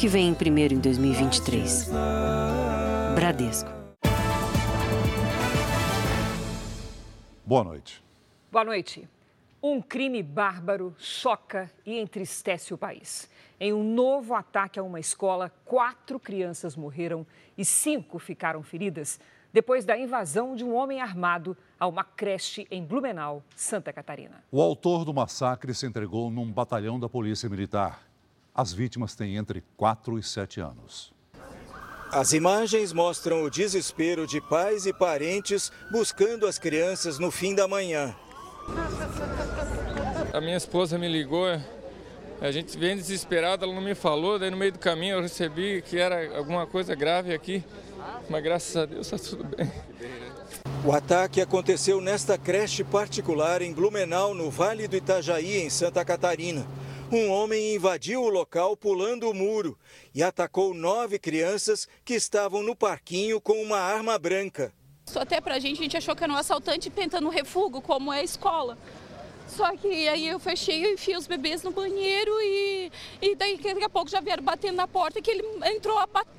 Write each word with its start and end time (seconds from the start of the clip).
que 0.00 0.08
vem 0.08 0.32
primeiro 0.32 0.72
em 0.72 0.78
2023. 0.78 1.90
Bradesco. 3.14 3.70
Boa 7.44 7.62
noite. 7.62 8.02
Boa 8.50 8.64
noite. 8.64 9.06
Um 9.62 9.82
crime 9.82 10.22
bárbaro 10.22 10.94
choca 10.96 11.70
e 11.84 11.98
entristece 11.98 12.72
o 12.72 12.78
país. 12.78 13.28
Em 13.60 13.74
um 13.74 13.84
novo 13.84 14.32
ataque 14.32 14.78
a 14.78 14.82
uma 14.82 14.98
escola, 14.98 15.52
quatro 15.66 16.18
crianças 16.18 16.74
morreram 16.74 17.26
e 17.58 17.62
cinco 17.62 18.18
ficaram 18.18 18.62
feridas 18.62 19.20
depois 19.52 19.84
da 19.84 19.98
invasão 19.98 20.56
de 20.56 20.64
um 20.64 20.74
homem 20.74 21.02
armado 21.02 21.54
a 21.78 21.86
uma 21.86 22.04
creche 22.04 22.66
em 22.70 22.82
Blumenau, 22.82 23.42
Santa 23.54 23.92
Catarina. 23.92 24.42
O 24.50 24.62
autor 24.62 25.04
do 25.04 25.12
massacre 25.12 25.74
se 25.74 25.84
entregou 25.84 26.30
num 26.30 26.50
batalhão 26.50 26.98
da 26.98 27.06
Polícia 27.06 27.50
Militar. 27.50 28.09
As 28.54 28.72
vítimas 28.72 29.14
têm 29.14 29.36
entre 29.36 29.62
4 29.76 30.18
e 30.18 30.22
7 30.22 30.60
anos. 30.60 31.12
As 32.12 32.32
imagens 32.32 32.92
mostram 32.92 33.44
o 33.44 33.50
desespero 33.50 34.26
de 34.26 34.40
pais 34.40 34.84
e 34.84 34.92
parentes 34.92 35.70
buscando 35.92 36.46
as 36.46 36.58
crianças 36.58 37.18
no 37.18 37.30
fim 37.30 37.54
da 37.54 37.68
manhã. 37.68 38.14
A 40.32 40.40
minha 40.40 40.56
esposa 40.56 40.98
me 40.98 41.08
ligou, 41.08 41.46
a 42.40 42.50
gente 42.50 42.76
vem 42.76 42.96
desesperado, 42.96 43.64
ela 43.64 43.74
não 43.74 43.82
me 43.82 43.94
falou, 43.94 44.38
daí 44.38 44.50
no 44.50 44.56
meio 44.56 44.72
do 44.72 44.78
caminho 44.78 45.16
eu 45.16 45.22
recebi 45.22 45.82
que 45.82 45.98
era 45.98 46.36
alguma 46.36 46.66
coisa 46.66 46.94
grave 46.94 47.32
aqui, 47.32 47.64
mas 48.28 48.42
graças 48.42 48.76
a 48.76 48.86
Deus 48.86 49.12
está 49.12 49.30
tudo 49.30 49.44
bem. 49.44 49.70
O 50.84 50.92
ataque 50.92 51.40
aconteceu 51.40 52.00
nesta 52.00 52.36
creche 52.38 52.82
particular 52.82 53.62
em 53.62 53.72
Blumenau, 53.72 54.34
no 54.34 54.50
Vale 54.50 54.88
do 54.88 54.96
Itajaí, 54.96 55.58
em 55.58 55.70
Santa 55.70 56.04
Catarina. 56.04 56.66
Um 57.12 57.28
homem 57.28 57.74
invadiu 57.74 58.22
o 58.22 58.28
local 58.28 58.76
pulando 58.76 59.28
o 59.28 59.34
muro 59.34 59.76
e 60.14 60.22
atacou 60.22 60.72
nove 60.72 61.18
crianças 61.18 61.88
que 62.04 62.14
estavam 62.14 62.62
no 62.62 62.76
parquinho 62.76 63.40
com 63.40 63.60
uma 63.60 63.78
arma 63.78 64.16
branca. 64.16 64.72
Até 65.16 65.40
pra 65.40 65.58
gente, 65.58 65.80
a 65.80 65.82
gente 65.82 65.96
achou 65.96 66.14
que 66.14 66.22
era 66.22 66.32
um 66.32 66.36
assaltante 66.36 66.88
tentando 66.88 67.28
refúgio, 67.28 67.82
como 67.82 68.12
é 68.12 68.20
a 68.20 68.22
escola. 68.22 68.78
Só 69.48 69.76
que 69.76 70.06
aí 70.06 70.28
eu 70.28 70.38
fechei 70.38 70.84
e 70.84 70.92
enfiei 70.92 71.16
os 71.16 71.26
bebês 71.26 71.64
no 71.64 71.72
banheiro 71.72 72.30
e, 72.40 72.92
e 73.20 73.34
daí 73.34 73.56
daqui 73.56 73.82
a 73.82 73.88
pouco 73.88 74.08
já 74.08 74.20
vieram 74.20 74.44
batendo 74.44 74.76
na 74.76 74.86
porta 74.86 75.20
que 75.20 75.32
ele 75.32 75.42
entrou 75.64 75.96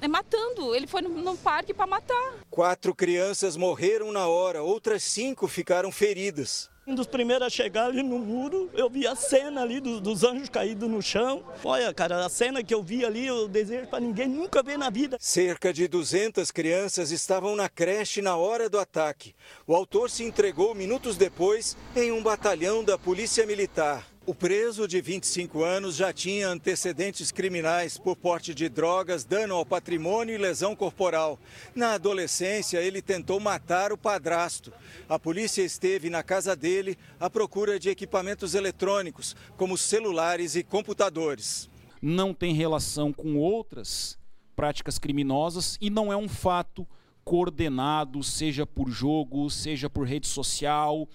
matando. 0.10 0.74
Ele 0.74 0.88
foi 0.88 1.02
no, 1.02 1.10
no 1.10 1.36
parque 1.36 1.74
para 1.74 1.86
matar. 1.86 2.36
Quatro 2.50 2.96
crianças 2.96 3.58
morreram 3.58 4.10
na 4.14 4.26
hora, 4.30 4.64
outras 4.64 5.04
cinco 5.04 5.50
ficaram 5.50 5.92
feridas. 5.92 6.72
Um 6.86 6.96
dos 6.96 7.06
primeiros 7.06 7.46
a 7.46 7.50
chegar 7.50 7.86
ali 7.86 8.02
no 8.02 8.18
muro, 8.18 8.68
eu 8.74 8.90
vi 8.90 9.06
a 9.06 9.16
cena 9.16 9.62
ali 9.62 9.80
do, 9.80 10.02
dos 10.02 10.24
anjos 10.24 10.50
caídos 10.50 10.90
no 10.90 11.00
chão. 11.00 11.44
Olha, 11.64 11.94
cara, 11.94 12.26
a 12.26 12.30
cena 12.30 12.64
que 12.64 12.74
eu 12.74 12.82
vi 12.82 13.06
ali, 13.06 13.28
eu 13.28 13.48
desejo 13.48 13.86
para 13.86 14.00
ninguém 14.00 14.28
nunca 14.28 14.64
ver 14.64 14.80
na 14.80 14.90
vida. 14.90 15.16
Cerca 15.20 15.72
de 15.72 15.88
200 15.88 16.50
crianças 16.50 17.12
estavam 17.12 17.56
na 17.56 17.70
creche 17.70 18.20
na 18.20 18.36
hora 18.36 18.68
do 18.68 18.80
ataque. 18.80 19.36
O 19.68 19.76
autor 19.76 20.10
se 20.10 20.24
entregou 20.24 20.74
minutos 20.74 21.18
depois 21.18 21.78
em 21.96 22.12
um 22.12 22.24
batalhão 22.24 22.84
da 22.84 22.98
Polícia 22.98 23.46
Militar. 23.46 24.11
O 24.24 24.36
preso, 24.36 24.88
de 24.88 25.02
25 25.02 25.64
anos, 25.64 25.96
já 25.96 26.14
tinha 26.14 26.48
antecedentes 26.48 27.32
criminais 27.32 27.98
por 27.98 28.16
porte 28.16 28.54
de 28.54 28.70
drogas, 28.70 29.24
dano 29.24 29.56
ao 29.56 29.66
patrimônio 29.66 30.36
e 30.36 30.38
lesão 30.38 30.76
corporal. 30.76 31.40
Na 31.74 31.94
adolescência, 31.94 32.78
ele 32.78 33.02
tentou 33.02 33.40
matar 33.40 33.92
o 33.92 33.98
padrasto. 33.98 34.72
A 35.10 35.18
polícia 35.18 35.64
esteve 35.64 36.08
na 36.08 36.22
casa 36.22 36.56
dele 36.56 37.00
à 37.20 37.32
procura 37.32 37.80
de 37.80 37.90
equipamentos 37.90 38.54
eletrônicos, 38.54 39.36
como 39.58 39.76
celulares 39.76 40.56
e 40.56 40.62
computadores. 40.62 41.68
Não 42.00 42.32
tem 42.32 42.54
relação 42.54 43.12
com 43.12 43.38
outras 43.38 44.20
práticas 44.56 45.00
criminosas 45.00 45.80
e 45.82 45.90
não 45.90 46.14
é 46.14 46.16
um 46.16 46.30
fato 46.30 46.88
coordenado, 47.24 48.22
seja 48.22 48.68
por 48.68 48.88
jogo, 48.88 49.50
seja 49.50 49.90
por 49.90 50.06
rede 50.06 50.28
social. 50.28 51.10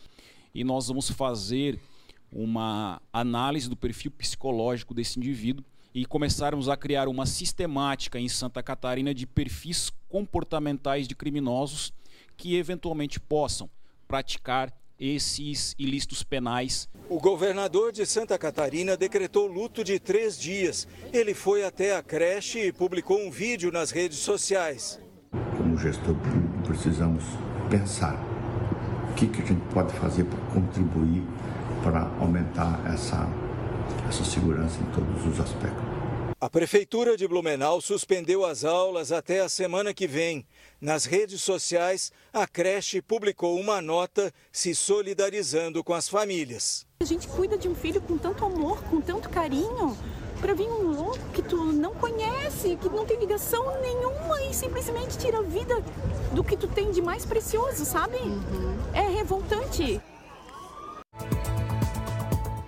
E 0.53 0.65
nós 0.65 0.89
vamos 0.89 1.09
fazer 1.09 1.79
uma 2.37 3.01
análise 3.11 3.69
do 3.69 3.77
perfil 3.77 4.11
psicológico 4.11 4.93
desse 4.93 5.19
indivíduo 5.19 5.65
e 5.95 6.05
começarmos 6.05 6.69
a 6.69 6.77
criar 6.77 7.09
uma 7.09 7.25
sistemática 7.25 8.21
em 8.21 8.29
Santa 8.29 8.63
Catarina 8.63 9.15
de 9.15 9.27
perfis 9.27 9.91
comportamentais 10.07 11.09
de 11.09 11.17
criminosos 11.17 11.95
que 12.37 12.57
eventualmente 12.57 13.19
possam 13.19 13.71
praticar 14.07 14.71
esses 15.01 15.75
ilícitos 15.79 16.23
penais. 16.23 16.89
O 17.09 17.19
governador 17.19 17.93
de 17.93 18.05
Santa 18.05 18.39
Catarina 18.39 18.97
decretou 18.97 19.47
luto 19.47 19.83
de 19.83 19.99
três 19.99 20.39
dias. 20.39 20.87
Ele 21.13 21.33
foi 21.33 21.65
até 21.65 21.97
a 21.97 22.03
creche 22.03 22.67
e 22.67 22.73
publicou 22.73 23.19
um 23.19 23.31
vídeo 23.31 23.73
nas 23.73 23.91
redes 23.91 24.19
sociais. 24.19 25.01
Como 25.57 25.79
gestor 25.79 26.15
público, 26.15 26.63
precisamos 26.67 27.25
pensar 27.71 28.15
o 29.11 29.15
que, 29.15 29.27
que 29.27 29.41
a 29.41 29.47
gente 29.47 29.65
pode 29.73 29.95
fazer 29.95 30.25
para 30.25 30.39
contribuir 30.53 31.23
para 31.87 32.11
aumentar 32.21 32.83
essa, 32.93 33.29
essa 34.09 34.25
segurança 34.25 34.77
em 34.81 34.87
todos 34.87 35.25
os 35.25 35.39
aspectos. 35.39 35.85
A 36.41 36.51
Prefeitura 36.51 37.17
de 37.17 37.29
Blumenau 37.29 37.81
suspendeu 37.81 38.45
as 38.45 38.65
aulas 38.65 39.13
até 39.13 39.41
a 39.41 39.49
semana 39.49 39.95
que 39.95 40.07
vem. 40.09 40.45
Nas 40.81 41.05
redes 41.05 41.41
sociais, 41.43 42.11
a 42.33 42.45
creche 42.45 43.01
publicou 43.01 43.59
uma 43.59 43.81
nota 43.81 44.33
se 44.51 44.75
solidarizando 44.75 45.85
com 45.85 45.95
as 45.95 46.09
famílias. 46.09 46.85
A 47.01 47.05
gente 47.05 47.29
cuida 47.29 47.57
de 47.57 47.69
um 47.69 47.75
filho 47.75 48.01
com 48.01 48.19
tanto 48.19 48.45
amor, 48.45 48.83
com 48.91 49.01
tanto 49.01 49.31
carinho, 49.31 49.97
para 50.41 50.55
vir 50.55 50.69
um 50.69 50.91
louco 50.91 51.31
que 51.33 51.41
tu 51.41 51.57
não 51.57 51.95
conhece, 51.95 52.77
que 52.83 52.89
não 52.89 53.07
tem 53.07 53.19
ligação 53.21 53.81
nenhuma 53.81 54.43
e 54.43 54.53
simplesmente 54.53 55.17
tira 55.17 55.39
a 55.39 55.43
vida 55.43 55.77
do 56.35 56.43
que 56.43 56.57
tu 56.57 56.67
tem 56.67 56.91
de 56.91 57.01
mais 57.01 57.25
precioso, 57.25 57.85
sabe? 57.85 58.17
Uhum. 58.19 58.77
É 58.93 59.03
revoltante. 59.03 60.03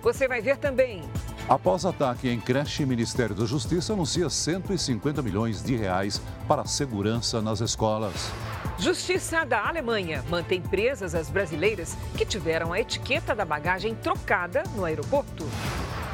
Você 0.01 0.27
vai 0.27 0.41
ver 0.41 0.57
também. 0.57 1.03
Após 1.47 1.83
ataque 1.83 2.29
em 2.29 2.39
creche, 2.39 2.83
o 2.83 2.87
Ministério 2.87 3.35
da 3.35 3.45
Justiça 3.45 3.93
anuncia 3.93 4.29
150 4.29 5.21
milhões 5.21 5.63
de 5.63 5.75
reais 5.75 6.21
para 6.47 6.61
a 6.61 6.65
segurança 6.65 7.41
nas 7.41 7.59
escolas. 7.59 8.31
Justiça 8.77 9.43
da 9.45 9.67
Alemanha 9.67 10.23
mantém 10.29 10.61
presas 10.61 11.15
as 11.15 11.29
brasileiras 11.29 11.97
que 12.15 12.25
tiveram 12.25 12.71
a 12.71 12.79
etiqueta 12.79 13.33
da 13.33 13.43
bagagem 13.43 13.95
trocada 13.95 14.63
no 14.75 14.85
aeroporto. 14.85 15.45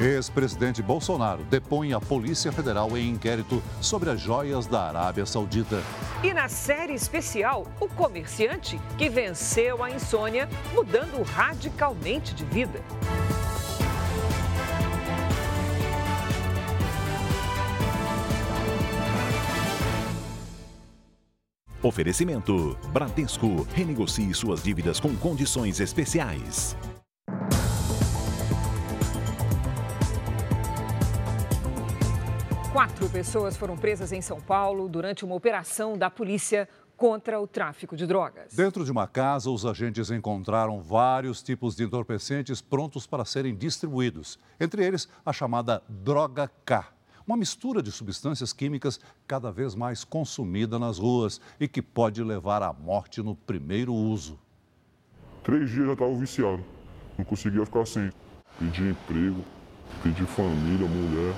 Ex-presidente 0.00 0.82
Bolsonaro 0.82 1.42
depõe 1.44 1.92
a 1.92 2.00
Polícia 2.00 2.52
Federal 2.52 2.96
em 2.96 3.08
inquérito 3.08 3.62
sobre 3.80 4.10
as 4.10 4.20
joias 4.20 4.66
da 4.66 4.88
Arábia 4.88 5.24
Saudita. 5.24 5.82
E 6.22 6.34
na 6.34 6.48
série 6.48 6.92
especial, 6.92 7.66
o 7.80 7.88
comerciante 7.88 8.80
que 8.98 9.08
venceu 9.08 9.82
a 9.82 9.90
insônia, 9.90 10.48
mudando 10.74 11.22
radicalmente 11.22 12.34
de 12.34 12.44
vida. 12.44 12.82
Oferecimento: 21.86 22.76
Bradesco. 22.92 23.62
Renegocie 23.72 24.34
suas 24.34 24.60
dívidas 24.60 24.98
com 24.98 25.14
condições 25.16 25.78
especiais. 25.78 26.76
Quatro 32.72 33.08
pessoas 33.08 33.56
foram 33.56 33.76
presas 33.76 34.10
em 34.10 34.20
São 34.20 34.40
Paulo 34.40 34.88
durante 34.88 35.24
uma 35.24 35.36
operação 35.36 35.96
da 35.96 36.10
polícia 36.10 36.68
contra 36.96 37.40
o 37.40 37.46
tráfico 37.46 37.96
de 37.96 38.04
drogas. 38.04 38.52
Dentro 38.52 38.84
de 38.84 38.90
uma 38.90 39.06
casa, 39.06 39.48
os 39.48 39.64
agentes 39.64 40.10
encontraram 40.10 40.82
vários 40.82 41.40
tipos 41.40 41.76
de 41.76 41.84
entorpecentes 41.84 42.60
prontos 42.60 43.06
para 43.06 43.24
serem 43.24 43.54
distribuídos, 43.54 44.40
entre 44.58 44.84
eles 44.84 45.08
a 45.24 45.32
chamada 45.32 45.84
droga 45.88 46.50
K 46.64 46.95
uma 47.26 47.36
mistura 47.36 47.82
de 47.82 47.90
substâncias 47.90 48.52
químicas 48.52 49.00
cada 49.26 49.50
vez 49.50 49.74
mais 49.74 50.04
consumida 50.04 50.78
nas 50.78 50.98
ruas 50.98 51.40
e 51.58 51.66
que 51.66 51.82
pode 51.82 52.22
levar 52.22 52.62
à 52.62 52.72
morte 52.72 53.20
no 53.20 53.34
primeiro 53.34 53.92
uso. 53.92 54.38
Três 55.42 55.70
dias 55.70 55.86
já 55.86 55.92
estava 55.92 56.14
viciado, 56.14 56.64
não 57.18 57.24
conseguia 57.24 57.66
ficar 57.66 57.86
sem. 57.86 58.12
Pedi 58.58 58.88
emprego, 58.88 59.44
pedi 60.02 60.24
família, 60.24 60.86
mulher, 60.86 61.34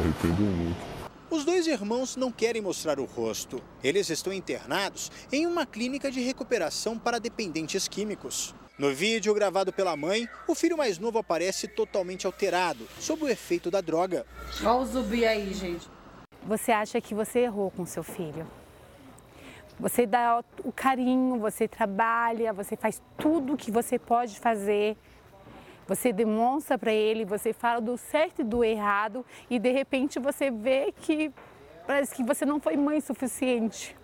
arrependo 0.00 0.42
muito. 0.42 0.96
Os 1.30 1.44
dois 1.44 1.66
irmãos 1.66 2.16
não 2.16 2.30
querem 2.30 2.62
mostrar 2.62 2.98
o 2.98 3.04
rosto. 3.04 3.62
Eles 3.82 4.08
estão 4.10 4.32
internados 4.32 5.10
em 5.30 5.46
uma 5.46 5.66
clínica 5.66 6.10
de 6.10 6.20
recuperação 6.20 6.98
para 6.98 7.18
dependentes 7.18 7.88
químicos. 7.88 8.54
No 8.78 8.92
vídeo 8.92 9.32
gravado 9.32 9.72
pela 9.72 9.96
mãe, 9.96 10.28
o 10.46 10.54
filho 10.54 10.76
mais 10.76 10.98
novo 10.98 11.18
aparece 11.18 11.66
totalmente 11.66 12.26
alterado, 12.26 12.86
sob 13.00 13.24
o 13.24 13.28
efeito 13.28 13.70
da 13.70 13.80
droga. 13.80 14.26
Olha 14.60 14.74
o 14.74 14.84
zumbi 14.84 15.24
aí, 15.24 15.54
gente. 15.54 15.88
Você 16.42 16.70
acha 16.70 17.00
que 17.00 17.14
você 17.14 17.38
errou 17.40 17.70
com 17.70 17.86
seu 17.86 18.02
filho. 18.02 18.46
Você 19.80 20.04
dá 20.04 20.44
o 20.62 20.70
carinho, 20.70 21.38
você 21.38 21.66
trabalha, 21.66 22.52
você 22.52 22.76
faz 22.76 23.00
tudo 23.16 23.54
o 23.54 23.56
que 23.56 23.70
você 23.70 23.98
pode 23.98 24.38
fazer. 24.38 24.94
Você 25.88 26.12
demonstra 26.12 26.76
para 26.76 26.92
ele, 26.92 27.24
você 27.24 27.54
fala 27.54 27.80
do 27.80 27.96
certo 27.96 28.42
e 28.42 28.44
do 28.44 28.62
errado 28.62 29.24
e 29.48 29.58
de 29.58 29.70
repente 29.70 30.18
você 30.18 30.50
vê 30.50 30.92
que 30.92 31.32
parece 31.86 32.14
que 32.14 32.22
você 32.22 32.44
não 32.44 32.60
foi 32.60 32.76
mãe 32.76 33.00
suficiente. 33.00 33.96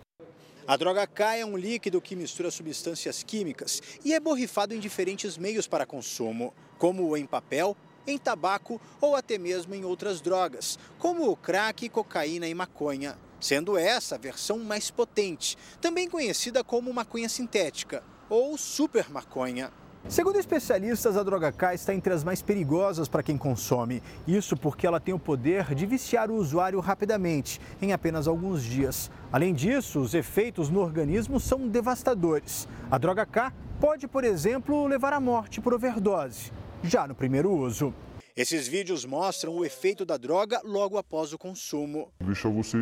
A 0.64 0.76
droga 0.76 1.04
K 1.08 1.38
é 1.38 1.44
um 1.44 1.56
líquido 1.56 2.00
que 2.00 2.14
mistura 2.14 2.48
substâncias 2.48 3.24
químicas 3.24 3.82
e 4.04 4.14
é 4.14 4.20
borrifado 4.20 4.72
em 4.72 4.78
diferentes 4.78 5.36
meios 5.36 5.66
para 5.66 5.84
consumo, 5.84 6.54
como 6.78 7.16
em 7.16 7.26
papel, 7.26 7.76
em 8.06 8.16
tabaco 8.16 8.80
ou 9.00 9.16
até 9.16 9.38
mesmo 9.38 9.74
em 9.74 9.84
outras 9.84 10.20
drogas, 10.20 10.78
como 11.00 11.28
o 11.28 11.36
crack, 11.36 11.88
cocaína 11.88 12.46
e 12.46 12.54
maconha, 12.54 13.18
sendo 13.40 13.76
essa 13.76 14.14
a 14.14 14.18
versão 14.18 14.60
mais 14.60 14.88
potente, 14.88 15.58
também 15.80 16.08
conhecida 16.08 16.62
como 16.62 16.94
maconha 16.94 17.28
sintética 17.28 18.04
ou 18.30 18.56
super 18.56 19.10
maconha. 19.10 19.72
Segundo 20.08 20.36
especialistas, 20.36 21.16
a 21.16 21.22
droga 21.22 21.52
K 21.52 21.74
está 21.74 21.94
entre 21.94 22.12
as 22.12 22.24
mais 22.24 22.42
perigosas 22.42 23.08
para 23.08 23.22
quem 23.22 23.38
consome. 23.38 24.02
Isso 24.26 24.56
porque 24.56 24.86
ela 24.86 25.00
tem 25.00 25.14
o 25.14 25.18
poder 25.18 25.74
de 25.74 25.86
viciar 25.86 26.30
o 26.30 26.34
usuário 26.34 26.80
rapidamente, 26.80 27.60
em 27.80 27.92
apenas 27.92 28.26
alguns 28.26 28.62
dias. 28.62 29.10
Além 29.32 29.54
disso, 29.54 30.00
os 30.00 30.12
efeitos 30.12 30.68
no 30.68 30.80
organismo 30.80 31.38
são 31.38 31.68
devastadores. 31.68 32.68
A 32.90 32.98
droga 32.98 33.24
K 33.24 33.52
pode, 33.80 34.08
por 34.08 34.24
exemplo, 34.24 34.86
levar 34.86 35.12
à 35.12 35.20
morte 35.20 35.60
por 35.60 35.72
overdose, 35.72 36.52
já 36.82 37.06
no 37.06 37.14
primeiro 37.14 37.50
uso. 37.50 37.94
Esses 38.36 38.66
vídeos 38.66 39.04
mostram 39.04 39.54
o 39.54 39.64
efeito 39.64 40.04
da 40.04 40.16
droga 40.16 40.60
logo 40.64 40.98
após 40.98 41.32
o 41.32 41.38
consumo. 41.38 42.10
Deixa 42.20 42.48
você 42.48 42.76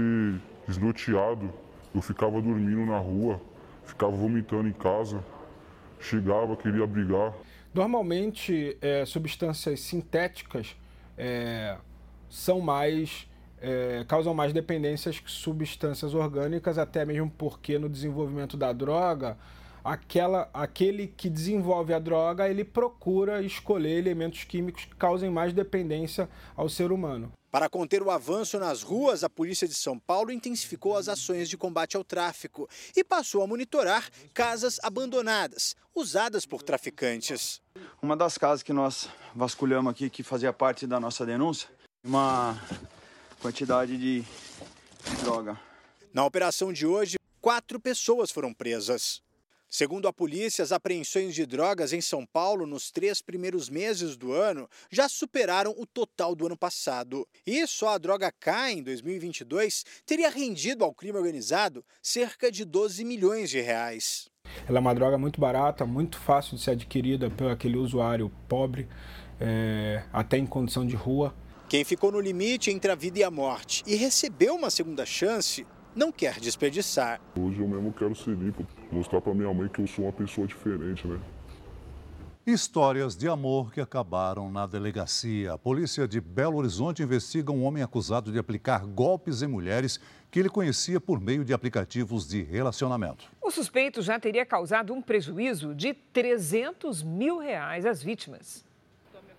desnorteado. 0.66 1.52
Eu 1.94 2.00
ficava 2.00 2.40
dormindo 2.40 2.86
na 2.86 2.98
rua, 2.98 3.40
ficava 3.84 4.12
vomitando 4.12 4.68
em 4.68 4.72
casa 4.72 5.22
chegava, 6.00 6.56
queria 6.56 6.86
brigar. 6.86 7.34
Normalmente, 7.72 8.76
é, 8.80 9.04
substâncias 9.04 9.80
sintéticas 9.80 10.76
é, 11.16 11.76
são 12.28 12.60
mais 12.60 13.28
é, 13.60 14.04
causam 14.08 14.32
mais 14.32 14.52
dependências 14.52 15.20
que 15.20 15.30
substâncias 15.30 16.14
orgânicas, 16.14 16.78
até 16.78 17.04
mesmo 17.04 17.30
porque 17.36 17.78
no 17.78 17.88
desenvolvimento 17.88 18.56
da 18.56 18.72
droga, 18.72 19.36
aquela, 19.84 20.48
aquele 20.52 21.06
que 21.06 21.28
desenvolve 21.28 21.92
a 21.92 21.98
droga, 21.98 22.48
ele 22.48 22.64
procura 22.64 23.42
escolher 23.42 23.98
elementos 23.98 24.44
químicos 24.44 24.86
que 24.86 24.96
causem 24.96 25.30
mais 25.30 25.52
dependência 25.52 26.28
ao 26.56 26.68
ser 26.68 26.90
humano. 26.90 27.30
Para 27.50 27.68
conter 27.68 28.00
o 28.00 28.12
avanço 28.12 28.60
nas 28.60 28.82
ruas, 28.82 29.24
a 29.24 29.28
Polícia 29.28 29.66
de 29.66 29.74
São 29.74 29.98
Paulo 29.98 30.30
intensificou 30.30 30.96
as 30.96 31.08
ações 31.08 31.48
de 31.48 31.56
combate 31.56 31.96
ao 31.96 32.04
tráfico 32.04 32.68
e 32.96 33.02
passou 33.02 33.42
a 33.42 33.46
monitorar 33.46 34.08
casas 34.32 34.78
abandonadas, 34.84 35.74
usadas 35.92 36.46
por 36.46 36.62
traficantes. 36.62 37.60
Uma 38.00 38.16
das 38.16 38.38
casas 38.38 38.62
que 38.62 38.72
nós 38.72 39.08
vasculhamos 39.34 39.90
aqui, 39.90 40.08
que 40.08 40.22
fazia 40.22 40.52
parte 40.52 40.86
da 40.86 41.00
nossa 41.00 41.26
denúncia, 41.26 41.68
uma 42.04 42.56
quantidade 43.42 43.98
de 43.98 44.24
droga. 45.24 45.58
Na 46.14 46.24
operação 46.24 46.72
de 46.72 46.86
hoje, 46.86 47.16
quatro 47.40 47.80
pessoas 47.80 48.30
foram 48.30 48.54
presas. 48.54 49.20
Segundo 49.72 50.08
a 50.08 50.12
polícia, 50.12 50.64
as 50.64 50.72
apreensões 50.72 51.32
de 51.32 51.46
drogas 51.46 51.92
em 51.92 52.00
São 52.00 52.26
Paulo 52.26 52.66
nos 52.66 52.90
três 52.90 53.22
primeiros 53.22 53.70
meses 53.70 54.16
do 54.16 54.32
ano 54.32 54.68
já 54.90 55.08
superaram 55.08 55.72
o 55.78 55.86
total 55.86 56.34
do 56.34 56.46
ano 56.46 56.56
passado. 56.56 57.24
E 57.46 57.64
só 57.68 57.90
a 57.90 57.98
droga 57.98 58.32
K, 58.32 58.72
em 58.72 58.82
2022, 58.82 59.84
teria 60.04 60.28
rendido 60.28 60.84
ao 60.84 60.92
crime 60.92 61.16
organizado 61.16 61.84
cerca 62.02 62.50
de 62.50 62.64
12 62.64 63.04
milhões 63.04 63.48
de 63.48 63.60
reais. 63.60 64.28
Ela 64.68 64.78
é 64.78 64.80
uma 64.80 64.94
droga 64.94 65.16
muito 65.16 65.40
barata, 65.40 65.86
muito 65.86 66.18
fácil 66.18 66.56
de 66.56 66.64
ser 66.64 66.72
adquirida 66.72 67.30
por 67.30 67.48
aquele 67.48 67.76
usuário 67.76 68.28
pobre, 68.48 68.88
é, 69.40 70.02
até 70.12 70.36
em 70.36 70.46
condição 70.46 70.84
de 70.84 70.96
rua. 70.96 71.32
Quem 71.68 71.84
ficou 71.84 72.10
no 72.10 72.20
limite 72.20 72.72
entre 72.72 72.90
a 72.90 72.96
vida 72.96 73.20
e 73.20 73.22
a 73.22 73.30
morte 73.30 73.84
e 73.86 73.94
recebeu 73.94 74.56
uma 74.56 74.68
segunda 74.68 75.06
chance 75.06 75.64
não 75.94 76.12
quer 76.12 76.38
desperdiçar. 76.40 77.20
Hoje 77.38 77.60
eu 77.60 77.68
mesmo 77.68 77.92
quero 77.92 78.14
ser 78.14 78.36
limpo, 78.36 78.66
mostrar 78.90 79.20
para 79.20 79.34
minha 79.34 79.52
mãe 79.52 79.68
que 79.68 79.80
eu 79.80 79.86
sou 79.86 80.04
uma 80.04 80.12
pessoa 80.12 80.46
diferente, 80.46 81.06
né? 81.06 81.20
Histórias 82.46 83.14
de 83.14 83.28
amor 83.28 83.70
que 83.70 83.80
acabaram 83.80 84.50
na 84.50 84.66
delegacia. 84.66 85.52
A 85.52 85.58
polícia 85.58 86.08
de 86.08 86.20
Belo 86.20 86.56
Horizonte 86.56 87.02
investiga 87.02 87.52
um 87.52 87.62
homem 87.62 87.82
acusado 87.82 88.32
de 88.32 88.38
aplicar 88.38 88.86
golpes 88.86 89.42
em 89.42 89.46
mulheres 89.46 90.00
que 90.30 90.40
ele 90.40 90.48
conhecia 90.48 90.98
por 91.00 91.20
meio 91.20 91.44
de 91.44 91.52
aplicativos 91.52 92.26
de 92.26 92.42
relacionamento. 92.42 93.30
O 93.42 93.50
suspeito 93.50 94.00
já 94.00 94.18
teria 94.18 94.46
causado 94.46 94.92
um 94.94 95.02
prejuízo 95.02 95.74
de 95.74 95.92
300 95.92 97.02
mil 97.02 97.38
reais 97.38 97.84
às 97.84 98.02
vítimas. 98.02 98.64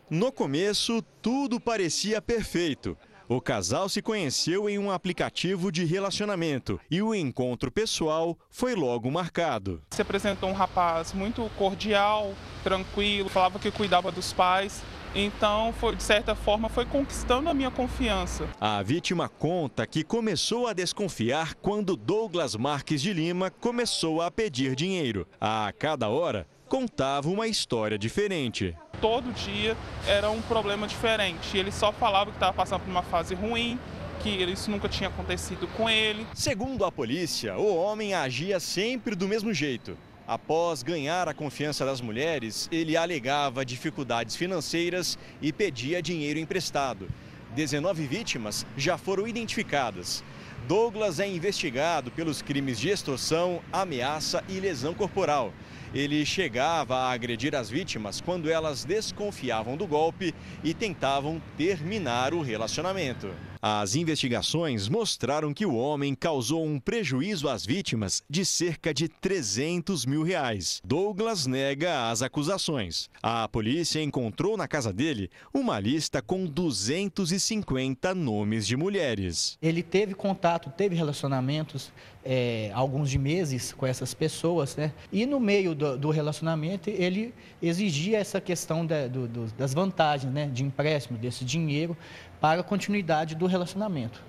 No 0.10 0.32
começo, 0.32 1.02
tudo 1.22 1.60
parecia 1.60 2.22
perfeito. 2.22 2.98
O 3.34 3.40
casal 3.40 3.88
se 3.88 4.02
conheceu 4.02 4.68
em 4.68 4.78
um 4.78 4.92
aplicativo 4.92 5.72
de 5.72 5.86
relacionamento 5.86 6.78
e 6.92 7.02
o 7.02 7.16
encontro 7.16 7.72
pessoal 7.72 8.38
foi 8.50 8.76
logo 8.76 9.10
marcado. 9.10 9.82
Se 9.92 10.02
apresentou 10.02 10.50
um 10.50 10.54
rapaz 10.54 11.14
muito 11.14 11.50
cordial, 11.58 12.34
tranquilo, 12.62 13.30
falava 13.30 13.58
que 13.58 13.72
cuidava 13.72 14.12
dos 14.12 14.34
pais. 14.34 14.84
Então, 15.16 15.72
foi, 15.80 15.96
de 15.96 16.04
certa 16.04 16.36
forma, 16.36 16.68
foi 16.68 16.86
conquistando 16.86 17.50
a 17.50 17.54
minha 17.54 17.72
confiança. 17.72 18.50
A 18.60 18.84
vítima 18.84 19.30
conta 19.30 19.88
que 19.88 20.04
começou 20.04 20.68
a 20.68 20.74
desconfiar 20.74 21.56
quando 21.56 21.96
Douglas 21.96 22.58
Marques 22.58 23.02
de 23.02 23.14
Lima 23.14 23.50
começou 23.50 24.22
a 24.22 24.30
pedir 24.30 24.76
dinheiro. 24.76 25.26
A 25.40 25.72
cada 25.80 26.10
hora, 26.10 26.46
contava 26.72 27.28
uma 27.28 27.50
história 27.50 28.00
diferente. 28.00 28.74
Todo 29.02 29.34
dia 29.34 29.76
era 30.08 30.32
um 30.32 30.42
problema 30.42 30.88
diferente. 30.88 31.58
Ele 31.58 31.70
só 31.70 31.92
falava 31.92 32.32
que 32.32 32.38
estava 32.38 32.54
passando 32.54 32.80
por 32.80 32.90
uma 32.90 33.04
fase 33.04 33.36
ruim, 33.36 33.78
que 34.24 34.30
isso 34.30 34.72
nunca 34.72 34.88
tinha 34.88 35.10
acontecido 35.10 35.68
com 35.76 35.90
ele. 35.90 36.26
Segundo 36.34 36.86
a 36.86 36.92
polícia, 36.92 37.58
o 37.58 37.76
homem 37.76 38.14
agia 38.14 38.58
sempre 38.58 39.16
do 39.16 39.28
mesmo 39.28 39.54
jeito. 39.54 39.98
Após 40.26 40.82
ganhar 40.82 41.28
a 41.28 41.34
confiança 41.34 41.86
das 41.86 42.00
mulheres, 42.00 42.70
ele 42.72 42.96
alegava 42.96 43.66
dificuldades 43.66 44.38
financeiras 44.38 45.20
e 45.42 45.52
pedia 45.52 46.02
dinheiro 46.02 46.40
emprestado. 46.40 47.10
19 47.54 48.08
vítimas 48.08 48.66
já 48.78 48.98
foram 48.98 49.28
identificadas. 49.28 50.24
Douglas 50.68 51.20
é 51.20 51.28
investigado 51.28 52.12
pelos 52.12 52.42
crimes 52.42 52.80
de 52.80 52.90
extorsão, 52.90 53.62
ameaça 53.74 54.44
e 54.48 54.60
lesão 54.60 54.94
corporal. 54.94 55.52
Ele 55.94 56.26
chegava 56.26 56.96
a 56.96 57.12
agredir 57.12 57.54
as 57.56 57.70
vítimas 57.70 58.22
quando 58.22 58.50
elas 58.50 58.86
desconfiavam 58.86 59.76
do 59.76 59.86
golpe 59.86 60.34
e 60.64 60.74
tentavam 60.74 61.42
terminar 61.58 62.34
o 62.34 62.42
relacionamento. 62.42 63.30
As 63.62 63.94
investigações 63.94 64.90
mostraram 64.90 65.54
que 65.54 65.68
o 65.68 65.76
homem 65.76 66.16
causou 66.16 66.66
um 66.66 66.80
prejuízo 66.80 67.48
às 67.48 67.64
vítimas 67.64 68.24
de 68.28 68.44
cerca 68.44 68.92
de 68.92 69.08
300 69.08 70.04
mil 70.04 70.24
reais. 70.24 70.82
Douglas 70.84 71.46
nega 71.46 72.10
as 72.10 72.24
acusações. 72.24 73.08
A 73.22 73.48
polícia 73.48 74.02
encontrou 74.02 74.58
na 74.58 74.68
casa 74.68 74.92
dele 74.92 75.30
uma 75.54 75.80
lista 75.80 76.24
com 76.24 76.44
250 76.48 78.16
nomes 78.16 78.66
de 78.66 78.76
mulheres. 78.76 79.60
Ele 79.62 79.84
teve 79.84 80.16
contato, 80.16 80.72
teve 80.72 80.96
relacionamentos 80.96 81.92
é, 82.24 82.72
alguns 82.74 83.10
de 83.10 83.18
meses 83.18 83.74
com 83.74 83.86
essas 83.86 84.14
pessoas, 84.14 84.76
né? 84.76 84.94
E 85.12 85.26
no 85.26 85.40
meio 85.40 85.74
do, 85.74 85.98
do 85.98 86.10
relacionamento 86.10 86.90
ele 86.90 87.34
exigia 87.62 88.20
essa 88.20 88.40
questão 88.40 88.86
da, 88.86 89.08
do, 89.08 89.28
do, 89.28 89.46
das 89.54 89.74
vantagens, 89.74 90.32
né? 90.32 90.48
De 90.48 90.64
empréstimo 90.64 91.18
desse 91.18 91.44
dinheiro 91.44 91.98
para 92.40 92.62
a 92.62 92.64
continuidade 92.64 93.36
do 93.36 93.46
relacionamento. 93.46 94.24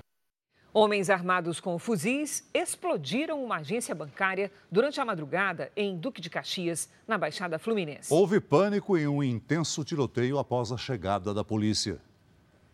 Homens 0.74 1.10
armados 1.10 1.60
com 1.60 1.78
fuzis 1.78 2.48
explodiram 2.54 3.44
uma 3.44 3.56
agência 3.56 3.94
bancária 3.94 4.50
durante 4.70 4.98
a 4.98 5.04
madrugada 5.04 5.70
em 5.76 5.94
Duque 5.98 6.18
de 6.18 6.30
Caxias, 6.30 6.88
na 7.06 7.18
Baixada 7.18 7.58
Fluminense. 7.58 8.12
Houve 8.12 8.40
pânico 8.40 8.96
e 8.96 9.06
um 9.06 9.22
intenso 9.22 9.84
tiroteio 9.84 10.38
após 10.38 10.72
a 10.72 10.78
chegada 10.78 11.34
da 11.34 11.44
polícia. 11.44 12.00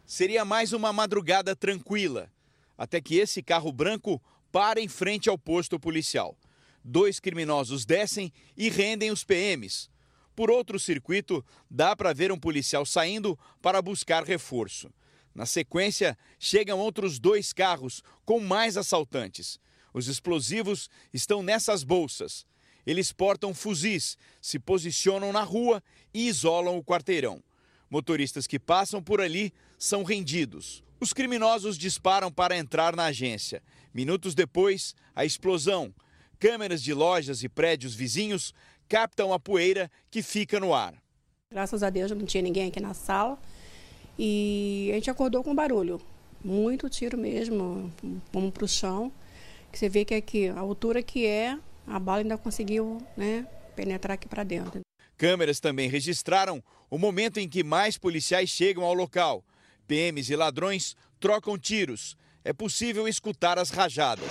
Seria 0.07 0.45
mais 0.45 0.73
uma 0.73 0.93
madrugada 0.93 1.57
tranquila, 1.57 2.31
até 2.79 3.01
que 3.01 3.17
esse 3.17 3.43
carro 3.43 3.73
branco 3.73 4.23
para 4.51 4.81
em 4.81 4.89
frente 4.89 5.29
ao 5.29 5.39
posto 5.39 5.79
policial. 5.79 6.37
Dois 6.83 7.21
criminosos 7.21 7.85
descem 7.85 8.33
e 8.57 8.69
rendem 8.69 9.11
os 9.11 9.25
PMs. 9.25 9.91
Por 10.35 10.51
outro 10.51 10.79
circuito, 10.79 11.45
dá 11.71 11.97
para 11.97 12.13
ver 12.13 12.31
um 12.31 12.39
policial 12.39 12.87
saindo 12.87 13.39
para 13.61 13.83
buscar 13.83 14.23
reforço. 14.25 14.89
Na 15.35 15.45
sequência, 15.45 16.17
chegam 16.39 16.79
outros 16.79 17.19
dois 17.19 17.53
carros 17.53 18.03
com 18.25 18.41
mais 18.41 18.77
assaltantes. 18.77 19.59
Os 19.93 20.09
explosivos 20.09 20.89
estão 21.13 21.43
nessas 21.43 21.83
bolsas. 21.83 22.47
Eles 22.87 23.13
portam 23.13 23.53
fuzis, 23.53 24.17
se 24.41 24.59
posicionam 24.59 25.33
na 25.33 25.43
rua 25.43 25.83
e 26.15 26.27
isolam 26.29 26.79
o 26.79 26.85
quarteirão. 26.85 27.43
Motoristas 27.91 28.47
que 28.47 28.59
passam 28.59 29.03
por 29.03 29.21
ali 29.21 29.53
são 29.79 30.03
rendidos. 30.03 30.83
Os 31.01 31.13
criminosos 31.13 31.79
disparam 31.79 32.31
para 32.31 32.57
entrar 32.57 32.95
na 32.95 33.05
agência. 33.05 33.63
Minutos 33.95 34.35
depois, 34.35 34.95
a 35.15 35.25
explosão. 35.25 35.95
Câmeras 36.39 36.83
de 36.83 36.93
lojas 36.93 37.43
e 37.43 37.49
prédios 37.49 37.95
vizinhos 37.95 38.53
captam 38.89 39.33
a 39.33 39.39
poeira 39.39 39.91
que 40.11 40.23
fica 40.23 40.59
no 40.61 40.75
ar. 40.75 40.95
Graças 41.51 41.83
a 41.83 41.91
Deus 41.91 42.11
não 42.11 42.27
tinha 42.27 42.43
ninguém 42.43 42.69
aqui 42.69 42.81
na 42.81 42.95
sala 42.95 43.39
e 44.19 44.89
a 44.91 44.95
gente 44.95 45.11
acordou 45.11 45.43
com 45.43 45.55
barulho. 45.55 46.01
Muito 46.45 46.89
tiro 46.91 47.17
mesmo, 47.17 47.93
vamos 48.33 48.53
para 48.53 48.65
o 48.65 48.69
chão. 48.69 49.13
Você 49.73 49.89
vê 49.89 50.05
que 50.05 50.15
aqui, 50.15 50.49
a 50.49 50.59
altura 50.59 51.03
que 51.03 51.27
é, 51.27 51.59
a 51.87 51.99
bala 51.99 52.21
ainda 52.21 52.39
conseguiu 52.39 53.03
né, 53.17 53.47
penetrar 53.75 54.15
aqui 54.15 54.29
para 54.29 54.45
dentro. 54.45 54.81
Câmeras 55.19 55.59
também 55.59 55.89
registraram 55.89 56.63
o 56.89 56.97
momento 56.97 57.39
em 57.39 57.49
que 57.49 57.65
mais 57.65 57.99
policiais 57.99 58.49
chegam 58.49 58.85
ao 58.85 58.95
local. 58.95 59.45
PMs 59.89 60.31
e 60.31 60.37
ladrões 60.37 60.97
trocam 61.19 61.59
tiros. 61.59 62.17
É 62.45 62.53
possível 62.53 63.09
escutar 63.09 63.59
as 63.59 63.71
rajadas. 63.71 64.31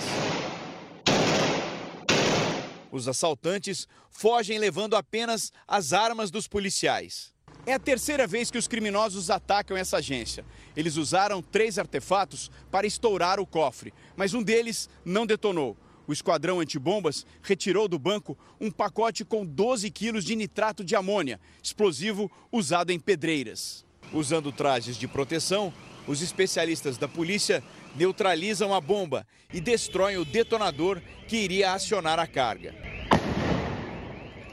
Os 2.90 3.06
assaltantes 3.06 3.86
fogem 4.10 4.58
levando 4.58 4.96
apenas 4.96 5.52
as 5.68 5.92
armas 5.92 6.30
dos 6.30 6.48
policiais. 6.48 7.34
É 7.66 7.74
a 7.74 7.78
terceira 7.78 8.26
vez 8.26 8.50
que 8.50 8.56
os 8.56 8.66
criminosos 8.66 9.28
atacam 9.28 9.76
essa 9.76 9.98
agência. 9.98 10.42
Eles 10.74 10.96
usaram 10.96 11.42
três 11.42 11.78
artefatos 11.78 12.50
para 12.70 12.86
estourar 12.86 13.38
o 13.38 13.46
cofre, 13.46 13.92
mas 14.16 14.32
um 14.32 14.42
deles 14.42 14.88
não 15.04 15.26
detonou. 15.26 15.76
O 16.08 16.12
esquadrão 16.12 16.58
antibombas 16.58 17.26
retirou 17.42 17.86
do 17.86 17.98
banco 17.98 18.36
um 18.58 18.70
pacote 18.70 19.26
com 19.26 19.44
12 19.44 19.90
quilos 19.90 20.24
de 20.24 20.34
nitrato 20.34 20.82
de 20.82 20.96
amônia, 20.96 21.38
explosivo 21.62 22.32
usado 22.50 22.90
em 22.90 22.98
pedreiras. 22.98 23.84
Usando 24.10 24.50
trajes 24.50 24.96
de 24.96 25.06
proteção, 25.06 25.70
os 26.06 26.22
especialistas 26.22 26.96
da 26.96 27.06
polícia 27.06 27.62
neutralizam 27.94 28.72
a 28.72 28.80
bomba 28.80 29.26
e 29.52 29.60
destroem 29.60 30.16
o 30.16 30.24
detonador 30.24 31.02
que 31.28 31.36
iria 31.36 31.74
acionar 31.74 32.18
a 32.18 32.26
carga. 32.26 32.74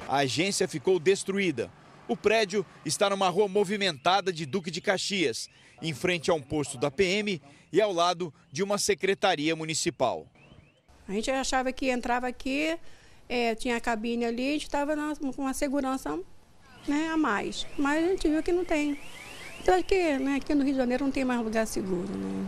A 0.10 0.18
agência 0.18 0.68
ficou 0.68 1.00
destruída. 1.00 1.72
O 2.06 2.18
prédio 2.18 2.66
está 2.86 3.10
numa 3.10 3.30
rua 3.30 3.48
movimentada 3.48 4.34
de 4.34 4.46
Duque 4.46 4.70
de 4.70 4.82
Caxias, 4.82 5.50
em 5.82 5.94
frente 5.94 6.30
a 6.30 6.34
um 6.34 6.42
posto 6.42 6.78
da 6.78 6.92
PM 6.92 7.42
e 7.72 7.80
ao 7.80 7.94
lado 7.94 8.34
de 8.52 8.62
uma 8.62 8.78
secretaria 8.78 9.56
municipal. 9.56 10.28
A 11.08 11.12
gente 11.12 11.30
achava 11.30 11.72
que 11.72 11.90
entrava 11.90 12.28
aqui, 12.28 12.78
é, 13.30 13.54
tinha 13.56 13.78
a 13.78 13.82
cabine 13.82 14.26
ali, 14.26 14.50
a 14.50 14.54
gente 14.54 14.64
estava 14.64 14.96
com 15.16 15.42
uma 15.42 15.54
segurança 15.54 16.20
né, 16.88 17.10
a 17.10 17.18
mais. 17.18 17.68
Mas 17.78 18.04
a 18.04 18.08
gente 18.10 18.28
viu 18.28 18.42
que 18.42 18.52
não 18.52 18.66
tem. 18.66 19.00
Então 19.62 19.78
aqui, 19.78 20.18
né, 20.18 20.36
aqui 20.36 20.54
no 20.54 20.64
Rio 20.64 20.74
de 20.74 20.80
Janeiro 20.80 21.04
não 21.06 21.12
tem 21.12 21.24
mais 21.24 21.42
lugar 21.42 21.68
seguro. 21.68 22.08
Né? 22.08 22.48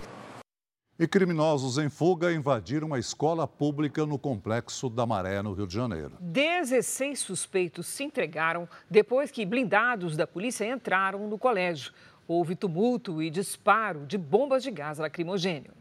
E 1.00 1.08
criminosos 1.08 1.78
em 1.78 1.90
fuga 1.90 2.34
invadiram 2.34 2.88
uma 2.88 2.98
escola 2.98 3.48
pública 3.48 4.04
no 4.04 4.18
complexo 4.18 4.90
da 4.90 5.06
Maré, 5.06 5.44
no 5.44 5.54
Rio 5.54 5.68
de 5.68 5.76
Janeiro. 5.76 6.14
16 6.20 7.20
suspeitos 7.20 7.86
se 7.86 8.04
entregaram 8.04 8.68
depois 8.90 9.30
que 9.30 9.46
blindados 9.46 10.18
da 10.18 10.26
polícia 10.26 10.66
entraram 10.66 11.28
no 11.28 11.38
colégio. 11.38 11.94
Houve 12.28 12.56
tumulto 12.56 13.22
e 13.22 13.30
disparo 13.30 14.08
de 14.08 14.18
bombas 14.18 14.64
de 14.64 14.72
gás 14.72 14.98
lacrimogênio. 14.98 15.77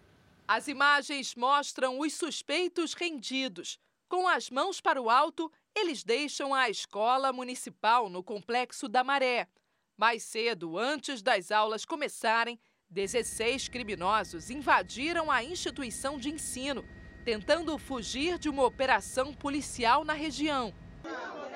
As 0.49 0.69
imagens 0.69 1.35
mostram 1.35 1.99
os 1.99 2.15
suspeitos 2.15 2.95
rendidos. 2.95 3.81
Com 4.09 4.29
as 4.29 4.49
mãos 4.49 4.81
para 4.81 5.03
o 5.03 5.11
alto, 5.11 5.51
eles 5.75 6.05
deixam 6.05 6.55
a 6.55 6.71
escola 6.71 7.33
municipal 7.33 8.09
no 8.09 8.23
complexo 8.23 8.89
da 8.89 9.03
Maré. 9.03 9.49
Mais 9.97 10.23
cedo, 10.23 10.79
antes 10.79 11.21
das 11.21 11.51
aulas 11.51 11.85
começarem, 11.85 12.61
16 12.89 13.67
criminosos 13.69 14.49
invadiram 14.49 15.33
a 15.33 15.43
instituição 15.43 16.17
de 16.17 16.31
ensino, 16.31 16.85
tentando 17.25 17.77
fugir 17.77 18.39
de 18.39 18.49
uma 18.49 18.65
operação 18.65 19.35
policial 19.35 20.05
na 20.05 20.13
região. 20.13 20.73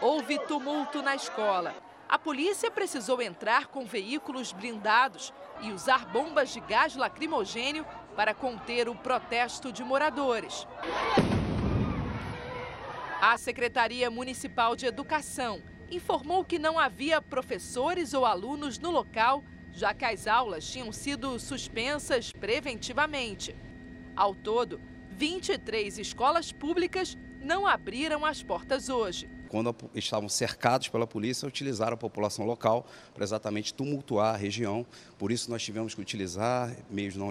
Houve 0.02 0.36
tumulto 0.46 1.00
na 1.00 1.14
escola. 1.14 1.76
A 2.08 2.18
polícia 2.18 2.72
precisou 2.72 3.22
entrar 3.22 3.68
com 3.68 3.86
veículos 3.86 4.50
blindados 4.50 5.32
e 5.62 5.70
usar 5.70 6.06
bombas 6.06 6.52
de 6.52 6.58
gás 6.58 6.96
lacrimogênio 6.96 7.86
para 8.20 8.34
conter 8.34 8.86
o 8.86 8.94
protesto 8.94 9.72
de 9.72 9.82
moradores. 9.82 10.66
A 13.18 13.38
Secretaria 13.38 14.10
Municipal 14.10 14.76
de 14.76 14.84
Educação 14.84 15.62
informou 15.90 16.44
que 16.44 16.58
não 16.58 16.78
havia 16.78 17.22
professores 17.22 18.12
ou 18.12 18.26
alunos 18.26 18.78
no 18.78 18.90
local 18.90 19.42
já 19.72 19.94
que 19.94 20.04
as 20.04 20.26
aulas 20.26 20.70
tinham 20.70 20.92
sido 20.92 21.38
suspensas 21.38 22.30
preventivamente. 22.30 23.56
Ao 24.14 24.34
todo, 24.34 24.78
23 25.12 25.96
escolas 25.96 26.52
públicas 26.52 27.16
não 27.40 27.66
abriram 27.66 28.26
as 28.26 28.42
portas 28.42 28.90
hoje. 28.90 29.30
Quando 29.50 29.74
estavam 29.96 30.28
cercados 30.28 30.86
pela 30.86 31.08
polícia, 31.08 31.46
utilizaram 31.46 31.94
a 31.94 31.96
população 31.96 32.46
local 32.46 32.86
para 33.12 33.24
exatamente 33.24 33.74
tumultuar 33.74 34.32
a 34.32 34.38
região. 34.38 34.86
Por 35.18 35.32
isso, 35.32 35.50
nós 35.50 35.60
tivemos 35.60 35.92
que 35.92 36.00
utilizar 36.00 36.72
meios 36.88 37.16
não 37.16 37.30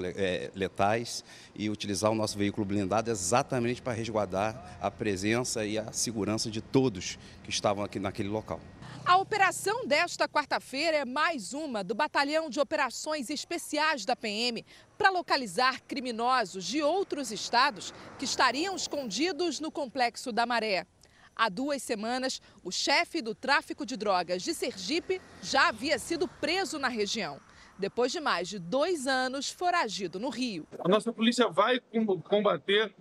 letais 0.53 1.23
e 1.55 1.69
utilizar 1.69 2.11
o 2.11 2.15
nosso 2.15 2.37
veículo 2.37 2.65
blindado 2.65 3.09
exatamente 3.09 3.81
para 3.81 3.93
resguardar 3.93 4.77
a 4.81 4.91
presença 4.91 5.65
e 5.65 5.77
a 5.77 5.93
segurança 5.93 6.51
de 6.51 6.59
todos 6.59 7.17
que 7.41 7.49
estavam 7.49 7.85
aqui 7.85 7.99
naquele 7.99 8.27
local. 8.27 8.59
A 9.05 9.15
operação 9.15 9.87
desta 9.87 10.27
quarta-feira 10.27 10.97
é 10.97 11.05
mais 11.05 11.53
uma 11.53 11.85
do 11.85 11.95
Batalhão 11.95 12.49
de 12.49 12.59
Operações 12.59 13.29
Especiais 13.29 14.03
da 14.03 14.13
PM 14.13 14.65
para 14.97 15.09
localizar 15.09 15.81
criminosos 15.87 16.65
de 16.65 16.83
outros 16.83 17.31
estados 17.31 17.93
que 18.17 18.25
estariam 18.25 18.75
escondidos 18.75 19.61
no 19.61 19.71
complexo 19.71 20.33
da 20.33 20.45
Maré. 20.45 20.85
Há 21.39 21.47
duas 21.47 21.81
semanas, 21.81 22.41
o 22.61 22.69
chefe 22.69 23.21
do 23.21 23.33
tráfico 23.33 23.85
de 23.85 23.95
drogas 23.95 24.43
de 24.43 24.53
Sergipe 24.53 25.21
já 25.41 25.69
havia 25.69 25.97
sido 25.97 26.27
preso 26.27 26.77
na 26.77 26.89
região. 26.89 27.39
Depois 27.77 28.11
de 28.11 28.19
mais 28.19 28.49
de 28.49 28.59
dois 28.59 29.07
anos 29.07 29.49
foragido 29.49 30.19
no 30.19 30.27
Rio. 30.27 30.67
A 30.83 30.89
nossa 30.89 31.13
polícia 31.13 31.47
vai 31.47 31.79
combater 32.25 32.93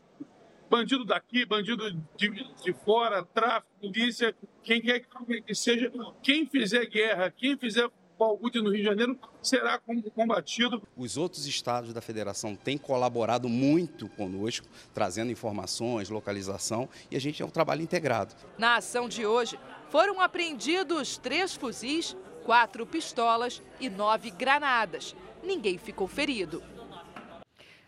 bandido 0.71 1.05
daqui, 1.05 1.45
bandido 1.45 1.91
de, 2.17 2.29
de 2.63 2.73
fora, 2.85 3.25
tráfico, 3.25 3.73
polícia, 3.81 4.33
quem 4.63 4.81
quer 4.81 5.01
que 5.45 5.53
seja, 5.53 5.91
quem 6.23 6.47
fizer 6.47 6.87
guerra, 6.87 7.33
quem 7.33 7.59
fizer 7.59 7.91
balbúrdia 8.19 8.61
no 8.61 8.71
Rio 8.71 8.79
de 8.81 8.85
Janeiro 8.85 9.19
será 9.41 9.81
combatido. 10.15 10.83
Os 10.97 11.17
outros 11.17 11.47
estados 11.47 11.93
da 11.93 12.01
federação 12.01 12.57
têm 12.57 12.77
colaborado 12.77 13.49
muito 13.49 14.09
conosco, 14.09 14.67
trazendo 14.93 15.31
informações, 15.31 16.11
localização, 16.11 16.89
e 17.11 17.17
a 17.17 17.21
gente 17.21 17.43
é 17.43 17.47
um 17.47 17.51
trabalho 17.51 17.83
integrado. 17.83 18.35
Na 18.59 18.77
ação 18.77 19.09
de 19.09 19.25
hoje, 19.25 19.59
foram 19.89 20.21
apreendidos 20.21 21.17
três 21.17 21.55
fuzis, 21.55 22.17
quatro 22.45 22.85
pistolas 22.85 23.63
e 23.79 23.89
nove 23.89 24.31
granadas. 24.31 25.15
Ninguém 25.43 25.79
ficou 25.79 26.09
ferido. 26.09 26.63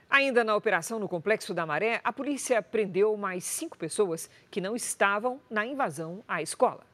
Ainda 0.08 0.42
na 0.42 0.56
operação 0.56 0.98
no 0.98 1.08
Complexo 1.08 1.54
da 1.54 1.64
Maré, 1.64 2.00
a 2.02 2.12
polícia 2.12 2.60
prendeu 2.60 3.16
mais 3.16 3.44
cinco 3.44 3.78
pessoas 3.78 4.28
que 4.50 4.60
não 4.60 4.74
estavam 4.74 5.40
na 5.48 5.64
invasão 5.64 6.24
à 6.26 6.42
escola. 6.42 6.89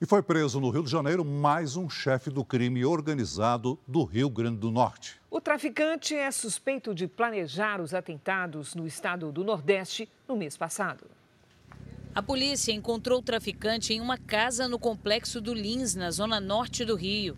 E 0.00 0.06
foi 0.06 0.22
preso 0.22 0.60
no 0.60 0.70
Rio 0.70 0.82
de 0.82 0.90
Janeiro 0.90 1.24
mais 1.24 1.76
um 1.76 1.88
chefe 1.88 2.28
do 2.28 2.44
crime 2.44 2.84
organizado 2.84 3.78
do 3.86 4.02
Rio 4.02 4.28
Grande 4.28 4.58
do 4.58 4.68
Norte. 4.68 5.20
O 5.30 5.40
traficante 5.40 6.16
é 6.16 6.28
suspeito 6.32 6.92
de 6.92 7.06
planejar 7.06 7.80
os 7.80 7.94
atentados 7.94 8.74
no 8.74 8.88
estado 8.88 9.30
do 9.30 9.44
Nordeste 9.44 10.08
no 10.28 10.36
mês 10.36 10.56
passado. 10.56 11.04
A 12.12 12.20
polícia 12.20 12.72
encontrou 12.72 13.20
o 13.20 13.22
traficante 13.22 13.94
em 13.94 14.00
uma 14.00 14.18
casa 14.18 14.66
no 14.66 14.80
complexo 14.80 15.40
do 15.40 15.54
Lins, 15.54 15.94
na 15.94 16.10
zona 16.10 16.40
norte 16.40 16.84
do 16.84 16.96
Rio. 16.96 17.36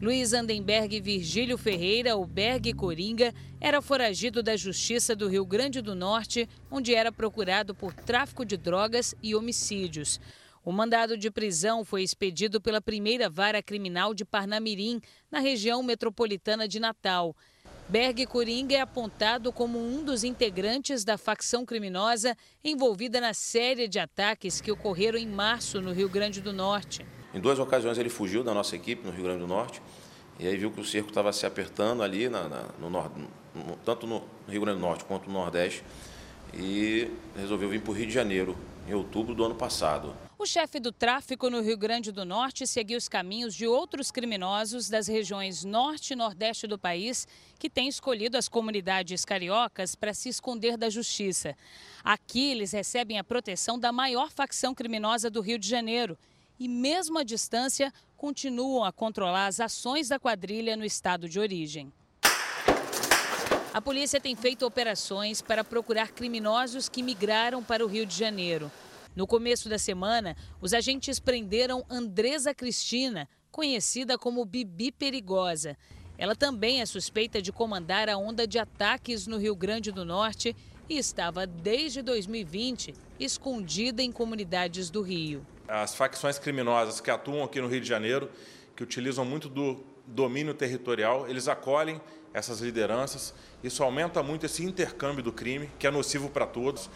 Luiz 0.00 0.32
Andenberg 0.32 1.00
Virgílio 1.00 1.58
Ferreira, 1.58 2.16
o 2.16 2.24
Berg 2.24 2.72
Coringa, 2.72 3.34
era 3.60 3.82
foragido 3.82 4.44
da 4.44 4.56
Justiça 4.56 5.16
do 5.16 5.26
Rio 5.26 5.44
Grande 5.44 5.82
do 5.82 5.94
Norte, 5.94 6.48
onde 6.70 6.94
era 6.94 7.10
procurado 7.10 7.74
por 7.74 7.92
tráfico 7.92 8.44
de 8.44 8.56
drogas 8.56 9.12
e 9.20 9.34
homicídios. 9.34 10.20
O 10.66 10.72
mandado 10.72 11.16
de 11.16 11.30
prisão 11.30 11.84
foi 11.84 12.02
expedido 12.02 12.60
pela 12.60 12.80
primeira 12.80 13.30
vara 13.30 13.62
criminal 13.62 14.12
de 14.12 14.24
Parnamirim, 14.24 15.00
na 15.30 15.38
região 15.38 15.80
metropolitana 15.80 16.66
de 16.66 16.80
Natal. 16.80 17.36
Berg 17.88 18.26
Coringa 18.26 18.74
é 18.74 18.80
apontado 18.80 19.52
como 19.52 19.78
um 19.78 20.02
dos 20.02 20.24
integrantes 20.24 21.04
da 21.04 21.16
facção 21.16 21.64
criminosa 21.64 22.36
envolvida 22.64 23.20
na 23.20 23.32
série 23.32 23.86
de 23.86 24.00
ataques 24.00 24.60
que 24.60 24.72
ocorreram 24.72 25.16
em 25.16 25.28
março 25.28 25.80
no 25.80 25.92
Rio 25.92 26.08
Grande 26.08 26.40
do 26.40 26.52
Norte. 26.52 27.06
Em 27.32 27.38
duas 27.38 27.60
ocasiões 27.60 27.96
ele 27.96 28.10
fugiu 28.10 28.42
da 28.42 28.52
nossa 28.52 28.74
equipe 28.74 29.06
no 29.06 29.12
Rio 29.12 29.22
Grande 29.22 29.42
do 29.42 29.46
Norte 29.46 29.80
e 30.36 30.48
aí 30.48 30.56
viu 30.56 30.72
que 30.72 30.80
o 30.80 30.84
cerco 30.84 31.10
estava 31.10 31.32
se 31.32 31.46
apertando 31.46 32.02
ali, 32.02 32.28
na, 32.28 32.48
na, 32.48 32.64
no, 32.80 32.90
no, 32.90 33.76
tanto 33.84 34.04
no 34.04 34.24
Rio 34.48 34.62
Grande 34.62 34.80
do 34.80 34.84
Norte 34.84 35.04
quanto 35.04 35.28
no 35.28 35.34
Nordeste, 35.34 35.84
e 36.54 37.10
resolveu 37.36 37.68
vir 37.68 37.80
para 37.82 37.90
o 37.90 37.94
Rio 37.94 38.06
de 38.06 38.12
Janeiro 38.12 38.56
em 38.88 38.94
outubro 38.94 39.34
do 39.34 39.44
ano 39.44 39.54
passado. 39.54 40.14
O 40.38 40.44
chefe 40.44 40.78
do 40.78 40.92
tráfico 40.92 41.48
no 41.48 41.62
Rio 41.62 41.78
Grande 41.78 42.12
do 42.12 42.24
Norte 42.24 42.66
seguiu 42.66 42.98
os 42.98 43.08
caminhos 43.08 43.54
de 43.54 43.66
outros 43.66 44.10
criminosos 44.10 44.88
das 44.88 45.08
regiões 45.08 45.64
norte 45.64 46.12
e 46.12 46.16
nordeste 46.16 46.66
do 46.66 46.78
país 46.78 47.26
que 47.58 47.70
têm 47.70 47.88
escolhido 47.88 48.36
as 48.36 48.48
comunidades 48.48 49.24
cariocas 49.24 49.94
para 49.94 50.12
se 50.12 50.28
esconder 50.28 50.76
da 50.76 50.90
justiça. 50.90 51.56
Aqui 52.04 52.50
eles 52.50 52.72
recebem 52.72 53.18
a 53.18 53.24
proteção 53.24 53.78
da 53.78 53.90
maior 53.90 54.30
facção 54.30 54.74
criminosa 54.74 55.30
do 55.30 55.40
Rio 55.40 55.58
de 55.58 55.68
Janeiro 55.68 56.18
e, 56.60 56.68
mesmo 56.68 57.18
à 57.18 57.24
distância, 57.24 57.92
continuam 58.16 58.84
a 58.84 58.92
controlar 58.92 59.46
as 59.46 59.58
ações 59.58 60.08
da 60.08 60.18
quadrilha 60.18 60.76
no 60.76 60.84
estado 60.84 61.28
de 61.28 61.40
origem. 61.40 61.92
A 63.76 63.80
polícia 63.82 64.18
tem 64.18 64.34
feito 64.34 64.64
operações 64.64 65.42
para 65.42 65.62
procurar 65.62 66.10
criminosos 66.10 66.88
que 66.88 67.02
migraram 67.02 67.62
para 67.62 67.84
o 67.84 67.86
Rio 67.86 68.06
de 68.06 68.16
Janeiro. 68.16 68.72
No 69.14 69.26
começo 69.26 69.68
da 69.68 69.76
semana, 69.76 70.34
os 70.62 70.72
agentes 70.72 71.20
prenderam 71.20 71.84
Andresa 71.90 72.54
Cristina, 72.54 73.28
conhecida 73.50 74.16
como 74.16 74.46
Bibi 74.46 74.90
Perigosa. 74.90 75.76
Ela 76.16 76.34
também 76.34 76.80
é 76.80 76.86
suspeita 76.86 77.42
de 77.42 77.52
comandar 77.52 78.08
a 78.08 78.16
onda 78.16 78.46
de 78.46 78.58
ataques 78.58 79.26
no 79.26 79.36
Rio 79.36 79.54
Grande 79.54 79.92
do 79.92 80.06
Norte 80.06 80.56
e 80.88 80.96
estava 80.96 81.46
desde 81.46 82.00
2020 82.00 82.94
escondida 83.20 84.02
em 84.02 84.10
comunidades 84.10 84.88
do 84.88 85.02
Rio. 85.02 85.46
As 85.68 85.94
facções 85.94 86.38
criminosas 86.38 86.98
que 86.98 87.10
atuam 87.10 87.44
aqui 87.44 87.60
no 87.60 87.68
Rio 87.68 87.82
de 87.82 87.88
Janeiro, 87.88 88.30
que 88.74 88.82
utilizam 88.82 89.26
muito 89.26 89.50
do 89.50 89.84
domínio 90.06 90.54
territorial, 90.54 91.28
eles 91.28 91.46
acolhem 91.46 92.00
essas 92.36 92.60
lideranças. 92.60 93.32
Isso 93.64 93.82
aumenta 93.82 94.22
muito 94.22 94.44
esse 94.44 94.62
intercâmbio 94.62 95.24
do 95.24 95.32
crime, 95.32 95.70
que 95.78 95.86
é 95.86 95.90
nocivo 95.90 96.28
para 96.28 96.46
todos. 96.46 96.90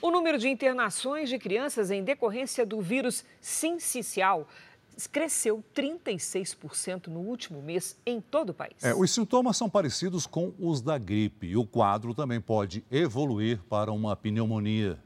O 0.00 0.12
número 0.12 0.38
de 0.38 0.48
internações 0.48 1.28
de 1.28 1.38
crianças 1.38 1.90
em 1.90 2.04
decorrência 2.04 2.64
do 2.64 2.80
vírus 2.80 3.24
sincicial 3.40 4.46
cresceu 5.10 5.64
36% 5.74 7.08
no 7.08 7.20
último 7.20 7.60
mês 7.60 7.98
em 8.06 8.20
todo 8.20 8.50
o 8.50 8.54
país. 8.54 8.84
É, 8.84 8.94
os 8.94 9.10
sintomas 9.10 9.56
são 9.56 9.68
parecidos 9.68 10.24
com 10.24 10.54
os 10.56 10.80
da 10.80 10.98
gripe 10.98 11.48
e 11.48 11.56
o 11.56 11.66
quadro 11.66 12.14
também 12.14 12.40
pode 12.40 12.84
evoluir 12.90 13.60
para 13.68 13.90
uma 13.90 14.14
pneumonia. 14.14 14.98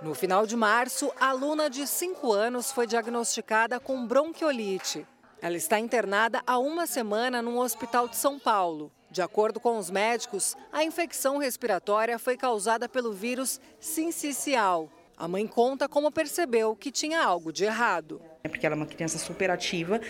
No 0.00 0.14
final 0.14 0.46
de 0.46 0.54
março, 0.54 1.10
a 1.18 1.30
aluna 1.30 1.68
de 1.68 1.86
5 1.86 2.32
anos 2.32 2.70
foi 2.70 2.86
diagnosticada 2.86 3.80
com 3.80 4.06
bronquiolite. 4.06 5.06
Ela 5.44 5.58
está 5.58 5.78
internada 5.78 6.42
há 6.46 6.58
uma 6.58 6.86
semana 6.86 7.42
num 7.42 7.58
hospital 7.58 8.08
de 8.08 8.16
São 8.16 8.38
Paulo. 8.38 8.90
De 9.10 9.20
acordo 9.20 9.60
com 9.60 9.76
os 9.76 9.90
médicos, 9.90 10.56
a 10.72 10.82
infecção 10.82 11.36
respiratória 11.36 12.18
foi 12.18 12.34
causada 12.34 12.88
pelo 12.88 13.12
vírus 13.12 13.60
sincicial. 13.78 14.88
A 15.18 15.28
mãe 15.28 15.46
conta 15.46 15.86
como 15.86 16.10
percebeu 16.10 16.74
que 16.74 16.90
tinha 16.90 17.22
algo 17.22 17.52
de 17.52 17.64
errado. 17.64 18.22
É 18.42 18.48
porque 18.48 18.64
ela 18.64 18.74
é 18.74 18.78
uma 18.78 18.86
criança 18.86 19.18
super 19.18 19.50
ativa 19.50 20.00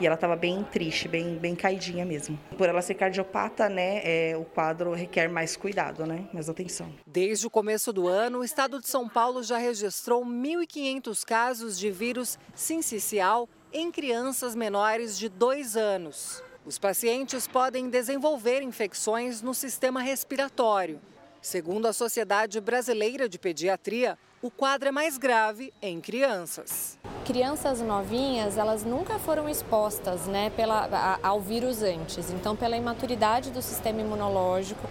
e 0.00 0.06
ela 0.06 0.14
estava 0.14 0.36
bem 0.36 0.62
triste, 0.62 1.08
bem, 1.08 1.38
bem 1.38 1.56
caidinha 1.56 2.04
mesmo. 2.04 2.38
Por 2.56 2.68
ela 2.68 2.80
ser 2.80 2.94
cardiopata, 2.94 3.68
né, 3.68 4.00
é, 4.04 4.36
o 4.36 4.44
quadro 4.44 4.92
requer 4.92 5.28
mais 5.28 5.56
cuidado, 5.56 6.06
né, 6.06 6.28
mais 6.32 6.48
atenção. 6.48 6.88
Desde 7.04 7.48
o 7.48 7.50
começo 7.50 7.92
do 7.92 8.06
ano, 8.06 8.38
o 8.38 8.44
estado 8.44 8.80
de 8.80 8.88
São 8.88 9.08
Paulo 9.08 9.42
já 9.42 9.58
registrou 9.58 10.24
1.500 10.24 11.24
casos 11.24 11.76
de 11.76 11.90
vírus 11.90 12.38
sincicial 12.54 13.48
em 13.74 13.90
crianças 13.90 14.54
menores 14.54 15.18
de 15.18 15.28
dois 15.28 15.76
anos. 15.76 16.40
Os 16.64 16.78
pacientes 16.78 17.48
podem 17.48 17.90
desenvolver 17.90 18.62
infecções 18.62 19.42
no 19.42 19.52
sistema 19.52 20.00
respiratório. 20.00 21.00
Segundo 21.44 21.84
a 21.84 21.92
Sociedade 21.92 22.58
Brasileira 22.58 23.28
de 23.28 23.38
Pediatria, 23.38 24.16
o 24.40 24.50
quadro 24.50 24.88
é 24.88 24.90
mais 24.90 25.18
grave 25.18 25.74
em 25.82 26.00
crianças. 26.00 26.98
Crianças 27.26 27.82
novinhas, 27.82 28.56
elas 28.56 28.82
nunca 28.82 29.18
foram 29.18 29.46
expostas 29.46 30.26
né, 30.26 30.48
pela, 30.56 30.88
a, 30.90 31.18
ao 31.28 31.42
vírus 31.42 31.82
antes. 31.82 32.30
Então, 32.30 32.56
pela 32.56 32.78
imaturidade 32.78 33.50
do 33.50 33.60
sistema 33.60 34.00
imunológico, 34.00 34.88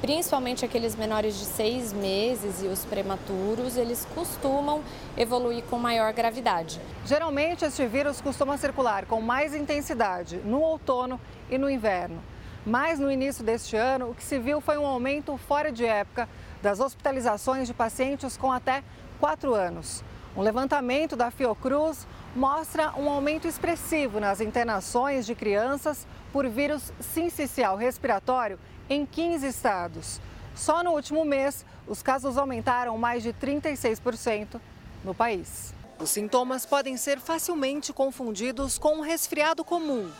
principalmente 0.00 0.64
aqueles 0.64 0.94
menores 0.94 1.36
de 1.40 1.44
seis 1.44 1.92
meses 1.92 2.62
e 2.62 2.68
os 2.68 2.84
prematuros, 2.84 3.76
eles 3.76 4.06
costumam 4.14 4.84
evoluir 5.18 5.64
com 5.64 5.76
maior 5.76 6.12
gravidade. 6.12 6.80
Geralmente, 7.04 7.64
este 7.64 7.84
vírus 7.84 8.20
costuma 8.20 8.56
circular 8.56 9.06
com 9.06 9.20
mais 9.20 9.56
intensidade 9.56 10.36
no 10.44 10.60
outono 10.60 11.20
e 11.50 11.58
no 11.58 11.68
inverno. 11.68 12.22
Mas 12.66 12.98
no 12.98 13.12
início 13.12 13.44
deste 13.44 13.76
ano, 13.76 14.10
o 14.10 14.14
que 14.14 14.24
se 14.24 14.40
viu 14.40 14.60
foi 14.60 14.76
um 14.76 14.84
aumento 14.84 15.36
fora 15.36 15.70
de 15.70 15.84
época 15.84 16.28
das 16.60 16.80
hospitalizações 16.80 17.68
de 17.68 17.72
pacientes 17.72 18.36
com 18.36 18.50
até 18.50 18.82
4 19.20 19.54
anos. 19.54 20.02
Um 20.36 20.42
levantamento 20.42 21.14
da 21.14 21.30
Fiocruz 21.30 22.08
mostra 22.34 22.92
um 22.98 23.08
aumento 23.08 23.46
expressivo 23.46 24.18
nas 24.18 24.40
internações 24.40 25.24
de 25.24 25.36
crianças 25.36 26.08
por 26.32 26.48
vírus 26.48 26.92
sincicial 26.98 27.76
respiratório 27.76 28.58
em 28.90 29.06
15 29.06 29.46
estados. 29.46 30.20
Só 30.56 30.82
no 30.82 30.90
último 30.90 31.24
mês, 31.24 31.64
os 31.86 32.02
casos 32.02 32.36
aumentaram 32.36 32.98
mais 32.98 33.22
de 33.22 33.32
36% 33.32 34.60
no 35.04 35.14
país. 35.14 35.72
Os 36.00 36.10
sintomas 36.10 36.66
podem 36.66 36.96
ser 36.96 37.20
facilmente 37.20 37.92
confundidos 37.92 38.76
com 38.76 38.96
um 38.96 39.00
resfriado 39.02 39.64
comum. 39.64 40.10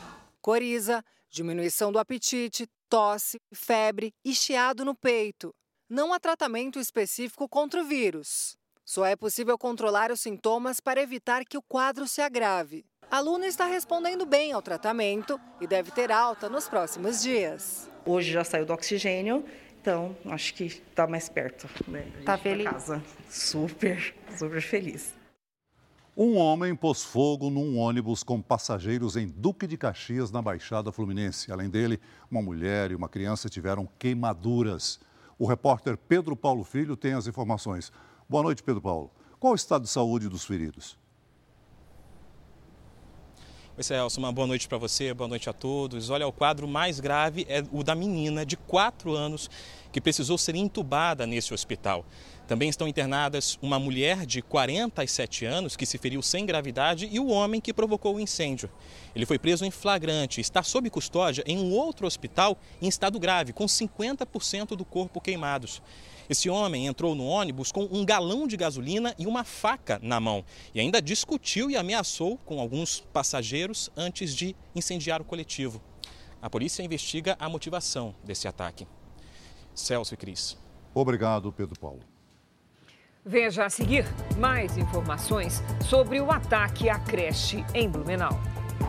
Coriza, 0.40 1.04
diminuição 1.36 1.92
do 1.92 1.98
apetite, 1.98 2.66
tosse, 2.88 3.38
febre 3.52 4.12
e 4.24 4.34
chiado 4.34 4.84
no 4.84 4.94
peito 4.94 5.54
não 5.88 6.12
há 6.12 6.18
tratamento 6.18 6.80
específico 6.80 7.48
contra 7.48 7.80
o 7.80 7.84
vírus. 7.84 8.56
Só 8.84 9.04
é 9.04 9.16
possível 9.16 9.56
controlar 9.56 10.10
os 10.10 10.20
sintomas 10.20 10.80
para 10.80 11.00
evitar 11.00 11.44
que 11.44 11.56
o 11.56 11.62
quadro 11.62 12.06
se 12.06 12.20
agrave. 12.20 12.84
A 13.10 13.18
aluna 13.18 13.46
está 13.46 13.66
respondendo 13.66 14.26
bem 14.26 14.52
ao 14.52 14.62
tratamento 14.62 15.40
e 15.60 15.66
deve 15.66 15.90
ter 15.92 16.10
alta 16.10 16.48
nos 16.48 16.68
próximos 16.68 17.22
dias. 17.22 17.88
Hoje 18.04 18.32
já 18.32 18.42
saiu 18.42 18.66
do 18.66 18.72
oxigênio, 18.72 19.44
então 19.80 20.16
acho 20.26 20.54
que 20.54 20.64
está 20.64 21.06
mais 21.06 21.28
perto. 21.28 21.68
Né? 21.86 22.10
Tá 22.24 22.36
feliz? 22.36 22.68
Casa. 22.68 23.02
Super, 23.30 24.14
super 24.36 24.60
feliz. 24.60 25.14
Um 26.18 26.38
homem 26.38 26.74
pôs 26.74 27.04
fogo 27.04 27.50
num 27.50 27.76
ônibus 27.76 28.22
com 28.22 28.40
passageiros 28.40 29.16
em 29.16 29.28
Duque 29.28 29.66
de 29.66 29.76
Caxias, 29.76 30.30
na 30.30 30.40
Baixada 30.40 30.90
Fluminense. 30.90 31.52
Além 31.52 31.68
dele, 31.68 32.00
uma 32.30 32.40
mulher 32.40 32.90
e 32.90 32.94
uma 32.94 33.06
criança 33.06 33.50
tiveram 33.50 33.86
queimaduras. 33.98 34.98
O 35.38 35.46
repórter 35.46 35.98
Pedro 35.98 36.34
Paulo 36.34 36.64
Filho 36.64 36.96
tem 36.96 37.12
as 37.12 37.26
informações. 37.26 37.92
Boa 38.26 38.42
noite, 38.42 38.62
Pedro 38.62 38.80
Paulo. 38.80 39.10
Qual 39.38 39.52
o 39.52 39.56
estado 39.56 39.82
de 39.82 39.90
saúde 39.90 40.26
dos 40.26 40.46
feridos? 40.46 40.96
Oi, 43.78 43.82
Celso, 43.82 44.18
uma 44.18 44.32
boa 44.32 44.46
noite 44.46 44.66
para 44.66 44.78
você, 44.78 45.12
boa 45.12 45.28
noite 45.28 45.50
a 45.50 45.52
todos. 45.52 46.08
Olha, 46.08 46.26
o 46.26 46.32
quadro 46.32 46.66
mais 46.66 46.98
grave 46.98 47.44
é 47.46 47.62
o 47.70 47.82
da 47.82 47.94
menina 47.94 48.46
de 48.46 48.56
4 48.56 49.14
anos 49.14 49.50
que 49.92 50.00
precisou 50.00 50.38
ser 50.38 50.54
entubada 50.54 51.26
nesse 51.26 51.52
hospital. 51.52 52.02
Também 52.48 52.70
estão 52.70 52.88
internadas 52.88 53.58
uma 53.60 53.78
mulher 53.78 54.24
de 54.24 54.40
47 54.40 55.44
anos 55.44 55.76
que 55.76 55.84
se 55.84 55.98
feriu 55.98 56.22
sem 56.22 56.46
gravidade 56.46 57.06
e 57.12 57.20
o 57.20 57.26
homem 57.26 57.60
que 57.60 57.70
provocou 57.70 58.16
o 58.16 58.20
incêndio. 58.20 58.70
Ele 59.14 59.26
foi 59.26 59.38
preso 59.38 59.62
em 59.62 59.70
flagrante 59.70 60.40
está 60.40 60.62
sob 60.62 60.88
custódia 60.88 61.44
em 61.46 61.58
um 61.58 61.70
outro 61.74 62.06
hospital 62.06 62.58
em 62.80 62.88
estado 62.88 63.18
grave, 63.20 63.52
com 63.52 63.66
50% 63.66 64.68
do 64.68 64.86
corpo 64.86 65.20
queimados. 65.20 65.82
Esse 66.28 66.50
homem 66.50 66.86
entrou 66.86 67.14
no 67.14 67.26
ônibus 67.26 67.70
com 67.70 67.88
um 67.90 68.04
galão 68.04 68.46
de 68.46 68.56
gasolina 68.56 69.14
e 69.18 69.26
uma 69.26 69.44
faca 69.44 69.98
na 70.02 70.18
mão 70.18 70.44
e 70.74 70.80
ainda 70.80 71.00
discutiu 71.00 71.70
e 71.70 71.76
ameaçou 71.76 72.36
com 72.38 72.60
alguns 72.60 73.00
passageiros 73.12 73.90
antes 73.96 74.34
de 74.34 74.56
incendiar 74.74 75.20
o 75.20 75.24
coletivo. 75.24 75.80
A 76.40 76.50
polícia 76.50 76.82
investiga 76.82 77.36
a 77.38 77.48
motivação 77.48 78.14
desse 78.24 78.46
ataque. 78.46 78.86
Celso 79.74 80.14
e 80.14 80.16
Cris. 80.16 80.56
Obrigado, 80.94 81.52
Pedro 81.52 81.78
Paulo. 81.78 82.00
Veja 83.24 83.64
a 83.64 83.70
seguir 83.70 84.04
mais 84.38 84.78
informações 84.78 85.62
sobre 85.88 86.20
o 86.20 86.30
ataque 86.30 86.88
à 86.88 86.98
creche 86.98 87.64
em 87.74 87.88
Blumenau. 87.88 88.40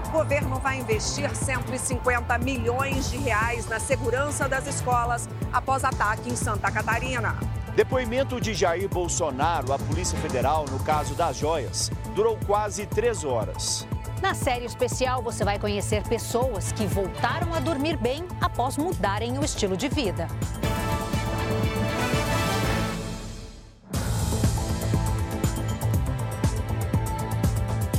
O 0.05 0.09
governo 0.09 0.59
vai 0.59 0.79
investir 0.79 1.33
150 1.35 2.37
milhões 2.37 3.09
de 3.09 3.17
reais 3.17 3.67
na 3.67 3.79
segurança 3.79 4.47
das 4.47 4.67
escolas 4.67 5.27
após 5.51 5.83
ataque 5.83 6.29
em 6.29 6.35
Santa 6.35 6.71
Catarina. 6.71 7.35
Depoimento 7.75 8.41
de 8.41 8.53
Jair 8.53 8.89
Bolsonaro 8.89 9.71
à 9.71 9.77
Polícia 9.77 10.17
Federal 10.19 10.65
no 10.65 10.79
caso 10.79 11.13
das 11.13 11.37
joias 11.37 11.91
durou 12.15 12.37
quase 12.47 12.85
três 12.85 13.23
horas. 13.23 13.85
Na 14.21 14.33
série 14.33 14.65
especial, 14.65 15.21
você 15.21 15.45
vai 15.45 15.59
conhecer 15.59 16.01
pessoas 16.03 16.71
que 16.71 16.87
voltaram 16.87 17.53
a 17.53 17.59
dormir 17.59 17.95
bem 17.97 18.25
após 18.41 18.75
mudarem 18.75 19.37
o 19.37 19.45
estilo 19.45 19.77
de 19.77 19.87
vida. 19.87 20.27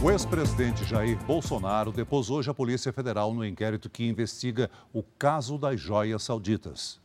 O 0.00 0.12
ex-presidente 0.12 0.84
Jair 0.84 1.18
Bolsonaro 1.24 1.90
depôs 1.90 2.30
hoje 2.30 2.48
a 2.48 2.54
Polícia 2.54 2.92
Federal 2.92 3.34
no 3.34 3.44
inquérito 3.44 3.90
que 3.90 4.04
investiga 4.04 4.70
o 4.92 5.02
caso 5.02 5.58
das 5.58 5.80
joias 5.80 6.22
sauditas. 6.22 7.00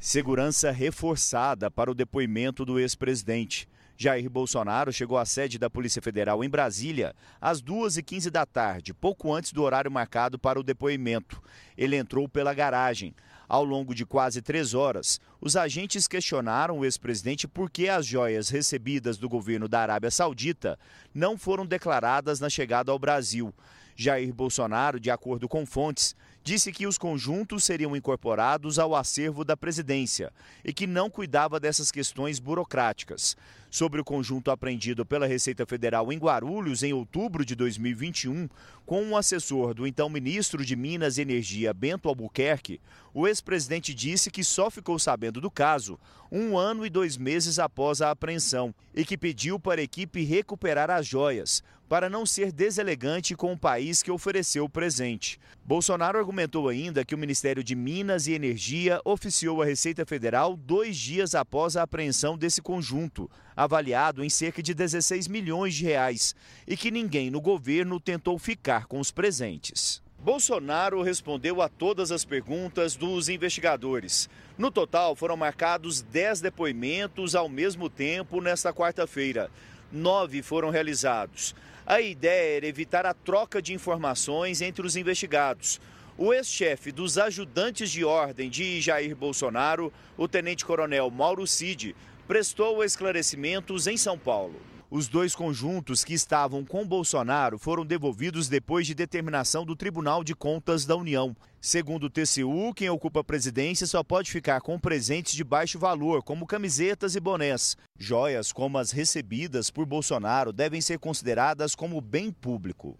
Segurança 0.00 0.72
reforçada 0.72 1.70
para 1.70 1.92
o 1.92 1.94
depoimento 1.94 2.64
do 2.64 2.80
ex-presidente. 2.80 3.68
Jair 3.96 4.28
Bolsonaro 4.28 4.92
chegou 4.92 5.16
à 5.16 5.24
sede 5.24 5.60
da 5.60 5.70
Polícia 5.70 6.02
Federal 6.02 6.42
em 6.42 6.50
Brasília 6.50 7.14
às 7.40 7.62
2h15 7.62 8.28
da 8.30 8.44
tarde, 8.44 8.92
pouco 8.92 9.32
antes 9.32 9.52
do 9.52 9.62
horário 9.62 9.88
marcado 9.88 10.36
para 10.36 10.58
o 10.58 10.64
depoimento. 10.64 11.40
Ele 11.78 11.94
entrou 11.94 12.28
pela 12.28 12.52
garagem. 12.52 13.14
Ao 13.48 13.64
longo 13.64 13.94
de 13.94 14.06
quase 14.06 14.40
três 14.40 14.74
horas, 14.74 15.20
os 15.40 15.56
agentes 15.56 16.08
questionaram 16.08 16.78
o 16.78 16.84
ex-presidente 16.84 17.46
por 17.46 17.70
que 17.70 17.88
as 17.88 18.06
joias 18.06 18.48
recebidas 18.48 19.18
do 19.18 19.28
governo 19.28 19.68
da 19.68 19.80
Arábia 19.80 20.10
Saudita 20.10 20.78
não 21.14 21.36
foram 21.36 21.66
declaradas 21.66 22.40
na 22.40 22.48
chegada 22.48 22.90
ao 22.90 22.98
Brasil. 22.98 23.52
Jair 23.96 24.34
Bolsonaro, 24.34 24.98
de 24.98 25.10
acordo 25.10 25.48
com 25.48 25.64
fontes, 25.64 26.16
disse 26.42 26.72
que 26.72 26.86
os 26.86 26.98
conjuntos 26.98 27.64
seriam 27.64 27.96
incorporados 27.96 28.78
ao 28.78 28.94
acervo 28.94 29.44
da 29.44 29.56
presidência 29.56 30.32
e 30.64 30.72
que 30.72 30.86
não 30.86 31.08
cuidava 31.08 31.60
dessas 31.60 31.90
questões 31.90 32.38
burocráticas. 32.38 33.36
Sobre 33.70 34.00
o 34.00 34.04
conjunto 34.04 34.50
apreendido 34.50 35.06
pela 35.06 35.26
Receita 35.26 35.64
Federal 35.64 36.12
em 36.12 36.18
Guarulhos 36.18 36.82
em 36.82 36.92
outubro 36.92 37.44
de 37.44 37.54
2021, 37.54 38.48
com 38.84 39.02
um 39.02 39.16
assessor 39.16 39.74
do 39.74 39.86
então 39.86 40.08
ministro 40.08 40.64
de 40.64 40.76
Minas 40.76 41.16
e 41.16 41.22
Energia, 41.22 41.72
Bento 41.72 42.08
Albuquerque, 42.08 42.80
o 43.14 43.28
ex-presidente 43.28 43.94
disse 43.94 44.28
que 44.28 44.42
só 44.42 44.68
ficou 44.68 44.98
sabendo 44.98 45.40
do 45.40 45.48
caso 45.50 45.98
um 46.32 46.58
ano 46.58 46.84
e 46.84 46.90
dois 46.90 47.16
meses 47.16 47.60
após 47.60 48.02
a 48.02 48.10
apreensão 48.10 48.74
e 48.92 49.04
que 49.04 49.16
pediu 49.16 49.58
para 49.60 49.80
a 49.80 49.84
equipe 49.84 50.24
recuperar 50.24 50.90
as 50.90 51.06
joias, 51.06 51.62
para 51.88 52.10
não 52.10 52.26
ser 52.26 52.50
deselegante 52.50 53.36
com 53.36 53.52
o 53.52 53.58
país 53.58 54.02
que 54.02 54.10
ofereceu 54.10 54.64
o 54.64 54.68
presente. 54.68 55.38
Bolsonaro 55.64 56.18
argumentou 56.18 56.68
ainda 56.68 57.04
que 57.04 57.14
o 57.14 57.18
Ministério 57.18 57.62
de 57.62 57.76
Minas 57.76 58.26
e 58.26 58.32
Energia 58.32 59.00
oficiou 59.04 59.62
a 59.62 59.64
Receita 59.64 60.04
Federal 60.04 60.56
dois 60.56 60.96
dias 60.96 61.36
após 61.36 61.76
a 61.76 61.82
apreensão 61.82 62.36
desse 62.36 62.60
conjunto, 62.60 63.30
avaliado 63.56 64.24
em 64.24 64.28
cerca 64.28 64.60
de 64.60 64.74
16 64.74 65.28
milhões 65.28 65.74
de 65.74 65.84
reais, 65.84 66.34
e 66.66 66.76
que 66.76 66.90
ninguém 66.90 67.30
no 67.30 67.40
governo 67.40 68.00
tentou 68.00 68.38
ficar 68.38 68.86
com 68.86 68.98
os 68.98 69.12
presentes. 69.12 70.03
Bolsonaro 70.24 71.02
respondeu 71.02 71.60
a 71.60 71.68
todas 71.68 72.10
as 72.10 72.24
perguntas 72.24 72.96
dos 72.96 73.28
investigadores. 73.28 74.26
No 74.56 74.70
total, 74.70 75.14
foram 75.14 75.36
marcados 75.36 76.00
10 76.00 76.40
depoimentos 76.40 77.34
ao 77.34 77.46
mesmo 77.46 77.90
tempo 77.90 78.40
nesta 78.40 78.72
quarta-feira. 78.72 79.50
Nove 79.92 80.40
foram 80.40 80.70
realizados. 80.70 81.54
A 81.84 82.00
ideia 82.00 82.56
era 82.56 82.66
evitar 82.66 83.04
a 83.04 83.12
troca 83.12 83.60
de 83.60 83.74
informações 83.74 84.62
entre 84.62 84.86
os 84.86 84.96
investigados. 84.96 85.78
O 86.16 86.32
ex-chefe 86.32 86.90
dos 86.90 87.18
ajudantes 87.18 87.90
de 87.90 88.02
ordem 88.02 88.48
de 88.48 88.80
Jair 88.80 89.14
Bolsonaro, 89.14 89.92
o 90.16 90.26
tenente-coronel 90.26 91.10
Mauro 91.10 91.46
Cid, 91.46 91.94
prestou 92.26 92.82
esclarecimentos 92.82 93.86
em 93.86 93.98
São 93.98 94.18
Paulo. 94.18 94.58
Os 94.90 95.08
dois 95.08 95.34
conjuntos 95.34 96.04
que 96.04 96.12
estavam 96.12 96.64
com 96.64 96.86
Bolsonaro 96.86 97.58
foram 97.58 97.86
devolvidos 97.86 98.48
depois 98.48 98.86
de 98.86 98.94
determinação 98.94 99.64
do 99.64 99.74
Tribunal 99.74 100.22
de 100.22 100.34
Contas 100.34 100.84
da 100.84 100.94
União. 100.94 101.34
Segundo 101.60 102.04
o 102.04 102.10
TCU, 102.10 102.72
quem 102.74 102.90
ocupa 102.90 103.20
a 103.20 103.24
presidência 103.24 103.86
só 103.86 104.04
pode 104.04 104.30
ficar 104.30 104.60
com 104.60 104.78
presentes 104.78 105.34
de 105.34 105.42
baixo 105.42 105.78
valor, 105.78 106.22
como 106.22 106.46
camisetas 106.46 107.16
e 107.16 107.20
bonés. 107.20 107.76
Joias 107.98 108.52
como 108.52 108.76
as 108.76 108.90
recebidas 108.90 109.70
por 109.70 109.86
Bolsonaro 109.86 110.52
devem 110.52 110.80
ser 110.80 110.98
consideradas 110.98 111.74
como 111.74 112.00
bem 112.00 112.30
público. 112.30 112.98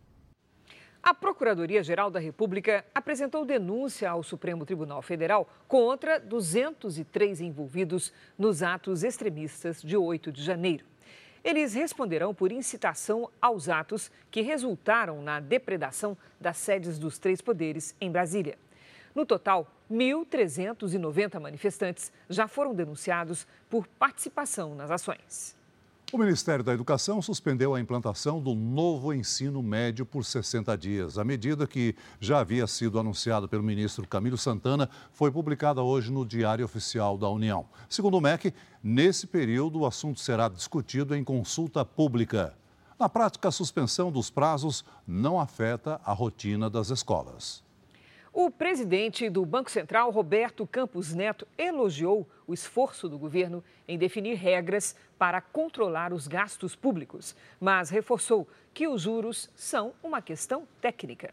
A 1.03 1.12
Procuradoria-Geral 1.12 2.11
da 2.11 2.18
República 2.18 2.83
apresentou 2.94 3.44
denúncia 3.44 4.09
ao 4.09 4.23
Supremo 4.23 4.64
Tribunal 4.64 5.03
Federal 5.03 5.47
contra 5.68 6.18
203 6.18 7.42
envolvidos 7.42 8.11
nos 8.38 8.62
atos 8.62 9.05
extremistas 9.05 9.83
de 9.83 9.99
8 9.99 10.33
de 10.33 10.42
janeiro. 10.42 10.93
Eles 11.44 11.74
responderão 11.74 12.35
por 12.35 12.50
incitação 12.50 13.30
aos 13.40 13.68
atos 13.68 14.11
que 14.30 14.40
resultaram 14.40 15.20
na 15.20 15.40
depredação 15.40 16.16
das 16.40 16.57
sedes 16.57 16.98
dos 16.98 17.18
três 17.18 17.42
poderes 17.42 17.94
em 18.00 18.11
Brasília. 18.11 18.57
No 19.14 19.26
total, 19.26 19.70
1.390 19.90 21.38
manifestantes 21.38 22.11
já 22.30 22.48
foram 22.48 22.74
denunciados 22.74 23.46
por 23.68 23.87
participação 23.87 24.74
nas 24.74 24.90
ações. 24.90 25.54
O 26.14 26.16
Ministério 26.16 26.62
da 26.62 26.72
Educação 26.72 27.20
suspendeu 27.20 27.74
a 27.74 27.81
implantação 27.81 28.40
do 28.40 28.55
novo 28.55 29.12
ensino 29.12 29.61
médio 29.61 30.07
por 30.07 30.24
60 30.24 30.79
dias. 30.79 31.18
A 31.18 31.24
medida, 31.24 31.66
que 31.66 31.96
já 32.20 32.38
havia 32.38 32.68
sido 32.68 33.00
anunciada 33.00 33.48
pelo 33.48 33.64
ministro 33.64 34.07
Camilo 34.07 34.38
Santana, 34.38 34.88
foi 35.11 35.33
publicada 35.33 35.83
hoje 35.83 36.12
no 36.12 36.24
Diário 36.24 36.64
Oficial 36.64 37.18
da 37.18 37.29
União. 37.29 37.66
Segundo 37.88 38.16
o 38.16 38.20
MEC, 38.20 38.55
nesse 38.81 39.27
período 39.27 39.81
o 39.81 39.87
assunto 39.87 40.20
será 40.20 40.48
discutido 40.48 41.16
em 41.16 41.24
consulta 41.24 41.85
pública. 41.85 42.57
Na 42.96 43.09
prática, 43.09 43.48
a 43.48 43.50
suspensão 43.50 44.12
dos 44.12 44.31
prazos 44.31 44.85
não 45.05 45.40
afeta 45.40 46.00
a 46.05 46.12
rotina 46.12 46.70
das 46.70 46.90
escolas. 46.90 47.63
O 48.37 48.51
presidente 48.51 49.31
do 49.31 49.47
Banco 49.47 49.70
Central, 49.70 50.11
Roberto 50.11 50.66
Campos 50.66 51.14
Neto, 51.14 51.47
elogiou 51.57 52.29
o 52.49 52.53
esforço 52.53 53.09
do 53.09 53.16
governo 53.16 53.62
em 53.87 53.97
definir 53.97 54.35
regras 54.35 54.97
para 55.16 55.40
controlar 55.40 56.12
os 56.12 56.27
gastos 56.27 56.75
públicos, 56.75 57.37
mas 57.61 57.90
reforçou 57.90 58.49
que 58.75 58.88
os 58.88 59.03
juros 59.03 59.49
são 59.55 59.92
uma 60.03 60.20
questão 60.20 60.66
técnica. 60.81 61.33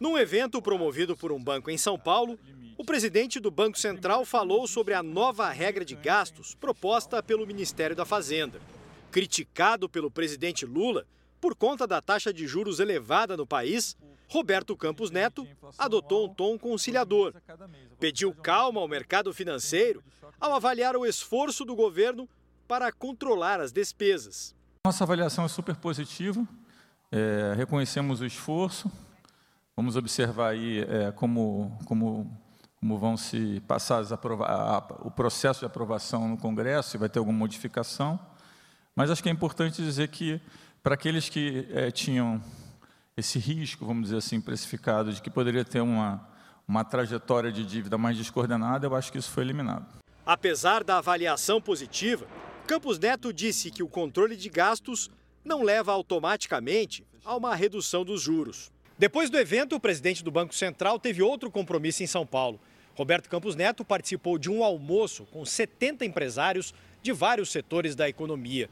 Num 0.00 0.18
evento 0.18 0.60
promovido 0.60 1.16
por 1.16 1.30
um 1.30 1.40
banco 1.40 1.70
em 1.70 1.78
São 1.78 1.96
Paulo, 1.96 2.36
o 2.76 2.84
presidente 2.84 3.38
do 3.38 3.52
Banco 3.52 3.78
Central 3.78 4.24
falou 4.24 4.66
sobre 4.66 4.94
a 4.94 5.02
nova 5.02 5.48
regra 5.50 5.84
de 5.84 5.94
gastos 5.94 6.56
proposta 6.56 7.22
pelo 7.22 7.46
Ministério 7.46 7.94
da 7.94 8.04
Fazenda. 8.04 8.60
Criticado 9.12 9.88
pelo 9.88 10.10
presidente 10.10 10.66
Lula 10.66 11.06
por 11.44 11.54
conta 11.54 11.86
da 11.86 12.00
taxa 12.00 12.32
de 12.32 12.46
juros 12.46 12.80
elevada 12.80 13.36
no 13.36 13.46
país, 13.46 13.94
Roberto 14.30 14.74
Campos 14.74 15.10
Neto 15.10 15.46
adotou 15.76 16.24
um 16.24 16.34
tom 16.34 16.58
conciliador. 16.58 17.34
Pediu 18.00 18.32
calma 18.32 18.80
ao 18.80 18.88
mercado 18.88 19.30
financeiro 19.30 20.02
ao 20.40 20.54
avaliar 20.54 20.96
o 20.96 21.04
esforço 21.04 21.62
do 21.62 21.76
governo 21.76 22.26
para 22.66 22.90
controlar 22.90 23.60
as 23.60 23.72
despesas. 23.72 24.56
Nossa 24.86 25.04
avaliação 25.04 25.44
é 25.44 25.48
super 25.48 25.76
positiva, 25.76 26.48
é, 27.12 27.52
reconhecemos 27.54 28.22
o 28.22 28.24
esforço, 28.24 28.90
vamos 29.76 29.96
observar 29.96 30.52
aí 30.52 30.80
é, 30.88 31.12
como, 31.12 31.78
como, 31.84 32.40
como 32.80 32.98
vão 32.98 33.18
se 33.18 33.60
passar 33.68 34.02
o 35.00 35.10
processo 35.10 35.60
de 35.60 35.66
aprovação 35.66 36.26
no 36.26 36.38
Congresso, 36.38 36.92
se 36.92 36.96
vai 36.96 37.10
ter 37.10 37.18
alguma 37.18 37.36
modificação, 37.36 38.18
mas 38.96 39.10
acho 39.10 39.22
que 39.22 39.28
é 39.28 39.32
importante 39.32 39.82
dizer 39.82 40.08
que 40.08 40.40
para 40.84 40.96
aqueles 40.96 41.30
que 41.30 41.66
é, 41.72 41.90
tinham 41.90 42.42
esse 43.16 43.38
risco, 43.38 43.86
vamos 43.86 44.04
dizer 44.04 44.18
assim, 44.18 44.38
precificado 44.38 45.14
de 45.14 45.22
que 45.22 45.30
poderia 45.30 45.64
ter 45.64 45.80
uma, 45.80 46.28
uma 46.68 46.84
trajetória 46.84 47.50
de 47.50 47.64
dívida 47.64 47.96
mais 47.96 48.18
descoordenada, 48.18 48.86
eu 48.86 48.94
acho 48.94 49.10
que 49.10 49.16
isso 49.16 49.30
foi 49.30 49.44
eliminado. 49.44 49.86
Apesar 50.26 50.84
da 50.84 50.98
avaliação 50.98 51.58
positiva, 51.58 52.26
Campos 52.66 52.98
Neto 52.98 53.32
disse 53.32 53.70
que 53.70 53.82
o 53.82 53.88
controle 53.88 54.36
de 54.36 54.50
gastos 54.50 55.10
não 55.42 55.62
leva 55.62 55.90
automaticamente 55.90 57.02
a 57.24 57.34
uma 57.34 57.54
redução 57.54 58.04
dos 58.04 58.20
juros. 58.20 58.70
Depois 58.98 59.30
do 59.30 59.38
evento, 59.38 59.76
o 59.76 59.80
presidente 59.80 60.22
do 60.22 60.30
Banco 60.30 60.54
Central 60.54 60.98
teve 60.98 61.22
outro 61.22 61.50
compromisso 61.50 62.02
em 62.02 62.06
São 62.06 62.26
Paulo. 62.26 62.60
Roberto 62.94 63.30
Campos 63.30 63.56
Neto 63.56 63.86
participou 63.86 64.38
de 64.38 64.50
um 64.50 64.62
almoço 64.62 65.24
com 65.32 65.46
70 65.46 66.04
empresários 66.04 66.74
de 67.02 67.10
vários 67.10 67.50
setores 67.50 67.94
da 67.94 68.06
economia 68.06 68.68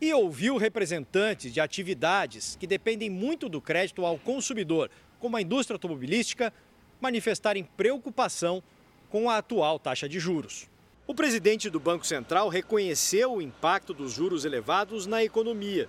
e 0.00 0.12
ouviu 0.12 0.56
representantes 0.56 1.52
de 1.52 1.60
atividades 1.60 2.56
que 2.56 2.66
dependem 2.66 3.10
muito 3.10 3.48
do 3.48 3.60
crédito 3.60 4.04
ao 4.06 4.18
consumidor, 4.18 4.90
como 5.18 5.36
a 5.36 5.42
indústria 5.42 5.74
automobilística, 5.74 6.52
manifestarem 7.00 7.64
preocupação 7.64 8.62
com 9.10 9.28
a 9.28 9.38
atual 9.38 9.78
taxa 9.78 10.08
de 10.08 10.20
juros. 10.20 10.68
O 11.06 11.14
presidente 11.14 11.70
do 11.70 11.80
Banco 11.80 12.06
Central 12.06 12.48
reconheceu 12.48 13.34
o 13.34 13.42
impacto 13.42 13.94
dos 13.94 14.12
juros 14.12 14.44
elevados 14.44 15.06
na 15.06 15.24
economia, 15.24 15.88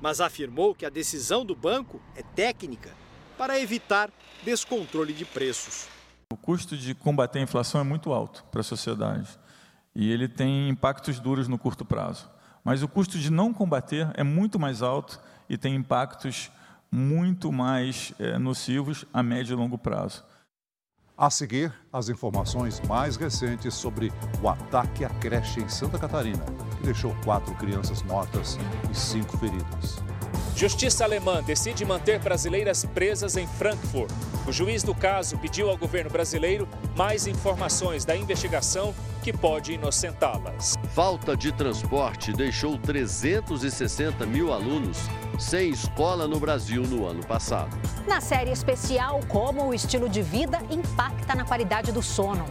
mas 0.00 0.20
afirmou 0.20 0.74
que 0.74 0.84
a 0.84 0.90
decisão 0.90 1.44
do 1.44 1.54
banco 1.54 2.00
é 2.14 2.22
técnica 2.22 2.90
para 3.38 3.58
evitar 3.58 4.10
descontrole 4.44 5.12
de 5.12 5.24
preços. 5.24 5.88
O 6.32 6.36
custo 6.36 6.76
de 6.76 6.94
combater 6.94 7.38
a 7.38 7.42
inflação 7.42 7.80
é 7.80 7.84
muito 7.84 8.12
alto 8.12 8.44
para 8.52 8.60
a 8.60 8.64
sociedade 8.64 9.28
e 9.94 10.10
ele 10.12 10.28
tem 10.28 10.68
impactos 10.68 11.18
duros 11.18 11.48
no 11.48 11.58
curto 11.58 11.84
prazo. 11.84 12.30
Mas 12.64 12.82
o 12.82 12.88
custo 12.88 13.18
de 13.18 13.30
não 13.30 13.52
combater 13.52 14.10
é 14.14 14.22
muito 14.22 14.58
mais 14.58 14.82
alto 14.82 15.20
e 15.48 15.56
tem 15.56 15.74
impactos 15.74 16.50
muito 16.90 17.52
mais 17.52 18.12
é, 18.18 18.38
nocivos 18.38 19.04
a 19.12 19.22
médio 19.22 19.54
e 19.54 19.56
longo 19.56 19.78
prazo. 19.78 20.24
A 21.16 21.28
seguir, 21.28 21.70
as 21.92 22.08
informações 22.08 22.80
mais 22.88 23.16
recentes 23.16 23.74
sobre 23.74 24.10
o 24.42 24.48
ataque 24.48 25.04
à 25.04 25.10
creche 25.10 25.60
em 25.60 25.68
Santa 25.68 25.98
Catarina, 25.98 26.42
que 26.78 26.82
deixou 26.82 27.14
quatro 27.22 27.54
crianças 27.56 28.02
mortas 28.02 28.58
e 28.90 28.94
cinco 28.94 29.36
feridas. 29.36 30.02
Justiça 30.56 31.04
alemã 31.04 31.42
decide 31.42 31.84
manter 31.84 32.18
brasileiras 32.20 32.86
presas 32.86 33.36
em 33.36 33.46
Frankfurt. 33.46 34.10
O 34.46 34.52
juiz 34.52 34.82
do 34.82 34.94
caso 34.94 35.38
pediu 35.38 35.68
ao 35.68 35.76
governo 35.76 36.10
brasileiro 36.10 36.66
mais 36.96 37.26
informações 37.26 38.04
da 38.04 38.16
investigação 38.16 38.94
que 39.22 39.32
pode 39.32 39.72
inocentá-las. 39.72 40.74
Falta 40.94 41.36
de 41.36 41.52
transporte 41.52 42.32
deixou 42.32 42.76
360 42.76 44.26
mil 44.26 44.52
alunos 44.52 44.98
sem 45.38 45.70
escola 45.70 46.26
no 46.26 46.40
Brasil 46.40 46.82
no 46.82 47.06
ano 47.06 47.24
passado. 47.24 47.76
Na 48.08 48.20
série 48.20 48.50
especial, 48.50 49.20
como 49.28 49.68
o 49.68 49.74
estilo 49.74 50.08
de 50.08 50.20
vida 50.20 50.58
impacta 50.68 51.34
na 51.34 51.44
qualidade 51.44 51.92
do 51.92 52.02
sono. 52.02 52.44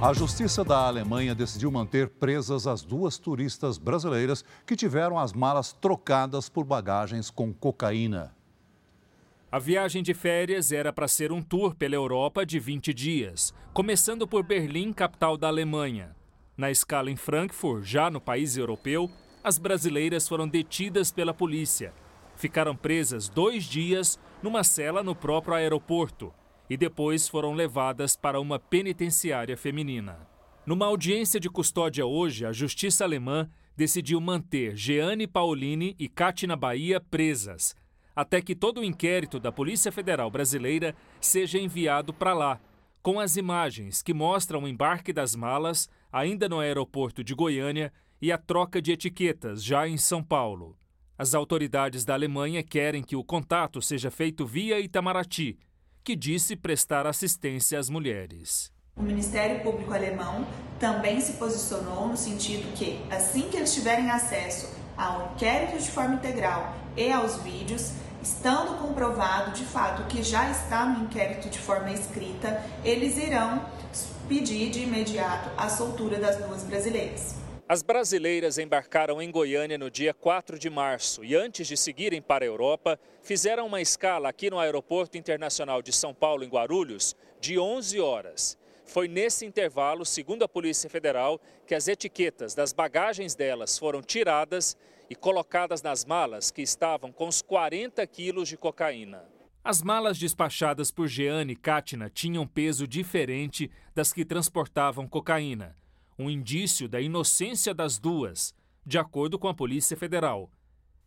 A 0.00 0.14
Justiça 0.14 0.64
da 0.64 0.86
Alemanha 0.86 1.34
decidiu 1.34 1.70
manter 1.70 2.08
presas 2.08 2.66
as 2.66 2.80
duas 2.80 3.18
turistas 3.18 3.76
brasileiras 3.76 4.42
que 4.66 4.74
tiveram 4.74 5.18
as 5.18 5.34
malas 5.34 5.74
trocadas 5.74 6.48
por 6.48 6.64
bagagens 6.64 7.28
com 7.28 7.52
cocaína. 7.52 8.39
A 9.52 9.58
viagem 9.58 10.00
de 10.00 10.14
férias 10.14 10.70
era 10.70 10.92
para 10.92 11.08
ser 11.08 11.32
um 11.32 11.42
tour 11.42 11.74
pela 11.74 11.96
Europa 11.96 12.46
de 12.46 12.60
20 12.60 12.94
dias, 12.94 13.52
começando 13.72 14.24
por 14.24 14.44
Berlim, 14.44 14.92
capital 14.92 15.36
da 15.36 15.48
Alemanha. 15.48 16.14
Na 16.56 16.70
escala 16.70 17.10
em 17.10 17.16
Frankfurt, 17.16 17.84
já 17.84 18.08
no 18.08 18.20
país 18.20 18.56
europeu, 18.56 19.10
as 19.42 19.58
brasileiras 19.58 20.28
foram 20.28 20.46
detidas 20.46 21.10
pela 21.10 21.34
polícia. 21.34 21.92
Ficaram 22.36 22.76
presas 22.76 23.28
dois 23.28 23.64
dias 23.64 24.20
numa 24.40 24.62
cela 24.62 25.02
no 25.02 25.16
próprio 25.16 25.54
aeroporto 25.54 26.32
e 26.68 26.76
depois 26.76 27.26
foram 27.26 27.52
levadas 27.52 28.14
para 28.14 28.40
uma 28.40 28.56
penitenciária 28.56 29.56
feminina. 29.56 30.16
Numa 30.64 30.86
audiência 30.86 31.40
de 31.40 31.50
custódia 31.50 32.06
hoje, 32.06 32.46
a 32.46 32.52
justiça 32.52 33.02
alemã 33.02 33.50
decidiu 33.76 34.20
manter 34.20 34.76
Jeane 34.76 35.26
Paulini 35.26 35.96
e 35.98 36.08
Katina 36.08 36.54
Bahia 36.54 37.00
presas, 37.00 37.74
até 38.20 38.42
que 38.42 38.54
todo 38.54 38.82
o 38.82 38.84
inquérito 38.84 39.40
da 39.40 39.50
Polícia 39.50 39.90
Federal 39.90 40.30
Brasileira 40.30 40.94
seja 41.18 41.58
enviado 41.58 42.12
para 42.12 42.34
lá, 42.34 42.60
com 43.02 43.18
as 43.18 43.36
imagens 43.36 44.02
que 44.02 44.12
mostram 44.12 44.64
o 44.64 44.68
embarque 44.68 45.10
das 45.10 45.34
malas, 45.34 45.88
ainda 46.12 46.46
no 46.46 46.60
aeroporto 46.60 47.24
de 47.24 47.34
Goiânia, 47.34 47.90
e 48.20 48.30
a 48.30 48.36
troca 48.36 48.82
de 48.82 48.92
etiquetas, 48.92 49.64
já 49.64 49.88
em 49.88 49.96
São 49.96 50.22
Paulo. 50.22 50.76
As 51.16 51.34
autoridades 51.34 52.04
da 52.04 52.12
Alemanha 52.12 52.62
querem 52.62 53.02
que 53.02 53.16
o 53.16 53.24
contato 53.24 53.80
seja 53.80 54.10
feito 54.10 54.44
via 54.44 54.78
Itamaraty, 54.78 55.58
que 56.04 56.14
disse 56.14 56.54
prestar 56.56 57.06
assistência 57.06 57.78
às 57.78 57.88
mulheres. 57.88 58.70
O 58.96 59.02
Ministério 59.02 59.62
Público 59.62 59.94
Alemão 59.94 60.46
também 60.78 61.22
se 61.22 61.38
posicionou 61.38 62.08
no 62.08 62.18
sentido 62.18 62.70
que, 62.74 63.00
assim 63.10 63.48
que 63.48 63.56
eles 63.56 63.72
tiverem 63.72 64.10
acesso 64.10 64.78
ao 64.94 65.32
inquérito 65.32 65.78
de 65.78 65.90
forma 65.90 66.16
integral 66.16 66.76
e 66.94 67.10
aos 67.10 67.36
vídeos, 67.42 67.92
estando 68.22 68.78
comprovado 68.78 69.52
de 69.52 69.64
fato 69.64 70.04
que 70.04 70.22
já 70.22 70.50
está 70.50 70.84
no 70.86 71.04
inquérito 71.04 71.48
de 71.48 71.58
forma 71.58 71.92
escrita, 71.92 72.62
eles 72.84 73.16
irão 73.16 73.64
pedir 74.28 74.70
de 74.70 74.80
imediato 74.80 75.50
a 75.56 75.68
soltura 75.68 76.18
das 76.18 76.36
duas 76.36 76.62
brasileiras. 76.62 77.34
As 77.68 77.82
brasileiras 77.82 78.58
embarcaram 78.58 79.22
em 79.22 79.30
Goiânia 79.30 79.78
no 79.78 79.90
dia 79.90 80.12
4 80.12 80.58
de 80.58 80.68
março 80.68 81.24
e, 81.24 81.36
antes 81.36 81.68
de 81.68 81.76
seguirem 81.76 82.20
para 82.20 82.44
a 82.44 82.48
Europa, 82.48 82.98
fizeram 83.22 83.66
uma 83.66 83.80
escala 83.80 84.28
aqui 84.28 84.50
no 84.50 84.58
Aeroporto 84.58 85.16
Internacional 85.16 85.80
de 85.80 85.92
São 85.92 86.12
Paulo, 86.12 86.42
em 86.42 86.48
Guarulhos, 86.48 87.14
de 87.40 87.60
11 87.60 88.00
horas. 88.00 88.58
Foi 88.84 89.06
nesse 89.06 89.46
intervalo, 89.46 90.04
segundo 90.04 90.42
a 90.42 90.48
Polícia 90.48 90.90
Federal, 90.90 91.40
que 91.64 91.76
as 91.76 91.86
etiquetas 91.86 92.56
das 92.56 92.72
bagagens 92.72 93.36
delas 93.36 93.78
foram 93.78 94.02
tiradas 94.02 94.76
e 95.10 95.14
colocadas 95.16 95.82
nas 95.82 96.04
malas 96.04 96.50
que 96.50 96.62
estavam 96.62 97.12
com 97.12 97.28
os 97.28 97.42
40 97.42 98.06
quilos 98.06 98.48
de 98.48 98.56
cocaína. 98.56 99.24
As 99.62 99.82
malas 99.82 100.16
despachadas 100.16 100.90
por 100.90 101.08
Jeane 101.08 101.52
e 101.52 101.56
Katina 101.56 102.08
tinham 102.08 102.46
peso 102.46 102.86
diferente 102.86 103.70
das 103.94 104.12
que 104.12 104.24
transportavam 104.24 105.06
cocaína 105.06 105.76
um 106.20 106.28
indício 106.28 106.86
da 106.86 107.00
inocência 107.00 107.72
das 107.72 107.98
duas, 107.98 108.54
de 108.84 108.98
acordo 108.98 109.38
com 109.38 109.48
a 109.48 109.54
Polícia 109.54 109.96
Federal. 109.96 110.50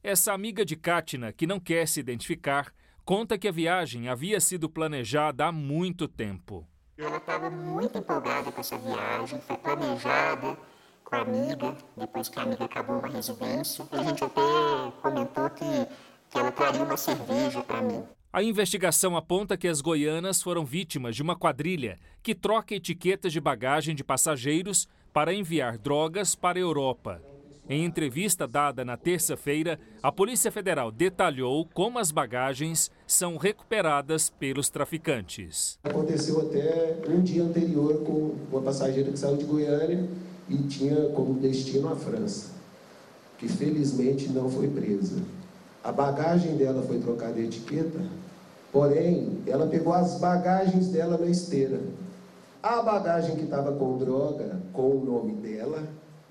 Essa 0.01 0.33
amiga 0.33 0.65
de 0.65 0.75
Katina, 0.75 1.31
que 1.31 1.45
não 1.45 1.59
quer 1.59 1.87
se 1.87 1.99
identificar, 1.99 2.73
conta 3.05 3.37
que 3.37 3.47
a 3.47 3.51
viagem 3.51 4.09
havia 4.09 4.39
sido 4.39 4.67
planejada 4.67 5.45
há 5.45 5.51
muito 5.51 6.07
tempo. 6.07 6.67
Ela 6.97 7.17
estava 7.17 7.49
muito 7.49 7.97
empolgada 7.99 8.51
com 8.51 8.59
essa 8.59 8.77
viagem, 8.77 9.39
foi 9.41 9.57
planejada 9.57 10.57
com 11.13 11.17
a 11.17 11.21
amiga, 11.21 11.77
depois 11.95 12.27
que 12.27 12.39
a 12.39 12.41
amiga 12.41 12.65
acabou 12.65 12.97
uma 12.97 13.07
residência. 13.07 13.85
A 13.91 14.03
gente 14.03 14.23
até 14.23 14.41
comentou 15.01 15.49
que, 15.51 15.87
que 16.31 16.37
ela 16.37 16.51
traria 16.51 16.81
uma 16.81 16.97
cerveja 16.97 17.61
para 17.61 17.81
mim. 17.83 18.03
A 18.31 18.41
investigação 18.41 19.15
aponta 19.15 19.55
que 19.55 19.67
as 19.67 19.79
goianas 19.79 20.41
foram 20.41 20.65
vítimas 20.65 21.15
de 21.15 21.21
uma 21.21 21.35
quadrilha 21.35 21.99
que 22.23 22.33
troca 22.33 22.73
etiquetas 22.73 23.31
de 23.31 23.39
bagagem 23.39 23.93
de 23.93 24.03
passageiros 24.03 24.87
para 25.13 25.31
enviar 25.31 25.77
drogas 25.77 26.33
para 26.33 26.57
a 26.57 26.61
Europa. 26.61 27.21
Em 27.69 27.85
entrevista 27.85 28.47
dada 28.47 28.83
na 28.83 28.97
terça-feira, 28.97 29.79
a 30.01 30.11
Polícia 30.11 30.51
Federal 30.51 30.91
detalhou 30.91 31.65
como 31.73 31.99
as 31.99 32.11
bagagens 32.11 32.91
são 33.05 33.37
recuperadas 33.37 34.31
pelos 34.31 34.69
traficantes. 34.69 35.79
Aconteceu 35.83 36.41
até 36.41 36.97
um 37.07 37.21
dia 37.21 37.43
anterior 37.43 38.03
com 38.03 38.35
uma 38.51 38.61
passageira 38.63 39.11
que 39.11 39.19
saiu 39.19 39.37
de 39.37 39.45
Goiânia 39.45 40.09
e 40.49 40.57
tinha 40.63 41.09
como 41.09 41.33
destino 41.35 41.91
a 41.91 41.95
França, 41.95 42.51
que 43.37 43.47
felizmente 43.47 44.29
não 44.29 44.49
foi 44.49 44.67
presa. 44.67 45.21
A 45.83 45.91
bagagem 45.91 46.55
dela 46.55 46.81
foi 46.83 46.99
trocada 46.99 47.33
de 47.33 47.45
etiqueta, 47.45 47.99
porém, 48.71 49.39
ela 49.47 49.67
pegou 49.67 49.93
as 49.93 50.19
bagagens 50.19 50.87
dela 50.89 51.17
na 51.17 51.27
esteira. 51.27 51.81
A 52.61 52.81
bagagem 52.81 53.35
que 53.35 53.43
estava 53.43 53.73
com 53.73 53.97
droga, 53.97 54.61
com 54.71 54.91
o 54.91 55.03
nome 55.03 55.33
dela, 55.33 55.83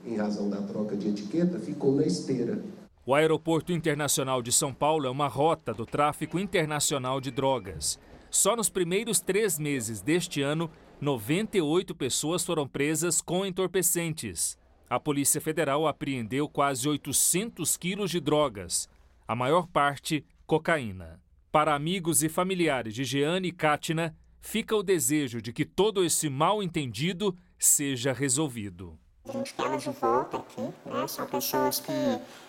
em 0.05 0.17
razão 0.17 0.49
da 0.49 0.63
troca 0.63 0.97
de 0.97 1.09
etiqueta, 1.09 1.59
ficou 1.59 1.95
na 1.95 2.05
esteira. 2.05 2.59
O 3.05 3.15
Aeroporto 3.15 3.73
Internacional 3.73 4.41
de 4.41 4.53
São 4.53 4.73
Paulo 4.73 5.07
é 5.07 5.11
uma 5.11 5.29
rota 5.29 5.75
do 5.75 5.85
tráfico 5.85 6.39
internacional 6.39 7.21
de 7.21 7.31
drogas. 7.31 7.99
Só 8.31 8.57
nos 8.57 8.71
primeiros 8.71 9.21
três 9.21 9.59
meses 9.59 10.01
deste 10.01 10.41
ano, 10.41 10.71
98 11.01 11.95
pessoas 11.95 12.45
foram 12.45 12.67
presas 12.67 13.21
com 13.21 13.45
entorpecentes. 13.45 14.59
A 14.89 15.01
Polícia 15.01 15.41
Federal 15.41 15.87
apreendeu 15.87 16.49
quase 16.49 16.89
800 16.89 17.77
quilos 17.77 18.11
de 18.11 18.21
drogas, 18.21 18.89
a 19.27 19.35
maior 19.35 19.67
parte 19.67 20.25
cocaína. 20.47 21.21
Para 21.51 21.75
amigos 21.75 22.23
e 22.23 22.29
familiares 22.29 22.95
de 22.95 23.05
Jeane 23.05 23.49
e 23.49 23.53
Katina, 23.53 24.17
fica 24.41 24.77
o 24.77 24.83
desejo 24.83 25.41
de 25.41 25.53
que 25.53 25.65
todo 25.65 26.05
esse 26.05 26.29
mal 26.29 26.63
entendido 26.63 27.37
seja 27.59 28.13
resolvido. 28.13 28.99
A 29.29 29.33
gente 29.33 29.55
quer 29.55 29.77
de 29.77 29.91
volta 29.91 30.37
aqui, 30.39 30.63
né? 30.85 31.07
São 31.07 31.27
pessoas 31.27 31.79
que 31.79 31.93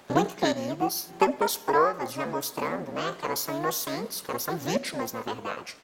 muito 0.09 0.35
queridas, 0.35 1.13
tantas 1.17 1.55
provas 1.55 2.11
já 2.11 2.25
mostrando, 2.25 2.91
né, 2.91 3.15
que 3.17 3.25
elas 3.25 3.39
são 3.39 3.57
inocentes, 3.57 4.21
que 4.21 4.29
elas 4.29 4.43
são 4.43 4.57
vítimas, 4.57 5.13
na 5.13 5.21
verdade. 5.21 5.75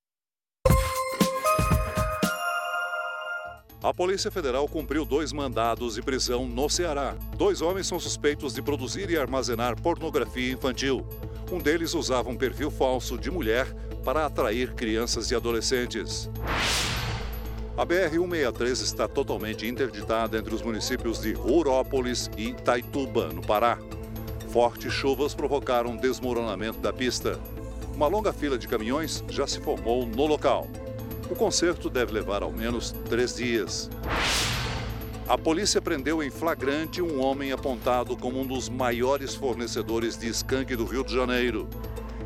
A 3.81 3.93
Polícia 3.93 4.29
Federal 4.29 4.67
cumpriu 4.67 5.05
dois 5.05 5.31
mandados 5.31 5.95
de 5.95 6.01
prisão 6.01 6.45
no 6.45 6.69
Ceará. 6.69 7.15
Dois 7.37 7.61
homens 7.61 7.87
são 7.87 7.97
suspeitos 7.97 8.53
de 8.53 8.61
produzir 8.61 9.09
e 9.09 9.17
armazenar 9.17 9.81
pornografia 9.81 10.51
infantil. 10.51 11.07
Um 11.49 11.59
deles 11.59 11.93
usava 11.93 12.29
um 12.29 12.35
perfil 12.35 12.69
falso 12.69 13.17
de 13.17 13.31
mulher 13.31 13.73
para 14.03 14.25
atrair 14.25 14.73
crianças 14.73 15.31
e 15.31 15.35
adolescentes. 15.35 16.29
A 17.77 17.85
BR-163 17.85 18.71
está 18.83 19.07
totalmente 19.07 19.65
interditada 19.65 20.37
entre 20.37 20.53
os 20.53 20.61
municípios 20.61 21.21
de 21.21 21.31
Rurópolis 21.31 22.29
e 22.35 22.51
Taituba, 22.51 23.29
no 23.29 23.41
Pará. 23.41 23.77
Fortes 24.49 24.91
chuvas 24.91 25.33
provocaram 25.33 25.95
desmoronamento 25.95 26.79
da 26.79 26.91
pista. 26.91 27.39
Uma 27.95 28.07
longa 28.07 28.33
fila 28.33 28.57
de 28.57 28.67
caminhões 28.67 29.23
já 29.29 29.47
se 29.47 29.61
formou 29.61 30.05
no 30.05 30.25
local. 30.25 30.67
O 31.29 31.35
conserto 31.35 31.91
deve 31.91 32.11
levar 32.11 32.41
ao 32.41 32.51
menos 32.51 32.91
três 33.07 33.35
dias. 33.35 33.87
A 35.27 35.37
polícia 35.37 35.79
prendeu 35.79 36.23
em 36.23 36.31
flagrante 36.31 37.03
um 37.03 37.21
homem 37.21 37.51
apontado 37.51 38.17
como 38.17 38.39
um 38.39 38.47
dos 38.47 38.67
maiores 38.67 39.35
fornecedores 39.35 40.17
de 40.17 40.27
skunk 40.29 40.75
do 40.75 40.85
Rio 40.85 41.03
de 41.03 41.13
Janeiro. 41.13 41.69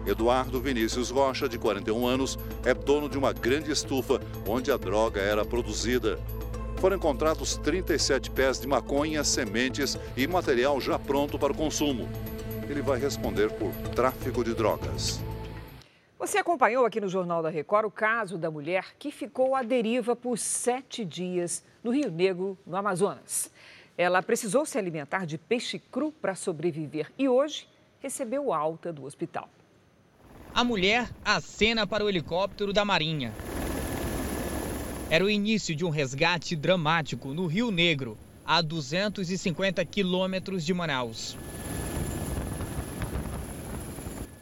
Eduardo 0.06 0.62
Vinícius 0.62 1.10
Rocha, 1.10 1.50
de 1.50 1.58
41 1.58 2.08
anos, 2.08 2.40
é 2.64 2.74
dono 2.74 3.10
de 3.10 3.18
uma 3.18 3.34
grande 3.34 3.72
estufa 3.72 4.22
onde 4.48 4.72
a 4.72 4.78
droga 4.78 5.20
era 5.20 5.44
produzida. 5.44 6.18
Foram 6.78 6.96
encontrados 6.96 7.58
37 7.58 8.32
pés 8.32 8.58
de 8.58 8.68
maconha, 8.68 9.22
sementes 9.26 9.98
e 10.16 10.26
material 10.28 10.80
já 10.80 10.98
pronto 10.98 11.38
para 11.38 11.52
o 11.52 11.56
consumo. 11.56 12.08
Ele 12.70 12.82
vai 12.82 13.00
responder 13.02 13.52
por 13.52 13.72
tráfico 13.94 14.46
de 14.46 14.54
drogas. 14.54 15.22
Você 16.24 16.38
acompanhou 16.38 16.86
aqui 16.86 17.02
no 17.02 17.10
Jornal 17.10 17.44
da 17.44 17.50
Record 17.50 17.86
o 17.86 17.92
caso 17.92 18.38
da 18.38 18.50
mulher 18.50 18.96
que 18.98 19.12
ficou 19.12 19.58
à 19.58 19.62
deriva 19.62 20.16
por 20.16 20.40
sete 20.40 21.04
dias 21.04 21.62
no 21.84 21.92
Rio 21.92 22.10
Negro, 22.10 22.58
no 22.66 22.78
Amazonas. 22.78 23.52
Ela 23.98 24.24
precisou 24.24 24.66
se 24.66 24.78
alimentar 24.78 25.26
de 25.26 25.38
peixe 25.38 25.78
cru 25.78 26.14
para 26.14 26.34
sobreviver 26.34 27.12
e 27.20 27.28
hoje 27.28 27.68
recebeu 28.00 28.54
alta 28.54 28.94
do 28.94 29.04
hospital. 29.04 29.50
A 30.56 30.64
mulher 30.64 31.10
acena 31.26 31.86
para 31.86 32.06
o 32.06 32.08
helicóptero 32.10 32.72
da 32.72 32.86
Marinha. 32.86 33.34
Era 35.10 35.26
o 35.26 35.30
início 35.30 35.76
de 35.76 35.84
um 35.84 35.90
resgate 35.90 36.56
dramático 36.56 37.34
no 37.34 37.48
Rio 37.48 37.70
Negro, 37.70 38.18
a 38.46 38.62
250 38.62 39.84
quilômetros 39.84 40.66
de 40.66 40.74
Manaus. 40.74 41.38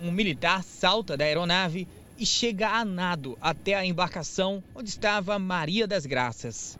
Um 0.01 0.11
militar 0.11 0.63
salta 0.63 1.15
da 1.15 1.23
aeronave 1.23 1.87
e 2.17 2.25
chega 2.25 2.69
a 2.69 2.83
nado 2.83 3.37
até 3.39 3.75
a 3.75 3.85
embarcação 3.85 4.63
onde 4.73 4.89
estava 4.89 5.37
Maria 5.37 5.87
das 5.87 6.07
Graças. 6.07 6.79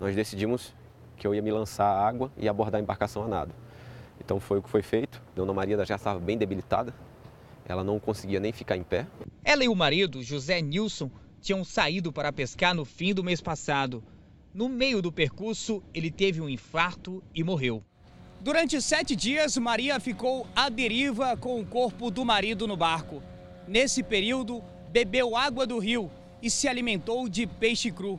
Nós 0.00 0.16
decidimos 0.16 0.74
que 1.16 1.24
eu 1.24 1.32
ia 1.32 1.40
me 1.40 1.52
lançar 1.52 1.84
à 1.84 2.08
água 2.08 2.32
e 2.36 2.48
abordar 2.48 2.80
a 2.80 2.82
embarcação 2.82 3.22
a 3.22 3.28
nado. 3.28 3.54
Então 4.18 4.40
foi 4.40 4.58
o 4.58 4.62
que 4.62 4.68
foi 4.68 4.82
feito. 4.82 5.22
Dona 5.36 5.52
Maria 5.52 5.84
já 5.84 5.94
estava 5.94 6.18
bem 6.18 6.36
debilitada, 6.36 6.92
ela 7.66 7.84
não 7.84 8.00
conseguia 8.00 8.40
nem 8.40 8.52
ficar 8.52 8.76
em 8.76 8.82
pé. 8.82 9.06
Ela 9.44 9.62
e 9.62 9.68
o 9.68 9.74
marido, 9.76 10.20
José 10.20 10.60
Nilson, 10.60 11.08
tinham 11.40 11.64
saído 11.64 12.12
para 12.12 12.32
pescar 12.32 12.74
no 12.74 12.84
fim 12.84 13.14
do 13.14 13.22
mês 13.22 13.40
passado. 13.40 14.02
No 14.52 14.68
meio 14.68 15.00
do 15.00 15.12
percurso, 15.12 15.82
ele 15.94 16.10
teve 16.10 16.40
um 16.40 16.48
infarto 16.48 17.22
e 17.32 17.44
morreu. 17.44 17.84
Durante 18.42 18.80
sete 18.80 19.14
dias, 19.14 19.58
Maria 19.58 20.00
ficou 20.00 20.46
à 20.56 20.70
deriva 20.70 21.36
com 21.36 21.60
o 21.60 21.66
corpo 21.66 22.10
do 22.10 22.24
marido 22.24 22.66
no 22.66 22.74
barco. 22.74 23.22
Nesse 23.68 24.02
período, 24.02 24.64
bebeu 24.90 25.36
água 25.36 25.66
do 25.66 25.78
rio 25.78 26.10
e 26.42 26.48
se 26.48 26.66
alimentou 26.66 27.28
de 27.28 27.46
peixe 27.46 27.90
cru. 27.90 28.18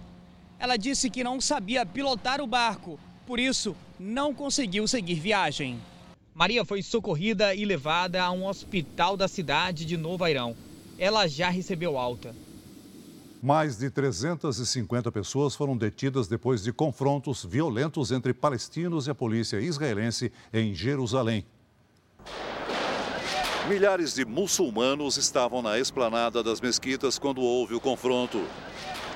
Ela 0.59 0.77
disse 0.77 1.09
que 1.09 1.23
não 1.23 1.41
sabia 1.41 1.87
pilotar 1.87 2.39
o 2.39 2.45
barco, 2.45 2.99
por 3.25 3.39
isso 3.39 3.75
não 3.99 4.31
conseguiu 4.31 4.87
seguir 4.87 5.15
viagem. 5.15 5.81
Maria 6.35 6.63
foi 6.63 6.83
socorrida 6.83 7.55
e 7.55 7.65
levada 7.65 8.21
a 8.21 8.29
um 8.29 8.45
hospital 8.45 9.17
da 9.17 9.27
cidade 9.27 9.85
de 9.85 9.97
Novo 9.97 10.23
Airão. 10.23 10.55
Ela 10.99 11.27
já 11.27 11.49
recebeu 11.49 11.97
alta. 11.97 12.35
Mais 13.41 13.75
de 13.75 13.89
350 13.89 15.11
pessoas 15.11 15.55
foram 15.55 15.75
detidas 15.75 16.27
depois 16.27 16.61
de 16.61 16.71
confrontos 16.71 17.43
violentos 17.43 18.11
entre 18.11 18.35
palestinos 18.35 19.07
e 19.07 19.09
a 19.09 19.15
polícia 19.15 19.59
israelense 19.59 20.31
em 20.53 20.75
Jerusalém. 20.75 21.43
Milhares 23.67 24.13
de 24.13 24.25
muçulmanos 24.25 25.17
estavam 25.17 25.61
na 25.63 25.79
esplanada 25.79 26.43
das 26.43 26.61
mesquitas 26.61 27.17
quando 27.17 27.41
houve 27.41 27.73
o 27.73 27.79
confronto. 27.79 28.43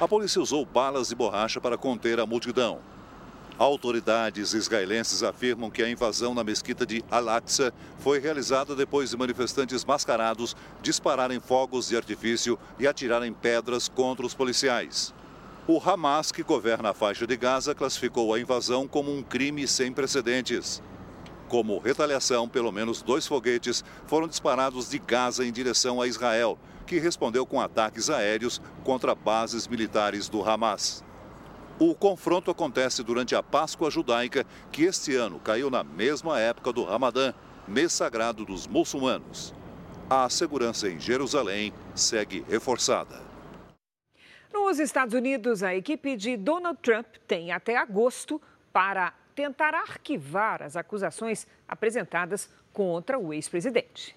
A 0.01 0.07
polícia 0.07 0.41
usou 0.41 0.65
balas 0.65 1.09
de 1.09 1.15
borracha 1.15 1.61
para 1.61 1.77
conter 1.77 2.19
a 2.19 2.25
multidão. 2.25 2.79
Autoridades 3.57 4.53
israelenses 4.53 5.23
afirmam 5.23 5.69
que 5.69 5.81
a 5.81 5.89
invasão 5.89 6.33
na 6.33 6.43
mesquita 6.43 6.85
de 6.85 7.01
Al-Aqsa 7.09 7.73
foi 7.99 8.19
realizada 8.19 8.75
depois 8.75 9.11
de 9.11 9.17
manifestantes 9.17 9.85
mascarados 9.85 10.57
dispararem 10.81 11.39
fogos 11.39 11.87
de 11.87 11.95
artifício 11.95 12.59
e 12.77 12.85
atirarem 12.85 13.31
pedras 13.31 13.87
contra 13.87 14.25
os 14.25 14.33
policiais. 14.33 15.13
O 15.65 15.79
Hamas, 15.79 16.33
que 16.33 16.43
governa 16.43 16.89
a 16.89 16.93
faixa 16.93 17.25
de 17.25 17.37
Gaza, 17.37 17.73
classificou 17.73 18.33
a 18.33 18.39
invasão 18.39 18.89
como 18.89 19.15
um 19.15 19.23
crime 19.23 19.65
sem 19.65 19.89
precedentes. 19.93 20.83
Como 21.47 21.79
retaliação, 21.79 22.49
pelo 22.49 22.73
menos 22.73 23.01
dois 23.01 23.25
foguetes 23.25 23.85
foram 24.05 24.27
disparados 24.27 24.89
de 24.89 24.99
Gaza 24.99 25.45
em 25.45 25.51
direção 25.51 26.01
a 26.01 26.07
Israel, 26.07 26.59
que 26.85 26.99
respondeu 26.99 27.45
com 27.45 27.61
ataques 27.61 28.09
aéreos 28.09 28.61
contra 28.83 29.15
bases 29.15 29.65
militares 29.65 30.27
do 30.27 30.43
Hamas. 30.43 31.04
O 31.77 31.93
confronto 31.93 32.49
acontece 32.49 33.03
durante 33.03 33.35
a 33.35 33.43
Páscoa 33.43 33.91
judaica, 33.91 34.45
que 34.71 34.83
este 34.83 35.13
ano 35.13 35.39
caiu 35.39 35.69
na 35.69 35.83
mesma 35.83 36.39
época 36.39 36.71
do 36.71 36.85
Ramadã, 36.85 37.33
mês 37.67 37.91
sagrado 37.91 38.45
dos 38.45 38.65
muçulmanos. 38.65 39.53
A 40.09 40.29
segurança 40.29 40.87
em 40.87 40.97
Jerusalém 40.99 41.73
segue 41.93 42.45
reforçada. 42.47 43.21
Nos 44.53 44.79
Estados 44.79 45.13
Unidos, 45.13 45.63
a 45.63 45.75
equipe 45.75 46.15
de 46.15 46.37
Donald 46.37 46.79
Trump 46.81 47.07
tem 47.27 47.51
até 47.51 47.75
agosto 47.75 48.41
para 48.71 49.13
tentar 49.35 49.73
arquivar 49.73 50.63
as 50.63 50.77
acusações 50.77 51.45
apresentadas 51.67 52.49
contra 52.71 53.19
o 53.19 53.33
ex-presidente. 53.33 54.15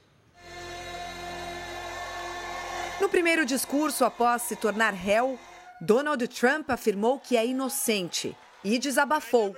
No 3.01 3.09
primeiro 3.09 3.45
discurso 3.45 4.05
após 4.05 4.43
se 4.43 4.55
tornar 4.55 4.93
réu, 4.93 5.39
Donald 5.81 6.27
Trump 6.29 6.71
afirmou 6.71 7.21
que 7.21 7.37
é 7.37 7.47
inocente 7.47 8.37
e 8.65 8.79
desabafou. 8.79 9.57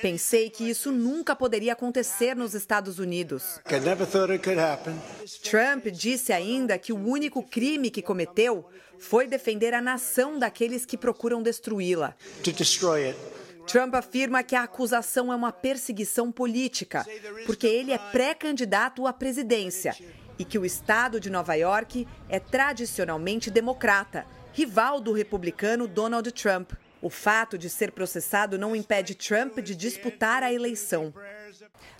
Pensei 0.00 0.48
que 0.48 0.68
isso 0.68 0.92
nunca 0.92 1.34
poderia 1.34 1.72
acontecer 1.72 2.36
nos 2.36 2.54
Estados 2.54 2.98
Unidos. 2.98 3.60
Trump 5.42 5.86
disse 5.86 6.32
ainda 6.32 6.78
que 6.78 6.92
o 6.92 6.96
único 6.96 7.42
crime 7.42 7.90
que 7.90 8.00
cometeu 8.00 8.64
foi 8.98 9.26
defender 9.26 9.74
a 9.74 9.82
nação 9.82 10.38
daqueles 10.38 10.86
que 10.86 10.96
procuram 10.96 11.42
destruí-la. 11.42 12.14
Trump 13.66 13.94
afirma 13.94 14.44
que 14.44 14.54
a 14.54 14.62
acusação 14.62 15.32
é 15.32 15.36
uma 15.36 15.50
perseguição 15.50 16.30
política, 16.30 17.04
porque 17.44 17.66
ele 17.66 17.90
é 17.90 17.98
pré-candidato 17.98 19.04
à 19.08 19.12
presidência 19.12 19.96
e 20.38 20.44
que 20.44 20.56
o 20.56 20.64
estado 20.64 21.18
de 21.18 21.28
Nova 21.28 21.54
York 21.54 22.06
é 22.28 22.38
tradicionalmente 22.38 23.50
democrata 23.50 24.24
rival 24.56 25.02
do 25.02 25.12
republicano 25.12 25.86
Donald 25.86 26.32
Trump. 26.32 26.72
O 27.02 27.10
fato 27.10 27.58
de 27.58 27.68
ser 27.68 27.92
processado 27.92 28.56
não 28.56 28.74
impede 28.74 29.14
Trump 29.14 29.58
de 29.58 29.76
disputar 29.76 30.42
a 30.42 30.50
eleição. 30.50 31.12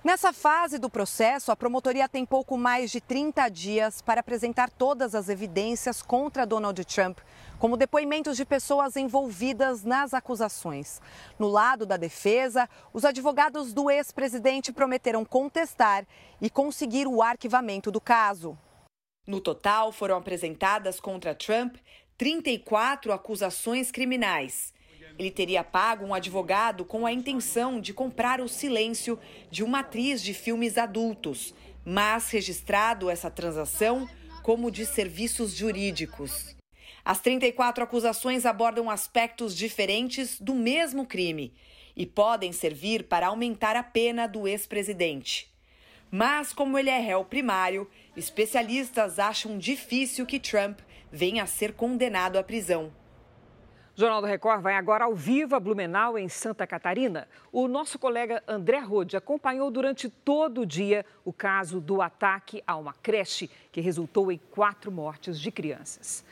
Nessa 0.03 0.33
fase 0.33 0.79
do 0.79 0.89
processo, 0.89 1.51
a 1.51 1.55
promotoria 1.55 2.09
tem 2.09 2.25
pouco 2.25 2.57
mais 2.57 2.89
de 2.89 2.99
30 2.99 3.47
dias 3.49 4.01
para 4.01 4.21
apresentar 4.21 4.71
todas 4.71 5.13
as 5.13 5.29
evidências 5.29 6.01
contra 6.01 6.47
Donald 6.47 6.83
Trump, 6.83 7.19
como 7.59 7.77
depoimentos 7.77 8.35
de 8.35 8.43
pessoas 8.43 8.95
envolvidas 8.95 9.83
nas 9.83 10.15
acusações. 10.15 10.99
No 11.37 11.47
lado 11.47 11.85
da 11.85 11.95
defesa, 11.95 12.67
os 12.91 13.05
advogados 13.05 13.71
do 13.71 13.91
ex-presidente 13.91 14.73
prometeram 14.73 15.23
contestar 15.23 16.07
e 16.41 16.49
conseguir 16.49 17.05
o 17.05 17.21
arquivamento 17.21 17.91
do 17.91 18.01
caso. 18.01 18.57
No 19.27 19.41
total, 19.41 19.91
foram 19.91 20.15
apresentadas 20.17 20.99
contra 20.99 21.35
Trump 21.35 21.75
34 22.17 23.13
acusações 23.13 23.91
criminais. 23.91 24.73
Ele 25.19 25.29
teria 25.31 25.63
pago 25.63 26.05
um 26.05 26.13
advogado 26.13 26.83
com 26.83 27.05
a 27.05 27.11
intenção 27.11 27.79
de 27.79 27.93
comprar 27.93 28.41
o 28.41 28.47
silêncio 28.47 29.19
de 29.49 29.63
uma 29.63 29.79
atriz 29.79 30.21
de 30.21 30.33
filmes 30.33 30.77
adultos, 30.77 31.53
mas 31.85 32.29
registrado 32.29 33.09
essa 33.09 33.29
transação 33.29 34.09
como 34.43 34.71
de 34.71 34.85
serviços 34.85 35.55
jurídicos. 35.55 36.55
As 37.03 37.19
34 37.21 37.83
acusações 37.83 38.45
abordam 38.45 38.89
aspectos 38.89 39.55
diferentes 39.55 40.39
do 40.39 40.53
mesmo 40.53 41.05
crime 41.05 41.53
e 41.95 42.05
podem 42.05 42.51
servir 42.51 43.03
para 43.03 43.27
aumentar 43.27 43.75
a 43.75 43.83
pena 43.83 44.27
do 44.27 44.47
ex-presidente. 44.47 45.49
Mas, 46.11 46.53
como 46.53 46.77
ele 46.77 46.89
é 46.89 46.99
réu 46.99 47.25
primário, 47.25 47.89
especialistas 48.15 49.19
acham 49.19 49.57
difícil 49.57 50.25
que 50.25 50.39
Trump 50.39 50.79
venha 51.17 51.41
a 51.41 51.47
ser 51.47 51.73
condenado 51.73 52.37
à 52.37 52.43
prisão. 52.43 52.91
O 53.95 53.99
Jornal 53.99 54.21
do 54.21 54.27
Record 54.27 54.61
vai 54.61 54.75
agora 54.75 55.05
ao 55.05 55.15
vivo 55.15 55.55
a 55.55 55.59
Blumenau, 55.59 56.19
em 56.19 56.29
Santa 56.29 56.67
Catarina. 56.67 57.27
O 57.51 57.67
nosso 57.67 57.97
colega 57.97 58.43
André 58.47 58.77
Rode 58.77 59.17
acompanhou 59.17 59.71
durante 59.71 60.07
todo 60.07 60.61
o 60.61 60.65
dia 60.67 61.03
o 61.25 61.33
caso 61.33 61.81
do 61.81 61.99
ataque 61.99 62.63
a 62.67 62.75
uma 62.75 62.93
creche 62.93 63.49
que 63.71 63.81
resultou 63.81 64.31
em 64.31 64.37
quatro 64.51 64.91
mortes 64.91 65.39
de 65.39 65.51
crianças. 65.51 66.23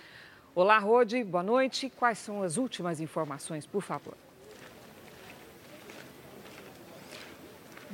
Olá, 0.54 0.78
Rode, 0.78 1.24
boa 1.24 1.42
noite. 1.42 1.90
Quais 1.90 2.20
são 2.20 2.44
as 2.44 2.56
últimas 2.56 3.02
informações, 3.02 3.66
por 3.66 3.82
favor? 3.82 4.25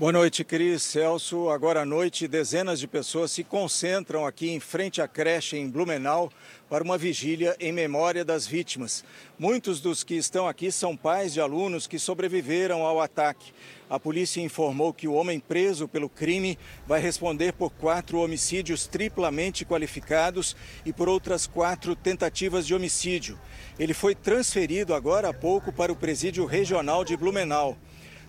Boa 0.01 0.11
noite, 0.11 0.43
Cris. 0.43 0.81
Celso. 0.81 1.51
Agora 1.51 1.83
à 1.83 1.85
noite, 1.85 2.27
dezenas 2.27 2.79
de 2.79 2.87
pessoas 2.87 3.29
se 3.29 3.43
concentram 3.43 4.25
aqui 4.25 4.49
em 4.49 4.59
frente 4.59 4.99
à 4.99 5.07
creche 5.07 5.55
em 5.55 5.69
Blumenau 5.69 6.31
para 6.67 6.83
uma 6.83 6.97
vigília 6.97 7.55
em 7.59 7.71
memória 7.71 8.25
das 8.25 8.47
vítimas. 8.47 9.05
Muitos 9.37 9.79
dos 9.79 10.03
que 10.03 10.15
estão 10.15 10.47
aqui 10.47 10.71
são 10.71 10.97
pais 10.97 11.33
de 11.33 11.39
alunos 11.39 11.85
que 11.85 11.99
sobreviveram 11.99 12.81
ao 12.81 12.99
ataque. 12.99 13.53
A 13.87 13.99
polícia 13.99 14.41
informou 14.41 14.91
que 14.91 15.07
o 15.07 15.13
homem 15.13 15.39
preso 15.39 15.87
pelo 15.87 16.09
crime 16.09 16.57
vai 16.87 16.99
responder 16.99 17.53
por 17.53 17.69
quatro 17.69 18.21
homicídios 18.21 18.87
triplamente 18.87 19.63
qualificados 19.63 20.55
e 20.83 20.91
por 20.91 21.07
outras 21.07 21.45
quatro 21.45 21.95
tentativas 21.95 22.65
de 22.65 22.73
homicídio. 22.73 23.39
Ele 23.77 23.93
foi 23.93 24.15
transferido 24.15 24.95
agora 24.95 25.29
há 25.29 25.33
pouco 25.33 25.71
para 25.71 25.91
o 25.91 25.95
presídio 25.95 26.43
regional 26.47 27.05
de 27.05 27.15
Blumenau. 27.15 27.77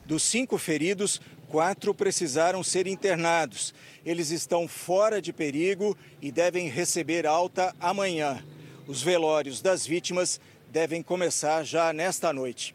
Dos 0.04 0.24
cinco 0.24 0.58
feridos, 0.58 1.20
quatro 1.52 1.94
precisaram 1.94 2.62
ser 2.62 2.86
internados. 2.86 3.74
Eles 4.06 4.30
estão 4.30 4.66
fora 4.66 5.20
de 5.20 5.34
perigo 5.34 5.94
e 6.22 6.32
devem 6.32 6.66
receber 6.66 7.26
alta 7.26 7.76
amanhã. 7.78 8.42
Os 8.88 9.02
velórios 9.02 9.60
das 9.60 9.86
vítimas 9.86 10.40
devem 10.70 11.02
começar 11.02 11.62
já 11.62 11.92
nesta 11.92 12.32
noite. 12.32 12.74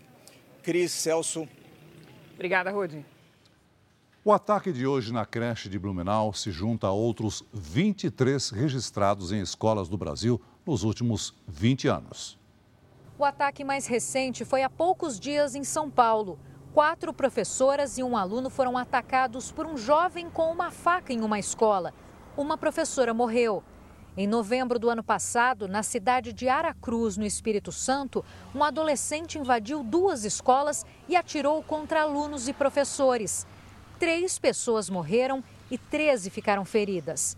Cris 0.62 0.92
Celso. 0.92 1.50
Obrigada, 2.36 2.70
Rudi. 2.70 3.04
O 4.24 4.32
ataque 4.32 4.72
de 4.72 4.86
hoje 4.86 5.12
na 5.12 5.26
creche 5.26 5.68
de 5.68 5.80
Blumenau 5.80 6.32
se 6.32 6.52
junta 6.52 6.86
a 6.86 6.92
outros 6.92 7.44
23 7.52 8.52
registrados 8.52 9.32
em 9.32 9.42
escolas 9.42 9.90
do 9.90 9.98
Brasil 9.98 10.40
nos 10.64 10.84
últimos 10.84 11.34
20 11.48 11.88
anos. 11.88 12.38
O 13.18 13.26
ataque 13.26 13.64
mais 13.64 13.88
recente 13.88 14.46
foi 14.46 14.62
há 14.62 14.70
poucos 14.70 15.20
dias 15.20 15.56
em 15.56 15.64
São 15.64 15.90
Paulo. 15.90 16.38
Quatro 16.74 17.14
professoras 17.14 17.98
e 17.98 18.04
um 18.04 18.16
aluno 18.16 18.50
foram 18.50 18.78
atacados 18.78 19.52
por 19.52 19.66
um 19.66 19.78
jovem 19.78 20.30
com 20.30 20.52
uma 20.52 20.72
faca 20.72 21.12
em 21.12 21.22
uma 21.22 21.40
escola. 21.40 21.94
Uma 22.36 22.58
professora 22.58 23.14
morreu. 23.14 23.64
Em 24.16 24.28
novembro 24.28 24.80
do 24.80 24.90
ano 24.90 25.04
passado, 25.04 25.68
na 25.68 25.84
cidade 25.84 26.34
de 26.34 26.48
Aracruz, 26.50 27.18
no 27.18 27.26
Espírito 27.26 27.72
Santo, 27.72 28.24
um 28.54 28.64
adolescente 28.64 29.38
invadiu 29.38 29.84
duas 29.84 30.26
escolas 30.26 30.86
e 31.08 31.16
atirou 31.16 31.62
contra 31.64 32.02
alunos 32.02 32.48
e 32.48 32.54
professores 32.54 33.46
três 33.98 34.38
pessoas 34.38 34.90
morreram 34.90 35.44
e 35.70 35.78
13 35.78 36.30
ficaram 36.30 36.64
feridas. 36.64 37.36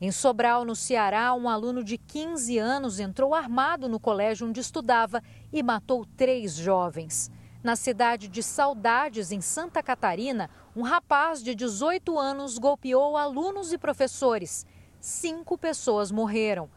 Em 0.00 0.10
Sobral, 0.10 0.64
no 0.64 0.74
Ceará, 0.74 1.32
um 1.34 1.48
aluno 1.48 1.84
de 1.84 1.98
15 1.98 2.58
anos 2.58 2.98
entrou 2.98 3.34
armado 3.34 3.88
no 3.88 4.00
colégio 4.00 4.48
onde 4.48 4.60
estudava 4.60 5.22
e 5.52 5.62
matou 5.62 6.06
três 6.16 6.54
jovens. 6.54 7.30
Na 7.62 7.76
cidade 7.76 8.26
de 8.26 8.42
Saudades, 8.42 9.30
em 9.30 9.42
Santa 9.42 9.82
Catarina, 9.82 10.48
um 10.74 10.80
rapaz 10.80 11.42
de 11.42 11.54
18 11.54 12.18
anos 12.18 12.56
golpeou 12.56 13.18
alunos 13.18 13.70
e 13.70 13.76
professores. 13.76 14.64
Cinco 14.98 15.58
pessoas 15.58 16.10
morreram. 16.10 16.70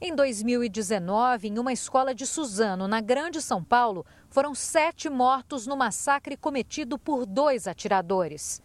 Em 0.00 0.12
2019, 0.12 1.46
em 1.46 1.58
uma 1.60 1.72
escola 1.72 2.12
de 2.12 2.26
Suzano, 2.26 2.88
na 2.88 3.00
Grande 3.00 3.40
São 3.40 3.62
Paulo, 3.62 4.04
foram 4.28 4.52
sete 4.52 5.08
mortos 5.08 5.64
no 5.64 5.76
massacre 5.76 6.36
cometido 6.36 6.98
por 6.98 7.24
dois 7.24 7.68
atiradores. 7.68 8.60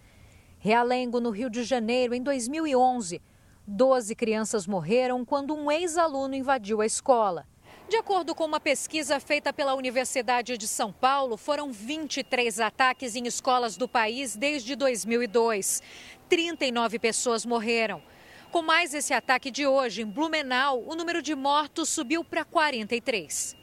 Realengo, 0.58 1.20
no 1.20 1.30
Rio 1.30 1.50
de 1.50 1.64
Janeiro, 1.64 2.16
em 2.16 2.24
2011. 2.24 3.22
Doze 3.68 4.16
crianças 4.16 4.66
morreram 4.66 5.24
quando 5.24 5.54
um 5.54 5.72
ex-aluno 5.72 6.34
invadiu 6.34 6.82
a 6.82 6.88
escola. 6.88 7.46
De 7.92 7.98
acordo 7.98 8.34
com 8.34 8.46
uma 8.46 8.62
pesquisa 8.62 9.20
feita 9.20 9.52
pela 9.52 9.76
Universidade 9.76 10.58
de 10.58 10.66
São 10.66 10.94
Paulo, 10.94 11.36
foram 11.36 11.74
23 11.74 12.62
ataques 12.62 13.18
em 13.18 13.28
escolas 13.28 13.76
do 13.76 13.86
país 13.86 14.34
desde 14.34 14.78
2002. 14.78 15.84
39 16.30 17.00
pessoas 17.00 17.46
morreram. 17.46 18.02
Com 18.50 18.62
mais 18.62 18.94
esse 18.94 19.14
ataque 19.14 19.52
de 19.52 19.68
hoje, 19.68 20.04
em 20.04 20.06
Blumenau, 20.06 20.82
o 20.88 20.96
número 20.96 21.22
de 21.22 21.36
mortos 21.36 21.90
subiu 21.90 22.24
para 22.24 22.46
43. 22.46 23.58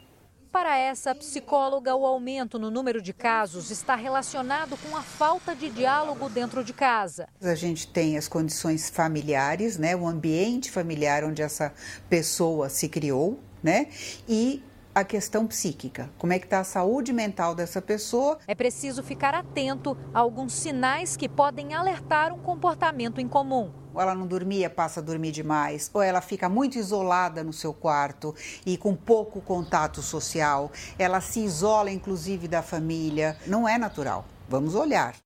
Para 0.53 0.77
essa 0.77 1.15
psicóloga, 1.15 1.95
o 1.95 2.05
aumento 2.05 2.59
no 2.59 2.71
número 2.71 3.01
de 3.01 3.15
casos 3.15 3.71
está 3.71 3.95
relacionado 3.95 4.77
com 4.77 4.95
a 4.95 5.03
falta 5.03 5.55
de 5.55 5.71
diálogo 5.71 6.29
dentro 6.29 6.63
de 6.63 6.75
casa. 6.75 7.29
A 7.41 7.55
gente 7.55 7.87
tem 7.87 8.19
as 8.19 8.29
condições 8.29 8.91
familiares, 8.91 9.79
né, 9.79 9.97
o 9.97 10.07
ambiente 10.07 10.71
familiar 10.71 11.25
onde 11.25 11.41
essa 11.41 11.73
pessoa 12.11 12.69
se 12.69 12.89
criou, 12.89 13.39
né, 13.63 13.89
e 14.29 14.63
a 14.95 15.05
questão 15.05 15.47
psíquica, 15.47 16.11
como 16.19 16.33
é 16.33 16.39
que 16.39 16.47
está 16.47 16.59
a 16.61 16.65
saúde 16.65 17.13
mental 17.13 17.55
dessa 17.55 17.81
pessoa. 17.81 18.39
É 18.49 18.55
preciso 18.55 19.03
ficar 19.03 19.35
atento 19.35 19.97
a 20.13 20.19
alguns 20.19 20.53
sinais 20.53 21.17
que 21.17 21.29
podem 21.29 21.73
alertar 21.73 22.33
um 22.33 22.39
comportamento 22.39 23.21
incomum 23.21 23.71
ou 23.99 24.03
ela 24.03 24.15
não 24.15 24.29
dormia, 24.29 24.71
passa 24.71 25.01
a 25.01 25.03
dormir 25.03 25.33
demais, 25.33 25.91
ou 25.93 26.01
ela 26.01 26.21
fica 26.21 26.49
muito 26.49 26.79
isolada 26.79 27.43
no 27.43 27.53
seu 27.53 27.75
quarto 27.75 28.33
e 28.65 28.77
com 28.77 28.95
pouco 28.95 29.41
contato 29.41 30.03
social, 30.03 30.71
ela 30.97 31.21
se 31.21 31.41
isola 31.41 31.91
inclusive 31.91 32.47
da 32.47 32.63
família. 32.63 33.37
Não 33.45 33.69
é 33.69 33.77
natural. 33.77 34.25
Vamos 34.49 34.77
olhar. 34.77 35.17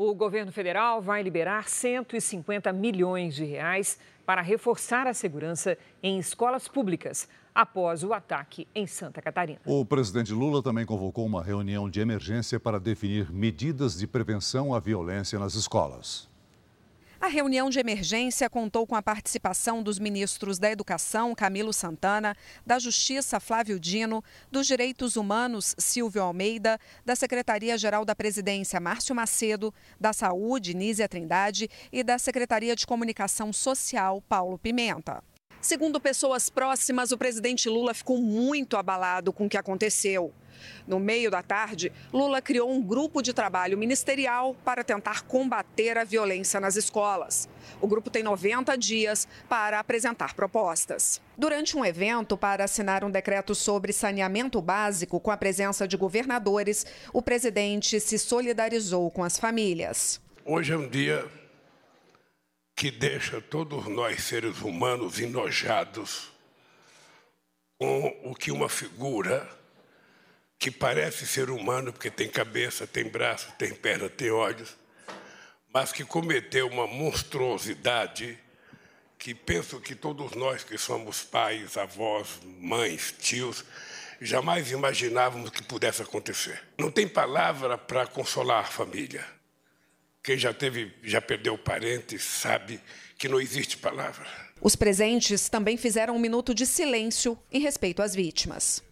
O 0.00 0.14
governo 0.14 0.52
federal 0.52 1.02
vai 1.02 1.24
liberar 1.24 1.68
150 1.68 2.72
milhões 2.72 3.34
de 3.34 3.44
reais 3.44 3.98
para 4.24 4.40
reforçar 4.40 5.08
a 5.08 5.12
segurança 5.12 5.76
em 6.00 6.20
escolas 6.20 6.68
públicas 6.68 7.28
após 7.52 8.04
o 8.04 8.12
ataque 8.12 8.68
em 8.72 8.86
Santa 8.86 9.20
Catarina. 9.20 9.58
O 9.66 9.84
presidente 9.84 10.32
Lula 10.32 10.62
também 10.62 10.86
convocou 10.86 11.26
uma 11.26 11.42
reunião 11.42 11.90
de 11.90 11.98
emergência 11.98 12.60
para 12.60 12.78
definir 12.78 13.32
medidas 13.32 13.98
de 13.98 14.06
prevenção 14.06 14.72
à 14.72 14.78
violência 14.78 15.36
nas 15.36 15.54
escolas. 15.54 16.28
A 17.20 17.26
reunião 17.26 17.68
de 17.68 17.80
emergência 17.80 18.48
contou 18.48 18.86
com 18.86 18.94
a 18.94 19.02
participação 19.02 19.82
dos 19.82 19.98
ministros 19.98 20.56
da 20.56 20.70
Educação, 20.70 21.34
Camilo 21.34 21.72
Santana, 21.72 22.36
da 22.64 22.78
Justiça, 22.78 23.40
Flávio 23.40 23.80
Dino, 23.80 24.22
dos 24.52 24.68
Direitos 24.68 25.16
Humanos, 25.16 25.74
Silvio 25.78 26.22
Almeida, 26.22 26.78
da 27.04 27.16
Secretaria-Geral 27.16 28.04
da 28.04 28.14
Presidência, 28.14 28.78
Márcio 28.78 29.16
Macedo, 29.16 29.74
da 30.00 30.12
Saúde, 30.12 30.74
Nízia 30.74 31.08
Trindade 31.08 31.68
e 31.90 32.04
da 32.04 32.20
Secretaria 32.20 32.76
de 32.76 32.86
Comunicação 32.86 33.52
Social, 33.52 34.22
Paulo 34.28 34.56
Pimenta. 34.56 35.20
Segundo 35.60 36.00
pessoas 36.00 36.48
próximas, 36.48 37.10
o 37.10 37.18
presidente 37.18 37.68
Lula 37.68 37.92
ficou 37.92 38.18
muito 38.18 38.76
abalado 38.76 39.32
com 39.32 39.46
o 39.46 39.48
que 39.48 39.56
aconteceu. 39.56 40.32
No 40.86 40.98
meio 40.98 41.30
da 41.30 41.42
tarde, 41.42 41.92
Lula 42.12 42.40
criou 42.40 42.70
um 42.70 42.82
grupo 42.82 43.22
de 43.22 43.32
trabalho 43.32 43.76
ministerial 43.76 44.54
para 44.64 44.84
tentar 44.84 45.22
combater 45.22 45.98
a 45.98 46.04
violência 46.04 46.60
nas 46.60 46.76
escolas. 46.76 47.48
O 47.80 47.86
grupo 47.86 48.10
tem 48.10 48.22
90 48.22 48.76
dias 48.76 49.28
para 49.48 49.78
apresentar 49.78 50.34
propostas. 50.34 51.20
Durante 51.36 51.76
um 51.76 51.84
evento 51.84 52.36
para 52.36 52.64
assinar 52.64 53.04
um 53.04 53.10
decreto 53.10 53.54
sobre 53.54 53.92
saneamento 53.92 54.60
básico 54.60 55.20
com 55.20 55.30
a 55.30 55.36
presença 55.36 55.86
de 55.86 55.96
governadores, 55.96 56.86
o 57.12 57.22
presidente 57.22 58.00
se 58.00 58.18
solidarizou 58.18 59.10
com 59.10 59.22
as 59.22 59.38
famílias. 59.38 60.20
Hoje 60.44 60.72
é 60.72 60.76
um 60.76 60.88
dia 60.88 61.24
que 62.74 62.90
deixa 62.90 63.40
todos 63.40 63.86
nós 63.86 64.22
seres 64.22 64.60
humanos 64.60 65.18
enojados 65.18 66.30
com 67.76 68.06
o 68.24 68.34
que 68.34 68.50
uma 68.50 68.68
figura 68.68 69.48
que 70.58 70.70
parece 70.70 71.26
ser 71.26 71.50
humano, 71.50 71.92
porque 71.92 72.10
tem 72.10 72.28
cabeça, 72.28 72.86
tem 72.86 73.04
braço, 73.04 73.52
tem 73.58 73.74
perna, 73.74 74.08
tem 74.08 74.30
olhos, 74.30 74.76
mas 75.72 75.92
que 75.92 76.04
cometeu 76.04 76.66
uma 76.66 76.86
monstruosidade 76.86 78.38
que 79.18 79.34
penso 79.34 79.80
que 79.80 79.94
todos 79.94 80.32
nós 80.32 80.62
que 80.62 80.78
somos 80.78 81.22
pais, 81.22 81.76
avós, 81.76 82.40
mães, 82.60 83.14
tios, 83.18 83.64
jamais 84.20 84.70
imaginávamos 84.70 85.50
que 85.50 85.62
pudesse 85.62 86.02
acontecer. 86.02 86.62
Não 86.78 86.90
tem 86.90 87.06
palavra 87.06 87.76
para 87.76 88.06
consolar 88.06 88.64
a 88.64 88.68
família. 88.68 89.24
Quem 90.22 90.38
já 90.38 90.52
teve, 90.52 90.92
já 91.02 91.20
perdeu 91.20 91.58
parentes, 91.58 92.22
sabe 92.22 92.80
que 93.16 93.28
não 93.28 93.40
existe 93.40 93.76
palavra. 93.76 94.26
Os 94.60 94.76
presentes 94.76 95.48
também 95.48 95.76
fizeram 95.76 96.16
um 96.16 96.18
minuto 96.18 96.54
de 96.54 96.66
silêncio 96.66 97.38
em 97.50 97.60
respeito 97.60 98.02
às 98.02 98.14
vítimas. 98.14 98.82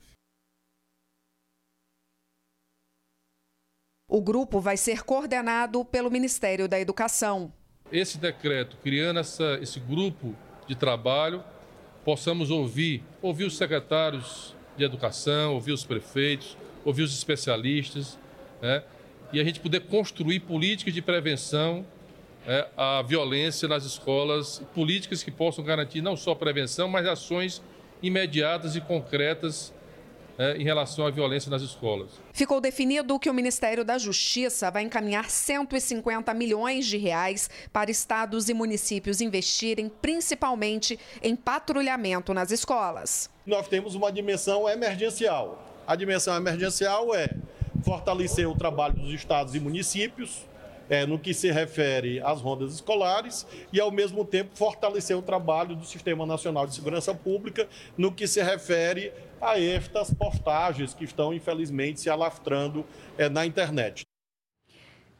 O 4.09 4.20
grupo 4.20 4.61
vai 4.61 4.76
ser 4.76 5.02
coordenado 5.02 5.84
pelo 5.84 6.09
Ministério 6.11 6.68
da 6.68 6.78
Educação. 6.78 7.52
Esse 7.90 8.18
decreto, 8.18 8.76
criando 8.80 9.18
essa, 9.18 9.59
esse 9.61 9.80
grupo 9.80 10.32
de 10.68 10.76
trabalho, 10.76 11.42
possamos 12.04 12.48
ouvir, 12.48 13.02
ouvir 13.20 13.44
os 13.44 13.57
secretários 13.57 14.54
de 14.76 14.84
educação, 14.84 15.54
ouvir 15.54 15.72
os 15.72 15.84
prefeitos, 15.84 16.57
ouvir 16.84 17.02
os 17.02 17.12
especialistas, 17.12 18.16
né? 18.62 18.84
e 19.32 19.40
a 19.40 19.44
gente 19.44 19.59
poder 19.59 19.80
construir 19.80 20.38
políticas 20.40 20.94
de 20.94 21.02
prevenção 21.02 21.84
é, 22.46 22.68
à 22.76 23.02
violência 23.02 23.66
nas 23.66 23.84
escolas, 23.84 24.62
políticas 24.72 25.24
que 25.24 25.32
possam 25.32 25.64
garantir 25.64 26.00
não 26.00 26.16
só 26.16 26.32
prevenção, 26.32 26.86
mas 26.86 27.07
ações 27.07 27.61
imediatas 28.00 28.76
e 28.76 28.80
concretas 28.80 29.74
em 30.39 30.64
relação 30.64 31.07
à 31.07 31.11
violência 31.11 31.51
nas 31.51 31.62
escolas. 31.62 32.11
Ficou 32.32 32.61
definido 32.61 33.18
que 33.18 33.30
o 33.30 33.34
Ministério 33.34 33.84
da 33.84 33.97
Justiça 33.97 34.70
vai 34.70 34.82
encaminhar 34.82 35.30
150 35.30 36.32
milhões 36.34 36.87
de 36.87 36.97
reais 36.97 37.49
para 37.72 37.91
estados 37.91 38.49
e 38.49 38.55
municípios 38.55 39.20
investirem 39.20 39.89
principalmente 39.89 40.99
em 41.22 41.34
patrulhamento 41.34 42.34
nas 42.34 42.51
escolas. 42.51 43.30
Nós 43.47 43.66
temos 43.68 43.95
uma 43.95 44.12
dimensão 44.12 44.68
emergencial. 44.68 45.64
A 45.87 45.97
dimensão 45.97 46.37
emergencial 46.37 47.14
é 47.14 47.28
fortalecer 47.84 48.49
o 48.49 48.57
trabalho 48.57 48.95
dos 48.95 49.12
estados 49.12 49.55
e 49.55 49.61
municípios, 49.61 50.45
é, 50.89 51.07
no 51.07 51.18
que 51.18 51.34
se 51.34 51.51
refere 51.51 52.20
às 52.20 52.41
rondas 52.41 52.74
escolares 52.74 53.47
e, 53.72 53.80
ao 53.80 53.91
mesmo 53.91 54.24
tempo, 54.24 54.57
fortalecer 54.57 55.16
o 55.16 55.22
trabalho 55.22 55.74
do 55.74 55.84
Sistema 55.84 56.24
Nacional 56.26 56.66
de 56.66 56.74
Segurança 56.74 57.14
Pública 57.14 57.68
no 57.97 58.12
que 58.12 58.26
se 58.26 58.43
refere 58.43 59.12
a 59.41 59.61
estas 59.61 60.12
postagens 60.12 60.95
que 60.95 61.05
estão, 61.05 61.32
infelizmente, 61.32 62.01
se 62.01 62.11
alastrando 62.11 62.84
é, 63.18 63.28
na 63.28 63.45
internet. 63.45 64.07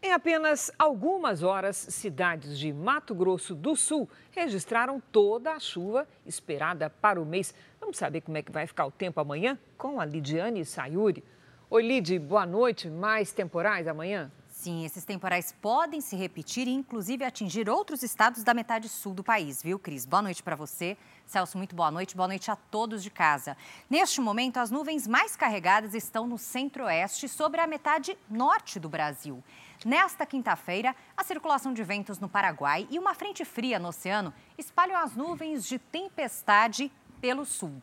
Em 0.03 0.13
apenas 0.13 0.71
algumas 0.79 1.43
horas, 1.43 1.77
cidades 1.77 2.59
de 2.59 2.73
Mato 2.73 3.15
Grosso 3.15 3.55
do 3.55 3.75
Sul 3.75 4.09
registraram 4.31 5.03
toda 5.11 5.53
a 5.53 5.59
chuva 5.59 6.07
esperada 6.25 6.89
para 6.89 7.21
o 7.21 7.25
mês. 7.25 7.53
Vamos 7.81 7.97
saber 7.97 8.21
como 8.21 8.37
é 8.37 8.43
que 8.43 8.53
vai 8.53 8.67
ficar 8.67 8.87
o 8.87 8.91
tempo 8.91 9.19
amanhã 9.19 9.59
com 9.77 9.99
a 9.99 10.05
Lidiane 10.05 10.65
Sayuri. 10.65 11.25
Oi, 11.69 11.83
Lid, 11.83 12.17
boa 12.21 12.47
noite. 12.47 12.89
Mais 12.89 13.33
temporais 13.33 13.89
amanhã? 13.89 14.31
Sim, 14.67 14.85
esses 14.85 15.05
temporais 15.05 15.55
podem 15.63 16.01
se 16.01 16.17
repetir 16.17 16.67
e, 16.67 16.73
inclusive, 16.73 17.25
atingir 17.25 17.71
outros 17.71 18.03
estados 18.03 18.43
da 18.43 18.53
metade 18.53 18.89
sul 18.89 19.15
do 19.15 19.23
país, 19.23 19.63
viu, 19.63 19.79
Cris? 19.79 20.05
Boa 20.05 20.23
noite 20.23 20.43
para 20.43 20.57
você. 20.57 20.97
Celso, 21.25 21.57
muito 21.57 21.77
boa 21.77 21.89
noite. 21.89 22.17
Boa 22.17 22.27
noite 22.27 22.51
a 22.51 22.57
todos 22.57 23.01
de 23.01 23.09
casa. 23.09 23.57
Neste 23.89 24.21
momento, 24.21 24.57
as 24.57 24.69
nuvens 24.69 25.07
mais 25.07 25.37
carregadas 25.37 25.95
estão 25.95 26.27
no 26.27 26.37
centro-oeste, 26.37 27.29
sobre 27.29 27.61
a 27.61 27.67
metade 27.69 28.19
norte 28.29 28.81
do 28.81 28.89
Brasil. 28.89 29.41
Nesta 29.85 30.27
quinta-feira, 30.27 30.97
a 31.17 31.23
circulação 31.23 31.73
de 31.73 31.85
ventos 31.85 32.19
no 32.19 32.29
Paraguai 32.29 32.89
e 32.91 32.99
uma 32.99 33.15
frente 33.15 33.45
fria 33.45 33.79
no 33.79 33.91
oceano 33.91 34.35
espalham 34.59 34.99
as 34.99 35.15
nuvens 35.15 35.65
de 35.65 35.79
tempestade 35.79 36.91
pelo 37.21 37.45
sul. 37.45 37.81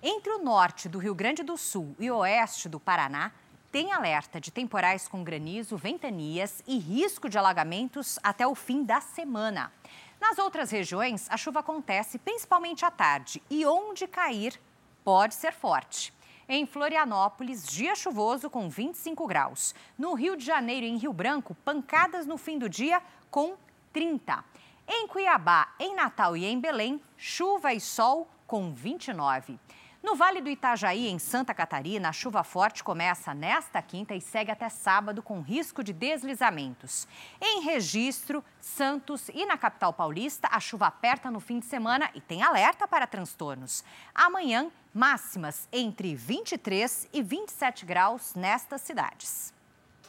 Entre 0.00 0.32
o 0.32 0.44
norte 0.44 0.88
do 0.88 1.00
Rio 1.00 1.14
Grande 1.14 1.42
do 1.42 1.56
Sul 1.56 1.96
e 1.98 2.08
o 2.08 2.18
oeste 2.18 2.68
do 2.68 2.78
Paraná, 2.78 3.32
tem 3.70 3.92
alerta 3.92 4.40
de 4.40 4.50
temporais 4.50 5.06
com 5.06 5.22
granizo, 5.22 5.76
ventanias 5.76 6.62
e 6.66 6.78
risco 6.78 7.28
de 7.28 7.38
alagamentos 7.38 8.18
até 8.22 8.46
o 8.46 8.54
fim 8.54 8.82
da 8.82 9.00
semana. 9.00 9.72
Nas 10.20 10.38
outras 10.38 10.70
regiões, 10.70 11.26
a 11.30 11.36
chuva 11.36 11.60
acontece 11.60 12.18
principalmente 12.18 12.84
à 12.84 12.90
tarde 12.90 13.42
e 13.48 13.64
onde 13.64 14.06
cair 14.06 14.60
pode 15.04 15.34
ser 15.34 15.52
forte. 15.52 16.12
Em 16.48 16.66
Florianópolis, 16.66 17.64
dia 17.64 17.94
chuvoso 17.94 18.50
com 18.50 18.68
25 18.68 19.24
graus. 19.26 19.72
No 19.96 20.14
Rio 20.14 20.36
de 20.36 20.44
Janeiro 20.44 20.84
e 20.84 20.90
em 20.90 20.96
Rio 20.96 21.12
Branco, 21.12 21.54
pancadas 21.64 22.26
no 22.26 22.36
fim 22.36 22.58
do 22.58 22.68
dia 22.68 23.00
com 23.30 23.56
30. 23.92 24.44
Em 24.88 25.06
Cuiabá, 25.06 25.72
em 25.78 25.94
Natal 25.94 26.36
e 26.36 26.44
em 26.44 26.58
Belém, 26.58 27.00
chuva 27.16 27.72
e 27.72 27.80
sol 27.80 28.28
com 28.48 28.74
29. 28.74 29.60
No 30.02 30.16
Vale 30.16 30.40
do 30.40 30.48
Itajaí, 30.48 31.08
em 31.08 31.18
Santa 31.18 31.52
Catarina, 31.52 32.08
a 32.08 32.12
chuva 32.12 32.42
forte 32.42 32.82
começa 32.82 33.34
nesta 33.34 33.82
quinta 33.82 34.14
e 34.14 34.20
segue 34.20 34.50
até 34.50 34.70
sábado 34.70 35.22
com 35.22 35.42
risco 35.42 35.84
de 35.84 35.92
deslizamentos. 35.92 37.06
Em 37.38 37.62
Registro, 37.62 38.42
Santos 38.62 39.28
e 39.28 39.44
na 39.44 39.58
capital 39.58 39.92
paulista, 39.92 40.48
a 40.50 40.58
chuva 40.58 40.86
aperta 40.86 41.30
no 41.30 41.38
fim 41.38 41.58
de 41.58 41.66
semana 41.66 42.10
e 42.14 42.20
tem 42.20 42.42
alerta 42.42 42.88
para 42.88 43.06
transtornos. 43.06 43.84
Amanhã, 44.14 44.70
máximas 44.94 45.68
entre 45.70 46.14
23 46.14 47.08
e 47.12 47.22
27 47.22 47.84
graus 47.84 48.34
nestas 48.34 48.80
cidades. 48.80 49.52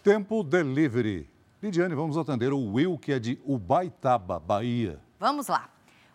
Tempo 0.01 0.41
delivery. 0.41 1.29
Lidiane, 1.61 1.93
vamos 1.93 2.17
atender 2.17 2.53
o 2.53 2.73
Will, 2.73 2.97
que 2.97 3.11
é 3.11 3.19
de 3.19 3.39
Ubaitaba, 3.45 4.39
Bahia. 4.39 5.01
Vamos 5.19 5.47
lá. 5.47 5.69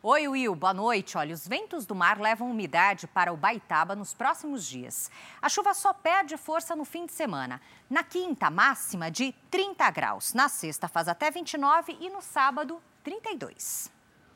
Oi, 0.09 0.29
Will, 0.29 0.55
boa 0.55 0.73
noite. 0.73 1.19
Olha, 1.19 1.35
os 1.35 1.49
ventos 1.49 1.85
do 1.85 1.93
mar 1.93 2.21
levam 2.21 2.49
umidade 2.49 3.09
para 3.09 3.33
o 3.33 3.37
Baitaba 3.37 3.97
nos 3.97 4.15
próximos 4.15 4.65
dias. 4.65 5.11
A 5.43 5.49
chuva 5.49 5.75
só 5.75 5.93
perde 5.93 6.37
força 6.37 6.77
no 6.77 6.85
fim 6.85 7.07
de 7.07 7.13
semana. 7.13 7.61
Na 7.91 8.05
quinta, 8.05 8.49
máxima 8.49 9.11
de 9.11 9.35
30 9.51 9.91
graus. 9.91 10.33
Na 10.33 10.49
sexta, 10.49 10.87
faz 10.87 11.09
até 11.09 11.29
29 11.29 11.97
e 11.99 12.09
no 12.09 12.23
sábado, 12.23 12.81
32. 13.03 13.91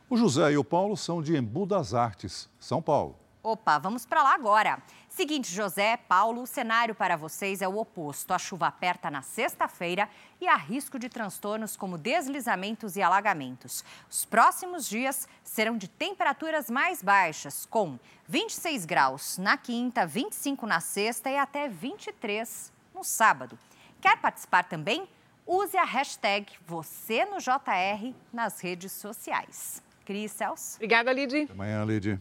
O 0.09 0.16
José 0.16 0.51
e 0.51 0.59
o 0.59 0.64
Paulo 0.64 0.97
são 0.97 1.23
de 1.23 1.37
Embu 1.37 1.64
das 1.64 1.95
Artes, 1.95 2.51
São 2.59 2.83
Paulo. 2.83 3.16
Opa, 3.43 3.78
vamos 3.78 4.05
para 4.05 4.22
lá 4.22 4.34
agora. 4.34 4.82
Seguinte, 5.09 5.51
José, 5.51 5.97
Paulo, 5.97 6.43
o 6.43 6.47
cenário 6.47 6.95
para 6.95 7.16
vocês 7.16 7.62
é 7.62 7.68
o 7.68 7.78
oposto. 7.78 8.34
A 8.34 8.38
chuva 8.38 8.66
aperta 8.66 9.11
na 9.11 9.22
sexta-feira 9.22 10.11
e 10.38 10.47
há 10.47 10.57
risco 10.57 10.99
de 10.99 11.09
transtornos 11.09 11.74
como 11.74 11.97
deslizamentos 11.97 12.97
e 12.97 13.03
alagamentos. 13.03 13.82
Os 14.11 14.26
próximos 14.26 14.86
dias 14.86 15.26
serão 15.43 15.78
de 15.78 15.88
temperaturas 15.88 16.68
mais 16.68 17.03
baixas, 17.03 17.64
com 17.64 17.99
26 18.28 18.84
graus 18.84 19.38
na 19.38 19.57
quinta, 19.57 20.07
25 20.07 20.66
na 20.66 20.80
sexta 20.80 21.30
e 21.30 21.38
até 21.38 21.66
23 21.66 22.70
no 22.95 23.03
sábado. 23.03 23.59
Quer 24.03 24.18
participar 24.18 24.64
também? 24.64 25.09
Use 25.47 25.76
a 25.78 25.84
hashtag 25.84 26.47
você 26.66 27.24
no 27.24 27.38
JR 27.38 28.14
nas 28.30 28.61
redes 28.61 28.93
sociais. 28.93 29.82
Cris 30.05 30.30
Celso. 30.32 30.76
Obrigada, 30.76 31.11
Lid. 31.12 31.45
Até 31.45 31.53
amanhã, 31.53 31.84
Lid. 31.84 32.20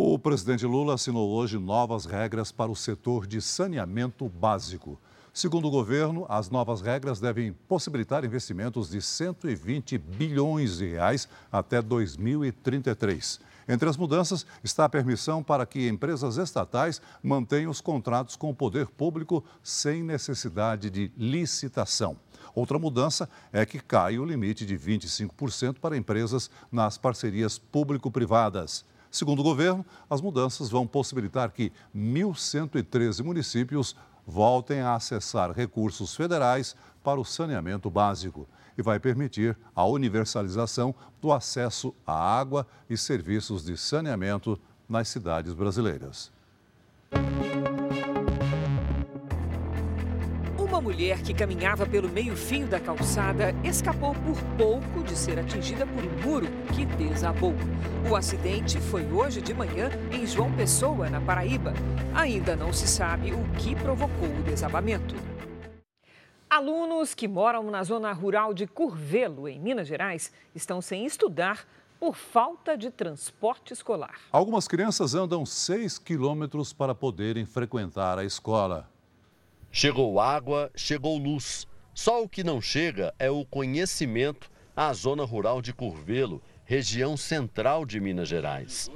O 0.00 0.16
presidente 0.16 0.64
Lula 0.64 0.94
assinou 0.94 1.28
hoje 1.28 1.58
novas 1.58 2.04
regras 2.04 2.52
para 2.52 2.70
o 2.70 2.76
setor 2.76 3.26
de 3.26 3.42
saneamento 3.42 4.28
básico. 4.28 4.96
Segundo 5.34 5.66
o 5.66 5.72
governo, 5.72 6.24
as 6.28 6.48
novas 6.48 6.80
regras 6.80 7.18
devem 7.18 7.52
possibilitar 7.66 8.24
investimentos 8.24 8.90
de 8.90 9.02
120 9.02 9.98
bilhões 9.98 10.78
de 10.78 10.86
reais 10.86 11.28
até 11.50 11.82
2033. 11.82 13.40
Entre 13.68 13.88
as 13.88 13.96
mudanças 13.96 14.46
está 14.62 14.84
a 14.84 14.88
permissão 14.88 15.42
para 15.42 15.66
que 15.66 15.88
empresas 15.88 16.36
estatais 16.36 17.02
mantenham 17.20 17.68
os 17.68 17.80
contratos 17.80 18.36
com 18.36 18.50
o 18.50 18.54
poder 18.54 18.86
público 18.86 19.42
sem 19.64 20.04
necessidade 20.04 20.90
de 20.90 21.10
licitação. 21.16 22.16
Outra 22.54 22.78
mudança 22.78 23.28
é 23.52 23.66
que 23.66 23.80
cai 23.80 24.16
o 24.16 24.24
limite 24.24 24.64
de 24.64 24.78
25% 24.78 25.80
para 25.80 25.96
empresas 25.96 26.48
nas 26.70 26.96
parcerias 26.96 27.58
público-privadas. 27.58 28.84
Segundo 29.18 29.40
o 29.40 29.42
governo, 29.42 29.84
as 30.08 30.20
mudanças 30.20 30.70
vão 30.70 30.86
possibilitar 30.86 31.50
que 31.50 31.72
1.113 31.92 33.24
municípios 33.24 33.96
voltem 34.24 34.78
a 34.78 34.94
acessar 34.94 35.50
recursos 35.50 36.14
federais 36.14 36.76
para 37.02 37.18
o 37.18 37.24
saneamento 37.24 37.90
básico 37.90 38.46
e 38.78 38.82
vai 38.82 39.00
permitir 39.00 39.58
a 39.74 39.84
universalização 39.84 40.94
do 41.20 41.32
acesso 41.32 41.92
à 42.06 42.12
água 42.12 42.64
e 42.88 42.96
serviços 42.96 43.64
de 43.64 43.76
saneamento 43.76 44.56
nas 44.88 45.08
cidades 45.08 45.52
brasileiras. 45.52 46.30
Uma 50.78 50.92
mulher 50.92 51.20
que 51.22 51.34
caminhava 51.34 51.84
pelo 51.84 52.08
meio-fio 52.08 52.64
da 52.64 52.78
calçada 52.78 53.52
escapou 53.64 54.14
por 54.14 54.40
pouco 54.56 55.02
de 55.02 55.18
ser 55.18 55.36
atingida 55.36 55.84
por 55.84 56.04
um 56.04 56.22
muro 56.22 56.46
que 56.72 56.86
desabou. 56.86 57.52
O 58.08 58.14
acidente 58.14 58.80
foi 58.82 59.04
hoje 59.10 59.42
de 59.42 59.52
manhã 59.52 59.90
em 60.12 60.24
João 60.24 60.54
Pessoa, 60.54 61.10
na 61.10 61.20
Paraíba. 61.20 61.74
Ainda 62.14 62.54
não 62.54 62.72
se 62.72 62.86
sabe 62.86 63.32
o 63.32 63.42
que 63.58 63.74
provocou 63.74 64.28
o 64.28 64.42
desabamento. 64.44 65.16
Alunos 66.48 67.12
que 67.12 67.26
moram 67.26 67.68
na 67.72 67.82
zona 67.82 68.12
rural 68.12 68.54
de 68.54 68.68
Curvelo, 68.68 69.48
em 69.48 69.58
Minas 69.58 69.88
Gerais, 69.88 70.32
estão 70.54 70.80
sem 70.80 71.04
estudar 71.04 71.66
por 71.98 72.14
falta 72.14 72.78
de 72.78 72.88
transporte 72.88 73.72
escolar. 73.72 74.14
Algumas 74.30 74.68
crianças 74.68 75.16
andam 75.16 75.44
6 75.44 75.98
quilômetros 75.98 76.72
para 76.72 76.94
poderem 76.94 77.44
frequentar 77.44 78.16
a 78.16 78.24
escola. 78.24 78.88
Chegou 79.70 80.18
água, 80.18 80.70
chegou 80.74 81.18
luz. 81.18 81.66
Só 81.94 82.22
o 82.22 82.28
que 82.28 82.42
não 82.42 82.60
chega 82.60 83.14
é 83.18 83.30
o 83.30 83.44
conhecimento 83.44 84.50
à 84.74 84.92
zona 84.92 85.24
rural 85.24 85.60
de 85.60 85.72
Curvelo, 85.72 86.42
região 86.64 87.16
central 87.16 87.84
de 87.84 88.00
Minas 88.00 88.28
Gerais. 88.28 88.90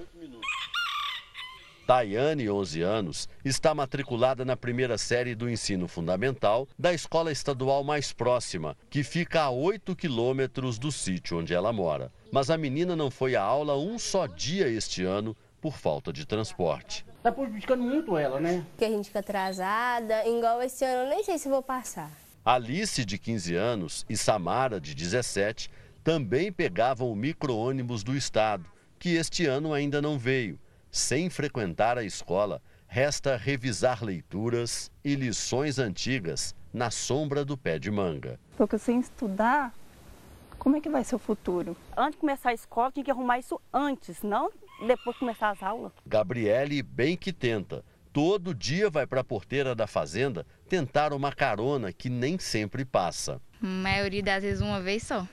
Tayane, 1.87 2.49
11 2.49 2.81
anos, 2.81 3.29
está 3.45 3.75
matriculada 3.75 4.45
na 4.45 4.57
primeira 4.57 4.97
série 4.97 5.35
do 5.35 5.51
ensino 5.51 5.89
fundamental 5.89 6.67
da 6.79 6.95
escola 6.95 7.33
estadual 7.33 7.83
mais 7.83 8.13
próxima, 8.13 8.77
que 8.89 9.03
fica 9.03 9.43
a 9.43 9.51
8 9.51 9.95
quilômetros 9.95 10.79
do 10.79 10.93
sítio 10.93 11.39
onde 11.39 11.53
ela 11.53 11.73
mora. 11.73 12.11
Mas 12.33 12.51
a 12.51 12.57
menina 12.57 12.97
não 12.97 13.11
foi 13.11 13.37
à 13.37 13.43
aula 13.43 13.77
um 13.77 13.99
só 13.99 14.27
dia 14.27 14.69
este 14.69 15.03
ano 15.03 15.37
por 15.61 15.77
falta 15.77 16.13
de 16.13 16.25
transporte. 16.25 17.05
Tá 17.23 17.31
prejudicando 17.31 17.83
muito 17.83 18.19
ela, 18.19 18.41
né? 18.41 18.67
Que 18.77 18.85
a 18.85 18.89
gente 18.89 19.07
fica 19.07 19.21
atrasada, 19.21 20.27
igual 20.27 20.61
esse 20.61 20.85
ano, 20.85 21.05
eu 21.05 21.09
nem 21.09 21.23
sei 21.23 21.39
se 21.39 21.49
vou 21.49 21.63
passar. 21.63 22.11
Alice, 22.45 23.05
de 23.05 23.17
15 23.17 23.55
anos, 23.55 24.05
e 24.11 24.17
Samara, 24.17 24.81
de 24.81 24.93
17, 24.93 25.71
também 26.03 26.51
pegavam 26.51 27.13
o 27.13 27.15
micro-ônibus 27.15 28.03
do 28.03 28.17
estado, 28.17 28.69
que 28.99 29.11
este 29.11 29.47
ano 29.47 29.73
ainda 29.73 30.03
não 30.03 30.19
veio. 30.19 30.59
Sem 30.91 31.31
frequentar 31.31 31.97
a 31.97 32.03
escola, 32.03 32.61
resta 32.89 33.37
revisar 33.37 34.03
leituras 34.03 34.91
e 35.05 35.15
lições 35.15 35.79
antigas 35.79 36.57
na 36.75 36.91
sombra 36.91 37.45
do 37.45 37.57
pé 37.57 37.79
de 37.79 37.91
manga. 37.91 38.41
Porque 38.57 38.77
sem 38.79 38.99
estudar, 38.99 39.73
como 40.59 40.77
é 40.77 40.81
que 40.81 40.91
vai 40.91 41.05
ser 41.05 41.15
o 41.15 41.21
futuro? 41.21 41.77
Antes 41.97 42.15
de 42.15 42.19
começar 42.19 42.51
a 42.51 42.55
escola, 42.55 42.91
tinha 42.91 43.05
que 43.05 43.11
arrumar 43.13 43.39
isso 43.39 43.61
antes, 43.73 44.23
não 44.23 44.51
depois 44.87 45.17
começar 45.17 45.51
as 45.51 45.63
aulas. 45.63 45.93
Gabriele 46.07 46.83
bem 46.83 47.17
que 47.17 47.33
tenta. 47.33 47.85
Todo 48.13 48.55
dia 48.55 48.91
vai 48.91 49.07
para 49.07 49.23
a 49.23 49.25
porteira 49.25 49.75
da 49.75 49.87
fazenda 49.87 50.47
tentar 50.69 51.13
uma 51.13 51.33
carona 51.33 51.93
que 51.93 52.11
nem 52.11 52.39
sempre 52.39 52.85
passa. 52.85 53.41
A 53.63 53.67
maioria 53.67 54.23
das 54.23 54.43
vezes 54.43 54.61
uma 54.61 54.81
vez 54.81 55.03
só. 55.05 55.27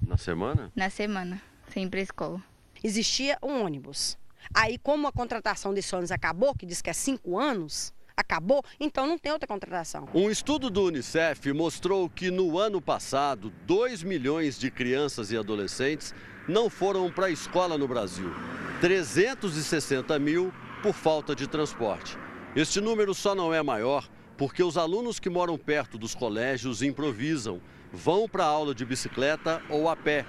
Na 0.00 0.16
semana? 0.16 0.72
Na 0.74 0.90
semana, 0.90 1.40
sempre 1.68 2.00
escola. 2.00 2.42
Existia 2.82 3.38
um 3.42 3.64
ônibus. 3.64 4.18
Aí, 4.52 4.78
como 4.78 5.06
a 5.06 5.12
contratação 5.12 5.72
desse 5.72 5.94
ônibus 5.94 6.10
acabou, 6.10 6.54
que 6.54 6.66
diz 6.66 6.82
que 6.82 6.90
é 6.90 6.92
cinco 6.92 7.38
anos, 7.38 7.94
acabou, 8.16 8.62
então 8.78 9.06
não 9.06 9.18
tem 9.18 9.32
outra 9.32 9.46
contratação. 9.46 10.08
Um 10.14 10.30
estudo 10.30 10.70
do 10.70 10.84
Unicef 10.84 11.52
mostrou 11.52 12.08
que 12.08 12.30
no 12.30 12.58
ano 12.58 12.80
passado, 12.80 13.52
2 13.66 14.02
milhões 14.02 14.58
de 14.58 14.70
crianças 14.70 15.30
e 15.30 15.36
adolescentes 15.36 16.14
não 16.48 16.68
foram 16.68 17.10
para 17.10 17.26
a 17.26 17.30
escola 17.30 17.78
no 17.78 17.88
Brasil. 17.88 18.32
360 18.80 20.18
mil 20.18 20.52
por 20.82 20.92
falta 20.92 21.34
de 21.34 21.46
transporte. 21.46 22.18
Este 22.54 22.80
número 22.80 23.14
só 23.14 23.34
não 23.34 23.52
é 23.52 23.62
maior 23.62 24.08
porque 24.36 24.62
os 24.62 24.76
alunos 24.76 25.20
que 25.20 25.30
moram 25.30 25.56
perto 25.56 25.96
dos 25.96 26.14
colégios 26.14 26.82
improvisam, 26.82 27.60
vão 27.92 28.28
para 28.28 28.44
a 28.44 28.48
aula 28.48 28.74
de 28.74 28.84
bicicleta 28.84 29.62
ou 29.68 29.88
a 29.88 29.96
pé. 29.96 30.26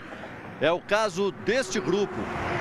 É 0.61 0.71
o 0.71 0.79
caso 0.79 1.31
deste 1.43 1.79
grupo, 1.79 2.15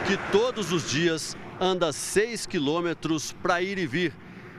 que 0.07 0.17
todos 0.33 0.73
os 0.73 0.91
dias 0.91 1.37
anda 1.61 1.93
6 1.93 2.47
quilômetros 2.47 3.33
para 3.33 3.63
ir 3.63 3.79
e 3.79 3.87
vir 3.87 4.13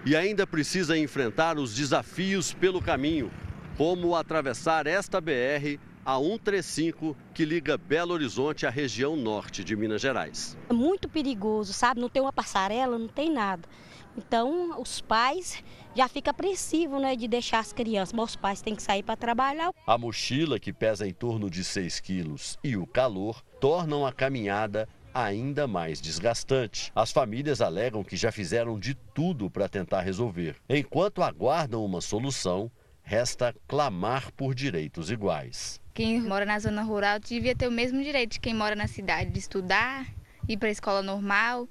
e 0.05 0.15
ainda 0.15 0.45
precisa 0.45 0.97
enfrentar 0.97 1.57
os 1.57 1.73
desafios 1.73 2.53
pelo 2.53 2.81
caminho, 2.81 3.31
como 3.75 4.15
atravessar 4.15 4.85
esta 4.85 5.19
BR 5.19 5.79
a 6.05 6.19
135 6.19 7.17
que 7.33 7.43
liga 7.43 7.77
Belo 7.77 8.13
Horizonte 8.13 8.67
à 8.67 8.69
região 8.69 9.15
norte 9.15 9.63
de 9.63 9.75
Minas 9.75 10.01
Gerais. 10.01 10.55
É 10.69 10.73
muito 10.73 11.09
perigoso, 11.09 11.73
sabe? 11.73 11.99
Não 11.99 12.09
tem 12.09 12.21
uma 12.21 12.31
passarela, 12.31 12.99
não 12.99 13.07
tem 13.07 13.31
nada. 13.31 13.67
Então, 14.15 14.79
os 14.79 15.01
pais 15.01 15.63
já 15.95 16.07
ficam 16.07 16.31
apreensivos 16.31 17.01
né, 17.01 17.15
de 17.15 17.27
deixar 17.27 17.59
as 17.59 17.73
crianças, 17.73 18.13
mas 18.13 18.29
os 18.29 18.35
pais 18.35 18.61
têm 18.61 18.75
que 18.75 18.83
sair 18.83 19.01
para 19.01 19.17
trabalhar. 19.17 19.71
A 19.87 19.97
mochila, 19.97 20.59
que 20.59 20.71
pesa 20.71 21.07
em 21.07 21.13
torno 21.13 21.49
de 21.49 21.63
6 21.63 21.99
quilos, 21.99 22.57
e 22.63 22.77
o 22.77 22.85
calor 22.85 23.41
tornam 23.59 24.05
a 24.05 24.13
caminhada 24.13 24.87
ainda 25.13 25.65
mais 25.65 25.99
desgastante. 25.99 26.91
As 26.93 27.11
famílias 27.11 27.61
alegam 27.61 28.03
que 28.03 28.15
já 28.15 28.31
fizeram 28.31 28.77
de 28.77 28.93
tudo 28.93 29.49
para 29.49 29.67
tentar 29.67 30.01
resolver. 30.01 30.57
Enquanto 30.69 31.23
aguardam 31.23 31.83
uma 31.83 32.01
solução, 32.01 32.69
resta 33.05 33.55
clamar 33.67 34.31
por 34.33 34.55
direitos 34.55 35.11
iguais. 35.11 35.79
Quem 35.93 36.19
mora 36.21 36.43
na 36.43 36.59
zona 36.59 36.81
rural 36.81 37.19
devia 37.19 37.55
ter 37.55 37.67
o 37.67 37.71
mesmo 37.71 38.03
direito 38.03 38.33
de 38.33 38.39
quem 38.39 38.53
mora 38.53 38.75
na 38.75 38.87
cidade 38.87 39.29
de 39.29 39.39
estudar, 39.39 40.07
ir 40.49 40.57
para 40.57 40.67
a 40.67 40.71
escola 40.71 41.01
normal. 41.01 41.69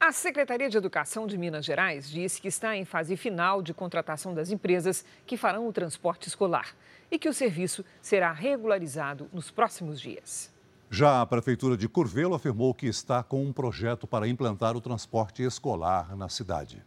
A 0.00 0.12
Secretaria 0.12 0.70
de 0.70 0.76
Educação 0.76 1.26
de 1.26 1.36
Minas 1.36 1.64
Gerais 1.64 2.08
disse 2.08 2.40
que 2.40 2.46
está 2.46 2.76
em 2.76 2.84
fase 2.84 3.16
final 3.16 3.60
de 3.60 3.74
contratação 3.74 4.32
das 4.32 4.50
empresas 4.50 5.04
que 5.26 5.36
farão 5.36 5.66
o 5.66 5.72
transporte 5.72 6.28
escolar 6.28 6.74
e 7.10 7.18
que 7.18 7.28
o 7.28 7.34
serviço 7.34 7.84
será 8.00 8.30
regularizado 8.32 9.28
nos 9.32 9.50
próximos 9.50 10.00
dias. 10.00 10.56
Já 10.88 11.20
a 11.20 11.26
Prefeitura 11.26 11.76
de 11.76 11.88
Curvelo 11.88 12.34
afirmou 12.34 12.72
que 12.72 12.86
está 12.86 13.22
com 13.22 13.44
um 13.44 13.52
projeto 13.52 14.06
para 14.06 14.28
implantar 14.28 14.76
o 14.76 14.80
transporte 14.80 15.42
escolar 15.42 16.16
na 16.16 16.28
cidade. 16.28 16.82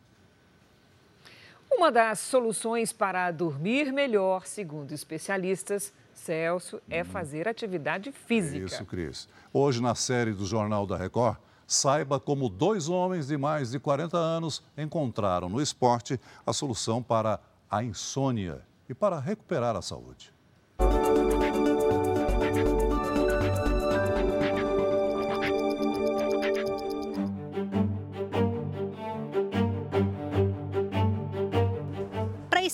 Uma 1.82 1.92
das 1.92 2.20
soluções 2.20 2.94
para 2.94 3.32
dormir 3.32 3.92
melhor, 3.92 4.46
segundo 4.46 4.92
especialistas, 4.92 5.92
Celso, 6.14 6.80
é 6.88 7.04
fazer 7.04 7.48
atividade 7.48 8.12
física. 8.12 8.64
Isso, 8.64 8.86
Cris. 8.86 9.28
Hoje, 9.52 9.82
na 9.82 9.96
série 9.96 10.32
do 10.32 10.46
Jornal 10.46 10.86
da 10.86 10.96
Record, 10.96 11.38
saiba 11.66 12.20
como 12.20 12.50
dois 12.50 12.88
homens 12.88 13.26
de 13.26 13.36
mais 13.36 13.72
de 13.72 13.80
40 13.80 14.16
anos 14.16 14.64
encontraram 14.78 15.50
no 15.50 15.60
esporte 15.60 16.22
a 16.46 16.54
solução 16.54 17.02
para 17.02 17.40
a 17.68 17.84
insônia 17.84 18.62
e 18.88 18.94
para 18.94 19.20
recuperar 19.20 19.76
a 19.76 19.82
saúde. 19.82 20.32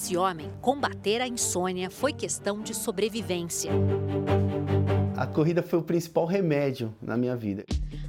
Esse 0.07 0.15
homem, 0.15 0.49
combater 0.61 1.21
a 1.21 1.27
insônia 1.27 1.89
foi 1.89 2.13
questão 2.13 2.61
de 2.61 2.73
sobrevivência. 2.73 3.69
A 5.17 5.27
corrida 5.27 5.61
foi 5.61 5.79
o 5.79 5.83
principal 5.83 6.25
remédio 6.25 6.95
na 7.01 7.17
minha 7.17 7.35
vida. 7.35 7.65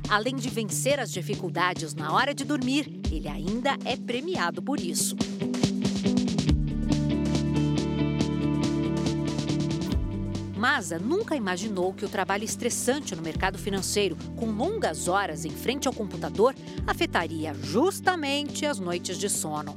Além 0.09 0.36
de 0.36 0.49
vencer 0.49 1.01
as 1.01 1.11
dificuldades 1.11 1.94
na 1.94 2.12
hora 2.12 2.32
de 2.32 2.44
dormir, 2.44 3.01
ele 3.11 3.26
ainda 3.26 3.76
é 3.84 3.96
premiado 3.96 4.62
por 4.62 4.78
isso. 4.78 5.16
Maza 10.57 11.01
nunca 11.01 11.34
imaginou 11.34 11.92
que 11.92 12.05
o 12.05 12.09
trabalho 12.09 12.44
estressante 12.44 13.16
no 13.16 13.22
mercado 13.22 13.59
financeiro, 13.59 14.16
com 14.36 14.46
longas 14.46 15.09
horas 15.09 15.44
em 15.44 15.51
frente 15.51 15.88
ao 15.88 15.94
computador, 15.94 16.55
afetaria 16.86 17.53
justamente 17.55 18.64
as 18.64 18.78
noites 18.78 19.18
de 19.18 19.28
sono. 19.28 19.74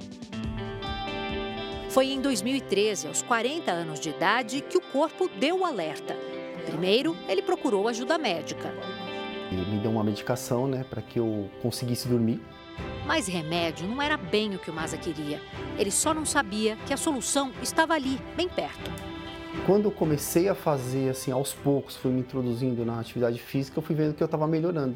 Foi 1.91 2.07
em 2.07 2.21
2013, 2.21 3.07
aos 3.07 3.21
40 3.21 3.69
anos 3.69 3.99
de 3.99 4.11
idade, 4.11 4.61
que 4.61 4.77
o 4.77 4.81
corpo 4.81 5.29
deu 5.37 5.59
o 5.59 5.65
alerta. 5.65 6.15
Primeiro, 6.65 7.17
ele 7.27 7.41
procurou 7.41 7.85
ajuda 7.85 8.17
médica. 8.17 8.73
Ele 9.51 9.65
me 9.65 9.77
deu 9.77 9.91
uma 9.91 10.01
medicação, 10.01 10.67
né, 10.67 10.85
para 10.89 11.01
que 11.01 11.19
eu 11.19 11.49
conseguisse 11.61 12.07
dormir. 12.07 12.39
Mas 13.05 13.27
remédio 13.27 13.85
não 13.89 14.01
era 14.01 14.15
bem 14.15 14.55
o 14.55 14.59
que 14.59 14.71
o 14.71 14.73
Maza 14.73 14.97
queria. 14.97 15.41
Ele 15.77 15.91
só 15.91 16.13
não 16.13 16.25
sabia 16.25 16.77
que 16.87 16.93
a 16.93 16.97
solução 16.97 17.51
estava 17.61 17.93
ali, 17.93 18.17
bem 18.37 18.47
perto. 18.47 18.89
Quando 19.65 19.83
eu 19.83 19.91
comecei 19.91 20.47
a 20.47 20.55
fazer 20.55 21.09
assim, 21.09 21.29
aos 21.33 21.53
poucos, 21.53 21.97
fui 21.97 22.09
me 22.09 22.21
introduzindo 22.21 22.85
na 22.85 23.01
atividade 23.01 23.37
física, 23.37 23.77
eu 23.77 23.83
fui 23.83 23.97
vendo 23.97 24.13
que 24.13 24.23
eu 24.23 24.25
estava 24.25 24.47
melhorando. 24.47 24.95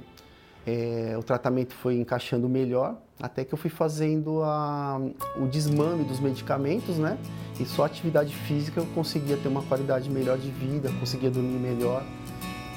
É, 0.65 1.15
o 1.17 1.21
tratamento 1.21 1.73
foi 1.75 1.95
encaixando 1.95 2.49
melhor, 2.49 2.97
até 3.21 3.45
que 3.45 3.53
eu 3.53 3.57
fui 3.57 3.69
fazendo 3.69 4.41
a, 4.41 4.99
o 5.37 5.45
desmame 5.47 6.03
dos 6.03 6.19
medicamentos, 6.19 6.97
né? 6.97 7.17
E 7.59 7.65
só 7.65 7.85
atividade 7.85 8.35
física 8.35 8.79
eu 8.79 8.85
conseguia 8.87 9.37
ter 9.37 9.47
uma 9.47 9.61
qualidade 9.61 10.09
melhor 10.09 10.37
de 10.37 10.49
vida, 10.49 10.91
conseguia 10.99 11.29
dormir 11.29 11.59
melhor 11.59 12.03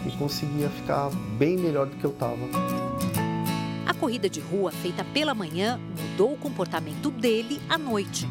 e 0.07 0.11
conseguia 0.19 0.69
ficar 0.69 1.11
bem 1.39 1.57
melhor 1.57 1.87
do 1.87 1.97
que 1.97 2.05
eu 2.05 2.11
estava. 2.11 2.37
A 3.87 3.95
corrida 3.95 4.29
de 4.29 4.41
rua 4.41 4.71
feita 4.71 5.03
pela 5.13 5.35
manhã 5.35 5.81
mudou 5.99 6.35
o 6.35 6.37
comportamento 6.37 7.11
dele 7.11 7.61
à 7.69 7.79
noite. 7.79 8.29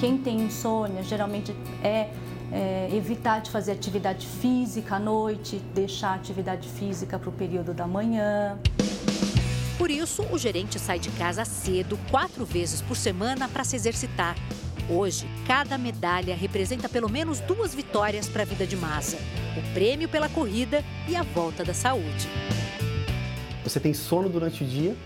Quem 0.00 0.16
tem 0.16 0.40
insônia 0.40 1.02
geralmente 1.02 1.54
é 1.82 2.08
é, 2.52 2.88
evitar 2.92 3.40
de 3.40 3.50
fazer 3.50 3.72
atividade 3.72 4.26
física 4.26 4.96
à 4.96 4.98
noite, 4.98 5.58
deixar 5.74 6.10
a 6.10 6.14
atividade 6.14 6.68
física 6.68 7.18
para 7.18 7.28
o 7.28 7.32
período 7.32 7.74
da 7.74 7.86
manhã. 7.86 8.58
Por 9.76 9.90
isso, 9.90 10.22
o 10.32 10.38
gerente 10.38 10.78
sai 10.78 10.98
de 10.98 11.10
casa 11.10 11.44
cedo, 11.44 11.98
quatro 12.10 12.44
vezes 12.44 12.82
por 12.82 12.96
semana, 12.96 13.48
para 13.48 13.64
se 13.64 13.76
exercitar. 13.76 14.36
Hoje, 14.90 15.28
cada 15.46 15.76
medalha 15.76 16.34
representa 16.34 16.88
pelo 16.88 17.08
menos 17.08 17.40
duas 17.40 17.74
vitórias 17.74 18.28
para 18.28 18.42
a 18.42 18.46
vida 18.46 18.66
de 18.66 18.76
Massa: 18.76 19.18
o 19.56 19.74
prêmio 19.74 20.08
pela 20.08 20.28
corrida 20.28 20.82
e 21.06 21.14
a 21.14 21.22
volta 21.22 21.62
da 21.62 21.74
saúde. 21.74 22.28
Você 23.62 23.78
tem 23.78 23.92
sono 23.92 24.28
durante 24.28 24.64
o 24.64 24.66
dia 24.66 24.96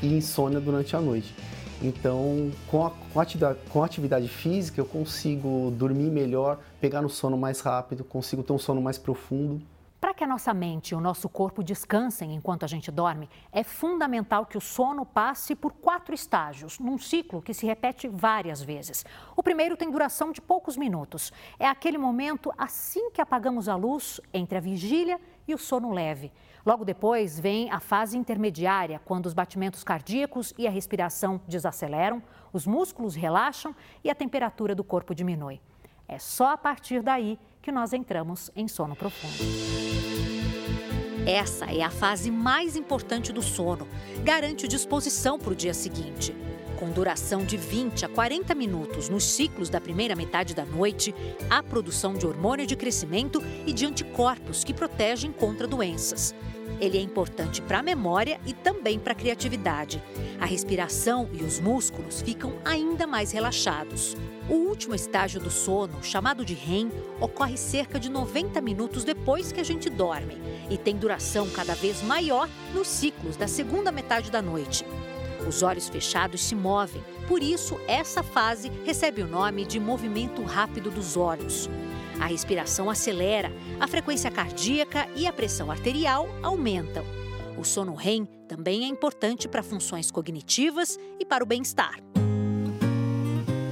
e 0.00 0.06
insônia 0.06 0.60
durante 0.60 0.94
a 0.94 1.00
noite. 1.00 1.34
Então, 1.80 2.50
com 2.68 2.86
a, 2.86 2.90
com, 2.90 3.20
a 3.20 3.22
atividade, 3.22 3.58
com 3.70 3.82
a 3.82 3.86
atividade 3.86 4.28
física, 4.28 4.80
eu 4.80 4.86
consigo 4.86 5.70
dormir 5.70 6.10
melhor, 6.10 6.58
pegar 6.80 7.00
no 7.00 7.08
sono 7.08 7.36
mais 7.38 7.60
rápido, 7.60 8.02
consigo 8.02 8.42
ter 8.42 8.52
um 8.52 8.58
sono 8.58 8.82
mais 8.82 8.98
profundo. 8.98 9.62
Para 10.00 10.14
que 10.14 10.22
a 10.22 10.26
nossa 10.28 10.54
mente 10.54 10.90
e 10.90 10.94
o 10.94 11.00
nosso 11.00 11.28
corpo 11.28 11.62
descansem 11.62 12.32
enquanto 12.32 12.64
a 12.64 12.68
gente 12.68 12.90
dorme, 12.90 13.28
é 13.52 13.64
fundamental 13.64 14.46
que 14.46 14.56
o 14.56 14.60
sono 14.60 15.04
passe 15.04 15.56
por 15.56 15.72
quatro 15.72 16.14
estágios, 16.14 16.78
num 16.78 16.98
ciclo 16.98 17.42
que 17.42 17.52
se 17.52 17.66
repete 17.66 18.06
várias 18.06 18.62
vezes. 18.62 19.04
O 19.36 19.42
primeiro 19.42 19.76
tem 19.76 19.90
duração 19.90 20.30
de 20.30 20.40
poucos 20.40 20.76
minutos. 20.76 21.32
É 21.58 21.66
aquele 21.66 21.98
momento 21.98 22.52
assim 22.56 23.10
que 23.10 23.20
apagamos 23.20 23.68
a 23.68 23.74
luz 23.74 24.20
entre 24.32 24.58
a 24.58 24.60
vigília 24.60 25.20
e 25.48 25.54
o 25.54 25.58
sono 25.58 25.92
leve. 25.92 26.32
Logo 26.64 26.84
depois 26.84 27.38
vem 27.38 27.70
a 27.70 27.80
fase 27.80 28.16
intermediária, 28.16 29.00
quando 29.04 29.26
os 29.26 29.34
batimentos 29.34 29.84
cardíacos 29.84 30.52
e 30.58 30.66
a 30.66 30.70
respiração 30.70 31.40
desaceleram, 31.46 32.22
os 32.52 32.66
músculos 32.66 33.14
relaxam 33.14 33.74
e 34.02 34.10
a 34.10 34.14
temperatura 34.14 34.74
do 34.74 34.84
corpo 34.84 35.14
diminui. 35.14 35.60
É 36.06 36.18
só 36.18 36.52
a 36.52 36.58
partir 36.58 37.02
daí 37.02 37.38
que 37.60 37.70
nós 37.70 37.92
entramos 37.92 38.50
em 38.56 38.66
sono 38.66 38.96
profundo. 38.96 39.36
Essa 41.26 41.66
é 41.66 41.82
a 41.82 41.90
fase 41.90 42.30
mais 42.30 42.74
importante 42.74 43.32
do 43.32 43.42
sono. 43.42 43.86
Garante 44.24 44.66
disposição 44.66 45.38
para 45.38 45.52
o 45.52 45.54
dia 45.54 45.74
seguinte. 45.74 46.34
Com 46.78 46.90
duração 46.90 47.44
de 47.44 47.56
20 47.56 48.04
a 48.04 48.08
40 48.08 48.54
minutos 48.54 49.08
nos 49.08 49.24
ciclos 49.24 49.68
da 49.68 49.80
primeira 49.80 50.14
metade 50.14 50.54
da 50.54 50.64
noite, 50.64 51.12
há 51.50 51.60
produção 51.60 52.14
de 52.14 52.24
hormônio 52.24 52.68
de 52.68 52.76
crescimento 52.76 53.42
e 53.66 53.72
de 53.72 53.84
anticorpos 53.84 54.62
que 54.62 54.72
protegem 54.72 55.32
contra 55.32 55.66
doenças. 55.66 56.32
Ele 56.80 56.96
é 56.96 57.00
importante 57.00 57.60
para 57.60 57.80
a 57.80 57.82
memória 57.82 58.40
e 58.46 58.52
também 58.52 58.96
para 58.96 59.12
a 59.12 59.16
criatividade. 59.16 60.00
A 60.40 60.46
respiração 60.46 61.28
e 61.32 61.42
os 61.42 61.58
músculos 61.58 62.22
ficam 62.22 62.54
ainda 62.64 63.08
mais 63.08 63.32
relaxados. 63.32 64.16
O 64.48 64.54
último 64.54 64.94
estágio 64.94 65.40
do 65.40 65.50
sono, 65.50 66.00
chamado 66.00 66.44
de 66.44 66.54
REM, 66.54 66.92
ocorre 67.20 67.56
cerca 67.56 67.98
de 67.98 68.08
90 68.08 68.60
minutos 68.60 69.02
depois 69.02 69.50
que 69.50 69.60
a 69.60 69.64
gente 69.64 69.90
dorme 69.90 70.40
e 70.70 70.78
tem 70.78 70.96
duração 70.96 71.50
cada 71.50 71.74
vez 71.74 72.02
maior 72.02 72.48
nos 72.72 72.86
ciclos 72.86 73.36
da 73.36 73.48
segunda 73.48 73.90
metade 73.90 74.30
da 74.30 74.40
noite. 74.40 74.84
Os 75.46 75.62
olhos 75.62 75.88
fechados 75.88 76.40
se 76.40 76.54
movem, 76.54 77.02
por 77.26 77.42
isso 77.42 77.78
essa 77.86 78.22
fase 78.22 78.70
recebe 78.84 79.22
o 79.22 79.28
nome 79.28 79.64
de 79.64 79.78
movimento 79.78 80.42
rápido 80.42 80.90
dos 80.90 81.16
olhos. 81.16 81.68
A 82.20 82.26
respiração 82.26 82.90
acelera, 82.90 83.52
a 83.78 83.86
frequência 83.86 84.30
cardíaca 84.30 85.08
e 85.14 85.26
a 85.26 85.32
pressão 85.32 85.70
arterial 85.70 86.28
aumentam. 86.42 87.04
O 87.56 87.64
sono 87.64 87.94
REM 87.94 88.24
também 88.48 88.84
é 88.84 88.88
importante 88.88 89.48
para 89.48 89.62
funções 89.62 90.10
cognitivas 90.10 90.98
e 91.18 91.24
para 91.24 91.44
o 91.44 91.46
bem-estar. 91.46 92.00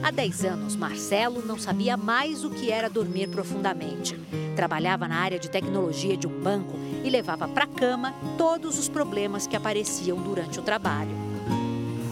Há 0.02 0.10
10 0.12 0.44
anos, 0.44 0.76
Marcelo 0.76 1.44
não 1.44 1.58
sabia 1.58 1.96
mais 1.96 2.44
o 2.44 2.50
que 2.50 2.70
era 2.70 2.88
dormir 2.88 3.28
profundamente. 3.28 4.16
Trabalhava 4.54 5.08
na 5.08 5.16
área 5.16 5.38
de 5.38 5.50
tecnologia 5.50 6.16
de 6.16 6.28
um 6.28 6.40
banco 6.40 6.78
e 7.04 7.10
levava 7.10 7.48
para 7.48 7.64
a 7.64 7.68
cama 7.68 8.14
todos 8.38 8.78
os 8.78 8.88
problemas 8.88 9.48
que 9.48 9.56
apareciam 9.56 10.18
durante 10.22 10.60
o 10.60 10.62
trabalho. 10.62 11.25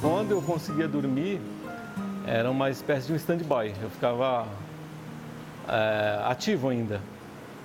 Quando 0.05 0.33
eu 0.33 0.43
conseguia 0.43 0.87
dormir, 0.87 1.41
era 2.27 2.51
uma 2.51 2.69
espécie 2.69 3.07
de 3.07 3.15
um 3.15 3.17
stand-by. 3.17 3.73
Eu 3.83 3.89
ficava 3.89 4.47
é, 5.67 6.21
ativo 6.27 6.69
ainda. 6.69 7.01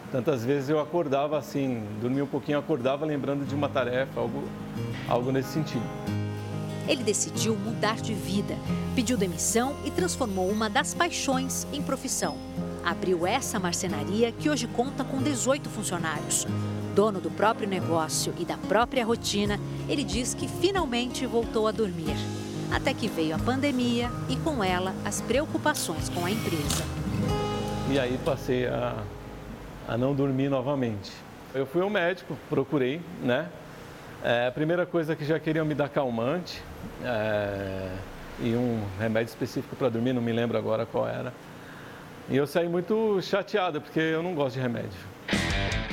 Tantas 0.10 0.46
vezes 0.46 0.70
eu 0.70 0.80
acordava 0.80 1.38
assim, 1.38 1.84
dormia 2.00 2.24
um 2.24 2.28
pouquinho, 2.28 2.58
acordava 2.58 3.06
lembrando 3.06 3.46
de 3.46 3.54
uma 3.54 3.68
tarefa, 3.68 4.22
algo, 4.22 4.48
algo 5.10 5.34
nesse 5.34 5.50
sentido. 5.50 5.84
Ele 6.88 7.04
decidiu 7.04 7.58
mudar 7.58 7.98
de 7.98 8.14
vida, 8.14 8.56
pediu 8.96 9.18
demissão 9.18 9.76
e 9.84 9.92
transformou 9.92 10.50
uma 10.50 10.70
das 10.70 10.94
paixões 10.94 11.68
em 11.74 11.84
profissão. 11.84 12.38
Abriu 12.86 13.28
essa 13.28 13.60
marcenaria 13.60 14.32
que 14.32 14.50
hoje 14.50 14.66
conta 14.66 15.04
com 15.04 15.22
18 15.22 15.70
funcionários. 15.70 16.48
Dono 16.96 17.20
do 17.20 17.32
próprio 17.32 17.68
negócio 17.68 18.34
e 18.38 18.46
da 18.46 18.58
própria 18.58 19.06
rotina, 19.06 19.60
ele 19.88 20.04
diz 20.04 20.34
que 20.34 20.48
finalmente 20.48 21.26
voltou 21.26 21.68
a 21.68 21.72
dormir. 21.72 22.16
Até 22.72 22.94
que 22.94 23.08
veio 23.08 23.36
a 23.36 23.40
pandemia 23.40 24.10
e 24.30 24.36
com 24.38 24.64
ela 24.64 24.94
as 25.04 25.22
preocupações 25.22 26.10
com 26.10 26.26
a 26.26 26.32
empresa. 26.32 26.84
E 27.92 28.00
aí 28.00 28.20
passei 28.24 28.68
a 28.68 28.96
a 29.90 29.98
não 29.98 30.14
dormir 30.14 30.50
novamente. 30.50 31.12
Eu 31.52 31.66
fui 31.66 31.82
ao 31.82 31.90
médico, 31.90 32.38
procurei, 32.48 33.02
né? 33.24 33.50
É, 34.24 34.46
a 34.46 34.52
primeira 34.52 34.86
coisa 34.86 35.16
que 35.16 35.26
já 35.26 35.40
queriam 35.40 35.66
me 35.66 35.74
dar 35.74 35.90
calmante 35.90 36.62
é, 37.04 37.90
e 38.40 38.54
um 38.54 38.84
remédio 39.00 39.32
específico 39.32 39.76
para 39.76 39.90
dormir, 39.90 40.14
não 40.14 40.22
me 40.22 40.32
lembro 40.32 40.60
agora 40.60 40.86
qual 40.86 41.08
era. 41.08 41.34
E 42.30 42.38
eu 42.38 42.46
saí 42.46 42.70
muito 42.70 43.20
chateado 43.24 43.82
porque 43.82 44.00
eu 44.00 44.22
não 44.22 44.36
gosto 44.36 44.58
de 44.58 44.62
remédio. 44.62 45.00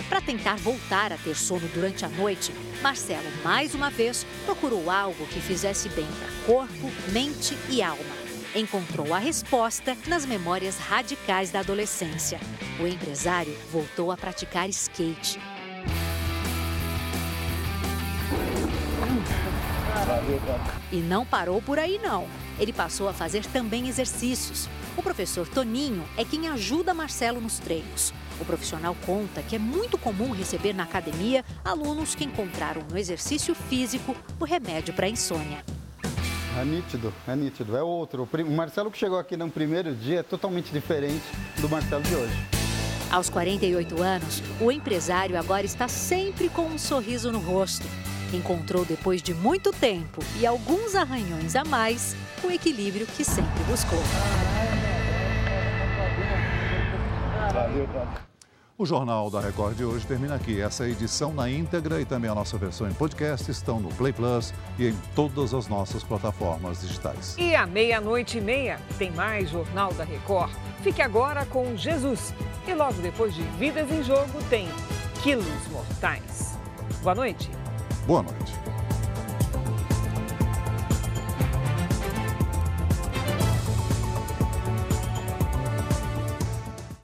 Para 0.09 0.20
tentar 0.20 0.57
voltar 0.57 1.12
a 1.12 1.16
ter 1.16 1.34
sono 1.34 1.66
durante 1.68 2.04
a 2.04 2.09
noite, 2.09 2.52
Marcelo 2.82 3.30
mais 3.42 3.74
uma 3.74 3.90
vez 3.90 4.26
procurou 4.44 4.90
algo 4.90 5.26
que 5.26 5.40
fizesse 5.40 5.88
bem 5.90 6.07
para 6.18 6.54
corpo, 6.54 6.90
mente 7.12 7.57
e 7.68 7.82
alma 7.82 8.26
encontrou 8.59 9.12
a 9.12 9.18
resposta 9.18 9.96
nas 10.07 10.24
memórias 10.24 10.78
radicais 10.78 11.50
da 11.50 11.61
adolescência. 11.61 12.40
O 12.80 12.86
empresário 12.86 13.54
voltou 13.70 14.11
a 14.11 14.16
praticar 14.16 14.68
skate. 14.70 15.38
E 20.90 20.96
não 20.96 21.26
parou 21.26 21.61
por 21.61 21.78
aí 21.78 21.98
não. 22.02 22.26
Ele 22.59 22.72
passou 22.72 23.09
a 23.09 23.12
fazer 23.12 23.44
também 23.46 23.88
exercícios. 23.88 24.68
O 24.96 25.02
professor 25.02 25.46
Toninho 25.46 26.04
é 26.16 26.24
quem 26.24 26.48
ajuda 26.48 26.94
Marcelo 26.94 27.40
nos 27.40 27.59
treinos. 27.59 28.14
O 28.41 28.45
profissional 28.45 28.97
conta 29.07 29.43
que 29.43 29.57
é 29.57 29.59
muito 29.59 29.97
comum 29.97 30.32
receber 30.32 30.72
na 30.72 30.82
academia 30.82 31.45
alunos 31.64 32.14
que 32.14 32.24
encontraram 32.24 32.82
no 32.91 32.99
exercício 32.99 33.55
físico 33.55 34.14
o 34.39 34.45
remédio 34.45 34.95
para 34.95 35.07
a 35.07 35.09
insônia. 35.09 35.64
É 36.59 36.64
nítido, 36.64 37.12
é 37.28 37.37
nítido. 37.37 37.76
É 37.76 37.82
outro. 37.82 38.26
O 38.47 38.51
Marcelo 38.51 38.91
que 38.91 38.97
chegou 38.97 39.18
aqui 39.18 39.37
no 39.37 39.51
primeiro 39.51 39.95
dia 39.95 40.20
é 40.20 40.22
totalmente 40.22 40.72
diferente 40.72 41.24
do 41.59 41.68
Marcelo 41.68 42.03
de 42.03 42.14
hoje. 42.14 42.34
Aos 43.11 43.28
48 43.28 44.03
anos, 44.03 44.43
o 44.61 44.72
empresário 44.72 45.39
agora 45.39 45.64
está 45.64 45.87
sempre 45.87 46.49
com 46.49 46.62
um 46.62 46.78
sorriso 46.78 47.30
no 47.30 47.39
rosto. 47.39 47.87
Encontrou 48.32 48.84
depois 48.84 49.22
de 49.22 49.32
muito 49.34 49.70
tempo 49.70 50.20
e 50.41 50.47
alguns 50.47 50.95
arranhões 50.95 51.55
a 51.55 51.64
mais 51.64 52.16
o 52.43 52.51
equilíbrio 52.51 53.07
que 53.07 53.24
sempre 53.24 53.62
buscou. 53.64 54.03
Valeu, 57.53 57.87
o 58.78 58.84
Jornal 58.84 59.30
da 59.30 59.40
Record 59.40 59.76
de 59.76 59.84
hoje 59.84 60.06
termina 60.06 60.34
aqui. 60.34 60.60
Essa 60.60 60.86
edição 60.86 61.32
na 61.32 61.48
íntegra 61.48 62.00
e 62.00 62.04
também 62.04 62.30
a 62.30 62.34
nossa 62.34 62.58
versão 62.58 62.88
em 62.88 62.92
podcast 62.92 63.50
estão 63.50 63.80
no 63.80 63.88
Play 63.90 64.12
Plus 64.12 64.52
e 64.78 64.88
em 64.88 64.96
todas 65.14 65.54
as 65.54 65.66
nossas 65.66 66.04
plataformas 66.04 66.82
digitais. 66.82 67.34
E 67.38 67.54
à 67.54 67.66
meia-noite 67.66 68.38
e 68.38 68.40
meia 68.40 68.78
tem 68.98 69.10
mais 69.12 69.50
Jornal 69.50 69.92
da 69.94 70.04
Record. 70.04 70.52
Fique 70.82 71.00
agora 71.00 71.46
com 71.46 71.76
Jesus. 71.76 72.34
E 72.66 72.74
logo 72.74 73.00
depois 73.00 73.34
de 73.34 73.42
Vidas 73.58 73.90
em 73.90 74.02
Jogo 74.02 74.42
tem 74.50 74.68
Quilos 75.22 75.46
Mortais. 75.70 76.58
Boa 77.02 77.14
noite. 77.14 77.50
Boa 78.06 78.22
noite. 78.22 78.75